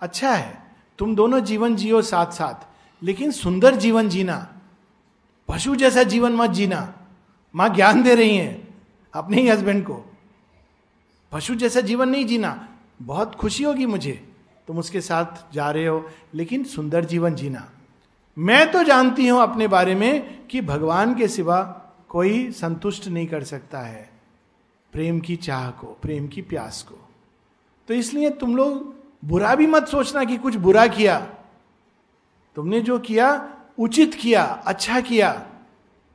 अच्छा 0.00 0.32
है, 0.32 0.62
तुम 0.98 1.14
दोनों 1.16 1.40
जीवन 1.40 1.76
जियो 1.76 2.02
साथ 2.02 2.32
साथ 2.32 2.66
लेकिन 3.02 3.30
सुंदर 3.30 3.74
जीवन 3.76 4.08
जीना, 4.08 4.36
पशु 5.48 5.74
जैसा 5.76 6.02
जीवन 6.02 6.32
मत 6.32 6.50
जीना। 6.50 6.94
माँ 7.54 7.68
ज्ञान 7.74 8.02
दे 8.02 8.14
रही 8.14 8.36
हैं 8.36 8.68
अपने 9.14 9.40
ही 9.40 9.48
हस्बैंड 9.48 9.84
को। 9.84 10.04
पशु 11.32 11.54
जैसा 11.54 11.80
जीवन 11.80 12.08
नहीं 12.08 12.26
जीना 12.26 12.68
बहुत 13.00 13.34
खुशी 13.34 13.64
होगी 13.64 13.86
मुझे, 13.86 14.12
तुम 14.68 14.78
उसके 14.78 15.00
साथ 15.00 15.52
जा 15.54 15.70
रहे 15.70 15.86
हो, 15.86 16.04
लेकिन 16.34 16.64
सुंदर 16.64 17.04
जीवन 17.04 17.34
जीना। 17.34 17.68
मैं 18.36 18.70
तो 18.72 18.82
जानती 18.82 19.26
हूँ 19.28 19.40
अपने 19.42 19.68
बारे 19.68 19.94
में 19.94 20.46
कि 20.46 20.60
भगवान 20.60 21.14
के 21.14 21.28
सिवा 21.28 21.60
कोई 22.08 22.50
संतुष्ट 22.52 23.08
नहीं 23.08 23.26
कर 23.26 23.44
सकता 23.44 23.80
है, 23.80 24.10
प्रेम 24.92 25.20
की 25.20 25.36
चाह 25.36 25.70
को, 25.70 25.86
प्रेम 25.86 26.28
की 26.28 26.42
प्यास 26.42 26.82
को। 26.82 26.98
तो 27.88 27.94
इसलिए 27.94 28.30
तुम 28.30 28.56
लोग 28.56 28.94
बुरा 29.24 29.54
भी 29.54 29.66
मत 29.66 29.88
सोचना 29.88 30.24
कि 30.24 30.36
कुछ 30.36 30.54
बुरा 30.54 30.86
किया। 30.86 31.18
तुमने 32.56 32.80
जो 32.80 32.98
किया, 32.98 33.54
उचित 33.78 34.14
किया 34.14 34.44
अच्छा 34.66 35.00
किया। 35.00 35.32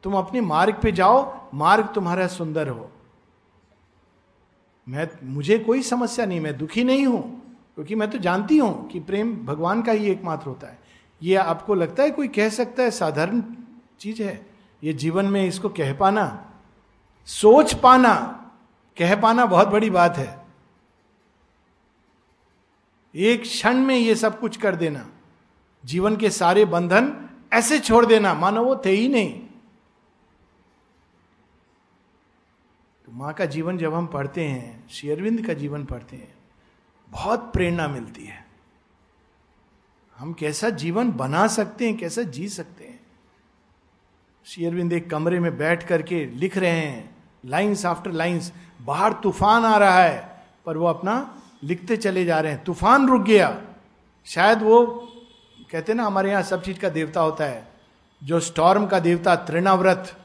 तुम 0.04 0.14
अपने 0.14 0.42
मार्ग 0.42 0.80
पे 0.84 0.92
जाओ, 0.92 1.50
मार्ग 1.54 1.88
तुम्हारा 1.88 2.28
सुंदर 2.28 2.68
हो। 2.68 2.90
मैं, 4.88 5.08
मुझे 5.24 5.58
कोई 5.60 5.82
समस्या 5.82 6.26
नहीं, 6.26 6.40
मैं 6.40 6.58
दुखी 6.58 6.84
नहीं 6.84 7.06
हूँ, 7.06 7.22
क्योंकि 7.76 7.96
मैं 7.96 8.10
तो 8.12 8.18
जानती 8.18 8.58
हूँ 8.58 8.88
कि 8.88 9.00
प्रेम 9.00 9.36
भगवान 9.46 9.82
का 9.82 9.92
ही 9.92 10.08
एकमात्र 10.08 10.48
होता 10.48 10.68
है। 10.68 10.80
ये 11.22 11.36
आपको 11.36 11.76
लगता 11.76 12.04
है 12.04 12.12
कोई 12.12 12.28
कह 12.28 12.50
सकता 12.50 12.84
है, 12.84 12.92
साधारण 12.92 13.42
चीज़ 14.00 14.22
है? 14.24 14.46
ये 14.84 14.94
जीवन 14.94 15.26
में 15.26 15.46
इसको 15.46 15.70
कह 15.70 15.94
पाना, 15.94 16.26
सोच 17.28 17.74
पाना, 17.74 18.14
कह 18.98 19.16
पाना 19.16 19.46
बहुत 19.46 19.68
बड़ी 19.68 19.90
बात 19.90 20.18
है। 20.18 20.42
एक 23.16 23.42
क्षण 23.42 23.78
में 23.78 23.96
ये 23.96 24.16
सब 24.16 24.40
कुछ 24.40 24.58
कर 24.58 24.76
देना, 24.76 25.06
जीवन 25.84 26.16
के 26.16 26.30
सारे 26.30 26.66
बंधन 26.66 27.14
ऐसे 27.54 27.80
छोड़ 27.80 28.06
देना, 28.06 28.34
मानो 28.34 28.64
वो 28.64 28.76
थे 28.86 28.92
ही 28.92 29.08
नहीं 29.08 29.32
तो 33.03 33.03
माँ 33.14 33.34
का 33.34 33.46
जीवन 33.46 33.78
जब 33.78 33.94
हम 33.94 34.08
पढ़ते 34.08 34.44
हैं 34.44 34.88
शेयरविंद 34.90 35.46
का 35.46 35.54
जीवन 35.54 35.84
पढ़ते 35.86 36.16
हैं, 36.16 36.34
बहुत 37.10 37.52
प्रेरणा 37.54 37.88
मिलती 37.88 38.26
है। 38.26 38.46
हम 40.18 40.34
कैसा 40.34 40.70
जीवन 40.70 41.12
बना 41.12 41.48
सकते 41.48 41.86
हैं, 41.86 41.98
कैसा 41.98 42.22
जी 42.22 42.48
सकते 42.50 42.86
हैं? 42.86 43.00
शेयरविंद 44.46 44.94
एक 44.94 45.10
कमरे 45.10 45.40
में 45.40 45.58
बैठ 45.58 45.88
करके 45.88 46.26
लिख 46.26 46.58
रहे 46.58 46.70
हैं, 46.70 47.16
लाइंस 47.46 47.86
आफ्टर 47.86 48.12
लाइंस, 48.12 48.52
बाहर 48.82 49.14
तूफ़ान 49.14 49.66
आ 49.66 49.78
रहा 49.78 50.04
है, 50.04 50.46
पर 50.66 50.78
वो 50.78 50.86
अपना 50.86 51.42
लिखते 51.64 51.98
चले 51.98 52.26
जा 52.26 52.40
रहे 52.40 52.52
हैं। 52.52 52.64
तूफ़ान 52.64 53.08
रुक 53.08 53.22
गया। 53.22 53.62
शायद 54.26 54.62
वो, 54.62 54.86
कहते 55.72 55.92
हैं 55.92 55.98
ना, 55.98 56.06
हमारे 56.06 56.32
यहाँ 56.32 56.44
सब 56.44 56.64
चीज़ 56.64 56.80
का 56.80 56.90
देवता 56.90 57.22
होता 57.22 57.44
है, 57.44 57.68
जो 58.24 58.40
स्टॉर्म 58.40 58.88
का 58.88 59.00
देवता 59.00 59.36
त्रिनाव्रत 59.36 60.23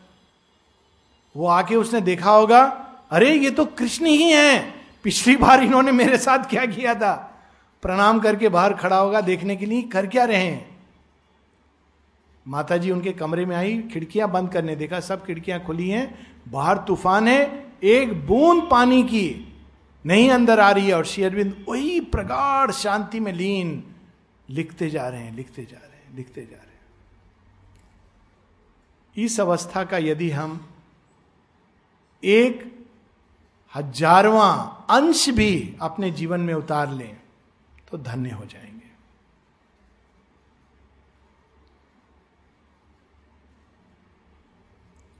वो 1.39 1.47
आके 1.47 1.77
उसने 1.77 2.01
देखा 2.01 2.31
होगा, 2.31 2.63
अरे, 3.11 3.35
ये 3.35 3.51
तो 3.51 3.65
कृष्ण 3.65 4.07
ही 4.07 4.23
हैं। 4.23 4.75
पिछली 5.05 5.37
बार 5.37 5.63
इन्होंने 5.63 5.93
मेरे 5.93 6.19
साथ 6.19 6.39
क्या 6.39 6.67
किया 6.67 6.95
था? 6.95 7.41
प्रणाम 7.83 8.21
करके 8.21 8.49
बाहर 8.49 8.75
खड़ा 8.75 8.99
होगा 8.99 9.21
देखने 9.21 9.57
के 9.57 9.67
लिए, 9.67 9.83
कर 9.83 10.07
क्या 10.07 10.25
रहे 10.25 10.45
हैं? 10.45 10.79
माता 12.49 12.77
जी 12.77 12.91
उनके 12.91 13.13
कमरे 13.13 13.47
में 13.47 13.57
आई, 13.57 13.83
खिड़कियाँ 13.93 14.31
बंद 14.31 14.53
करने 14.53 14.77
देखा, 14.77 15.01
सब 15.01 15.27
खिड़कियाँ 15.27 15.65
खुली 15.65 15.89
हैं, 15.89 16.33
बाहर 16.49 16.77
तूफ़ान 16.79 17.29
है, 17.29 17.67
एक 17.83 18.27
बूंद 18.27 18.69
पानी 18.71 19.03
की 19.03 19.57
नहीं 20.07 20.31
अंदर 20.31 20.61
आ 20.61 20.71
रही 20.71 20.87
है, 20.87 20.95
और 20.95 21.05
शेयरविंद 21.05 21.67
वही 21.69 22.01
प्रगाढ़ 22.01 22.71
शांति 22.71 23.21
में 23.21 23.33
लीन 23.33 23.85
लिखते 24.51 24.91
जा 24.91 25.09
रहे 25.09 25.21
हैं, 25.21 25.37
लिखते 25.37 25.63
जा 25.63 25.77
रहे 25.77 26.11
हैं, 26.11 26.17
लिखते 26.17 26.41
जा 26.41 26.57
रहे 26.57 26.61
हैं। 26.61 26.79
इस 29.27 29.41
अवस्था 29.41 29.85
का 29.85 29.99
यदि 29.99 30.31
हम 30.31 30.69
एक 32.25 32.87
हजारवां 33.75 34.57
अंश 34.97 35.29
भी 35.29 35.77
अपने 35.81 36.11
जीवन 36.11 36.41
में 36.41 36.55
उतार 36.55 36.91
लें 36.91 37.21
तो 37.91 37.99
धन्य 37.99 38.31
हो 38.31 38.45
जाएँगे। 38.45 38.91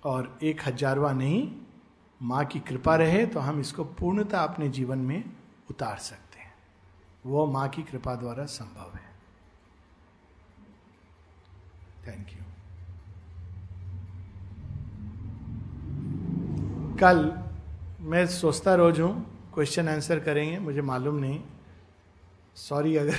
और 0.05 0.39
एक 0.43 0.63
हजारवा 0.67 1.13
नहीं, 1.13 1.57
माँ 2.23 2.45
की 2.45 2.61
कृपा 2.61 2.97
रहे 2.97 3.27
तो 3.27 3.41
हम 3.41 3.61
इसको 3.61 3.85
पूर्णता 3.85 4.41
अपने 4.41 4.69
जीवन 4.69 4.99
में 4.99 5.25
उतार 5.71 5.99
सकते 5.99 6.41
हैं। 6.41 6.55
वो 7.27 7.47
माँ 7.47 7.69
की 7.69 7.83
कृपा 7.83 8.15
द्वारा 8.15 8.45
संभव 8.45 8.97
है। 8.97 9.09
थैंक 12.07 12.29
यू 12.31 12.38
कल 17.01 17.33
मैं 18.01 18.27
सोचता 18.27 18.75
रोज 18.75 19.01
हूँ 19.01 19.41
क्वेश्चन 19.55 19.89
आंसर 19.89 20.21
करेंगे, 20.21 20.59
मुझे 20.59 20.83
मालूम 20.83 21.15
नहीं। 21.15 21.41
सॉरी 22.55 22.97
अगर 22.97 23.15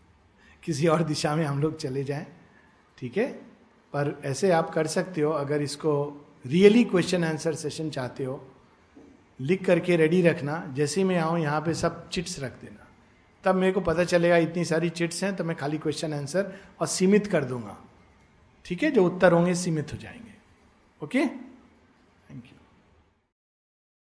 किसी 0.64 0.86
और 0.86 1.02
दिशा 1.02 1.36
में 1.36 1.44
हम 1.44 1.62
लोग 1.62 1.76
चले 1.76 2.04
जाएँ, 2.04 2.26
ठीक 2.98 3.16
है? 3.16 3.32
पर 3.92 4.22
ऐसे 4.24 4.50
आप 4.50 4.70
कर 4.70 4.86
सकते 4.86 5.20
हो, 5.20 5.32
अगर 5.32 5.62
इसको 5.62 6.24
रियली 6.46 6.84
क्वेश्चन 6.84 7.24
आंसर 7.24 7.54
सेशन 7.54 7.90
चाहते 7.90 8.24
हो, 8.24 8.46
लिख 9.40 9.64
करके 9.64 9.96
रेडी 9.96 10.22
रखना, 10.22 10.72
जैसे 10.74 11.04
मैं 11.04 11.18
आऊँ, 11.18 11.38
यहाँ 11.38 11.60
पे 11.60 11.74
सब 11.74 12.08
चिट्स 12.08 12.40
रख 12.40 12.52
देना। 12.52 12.86
तब 13.44 13.54
मेरे 13.54 13.72
को 13.72 13.80
पता 13.80 14.04
चलेगा 14.04 14.36
इतनी 14.36 14.64
सारी 14.64 14.90
चिट्स 14.90 15.24
हैं 15.24 15.36
तो 15.36 15.44
मैं 15.44 15.56
खाली 15.56 15.78
क्वेश्चन 15.78 16.14
आंसर 16.14 16.52
और 16.80 16.86
सीमित 16.86 17.26
कर 17.26 17.44
दूँगा। 17.44 17.78
ठीक 18.64 18.82
है? 18.82 18.90
जो 18.90 19.04
उत्तर 19.04 19.32
होंगे 19.32 19.54
सीमित 19.54 19.92
हो 19.92 19.98
जाएँगे। 19.98 20.34
ओके 21.04 21.51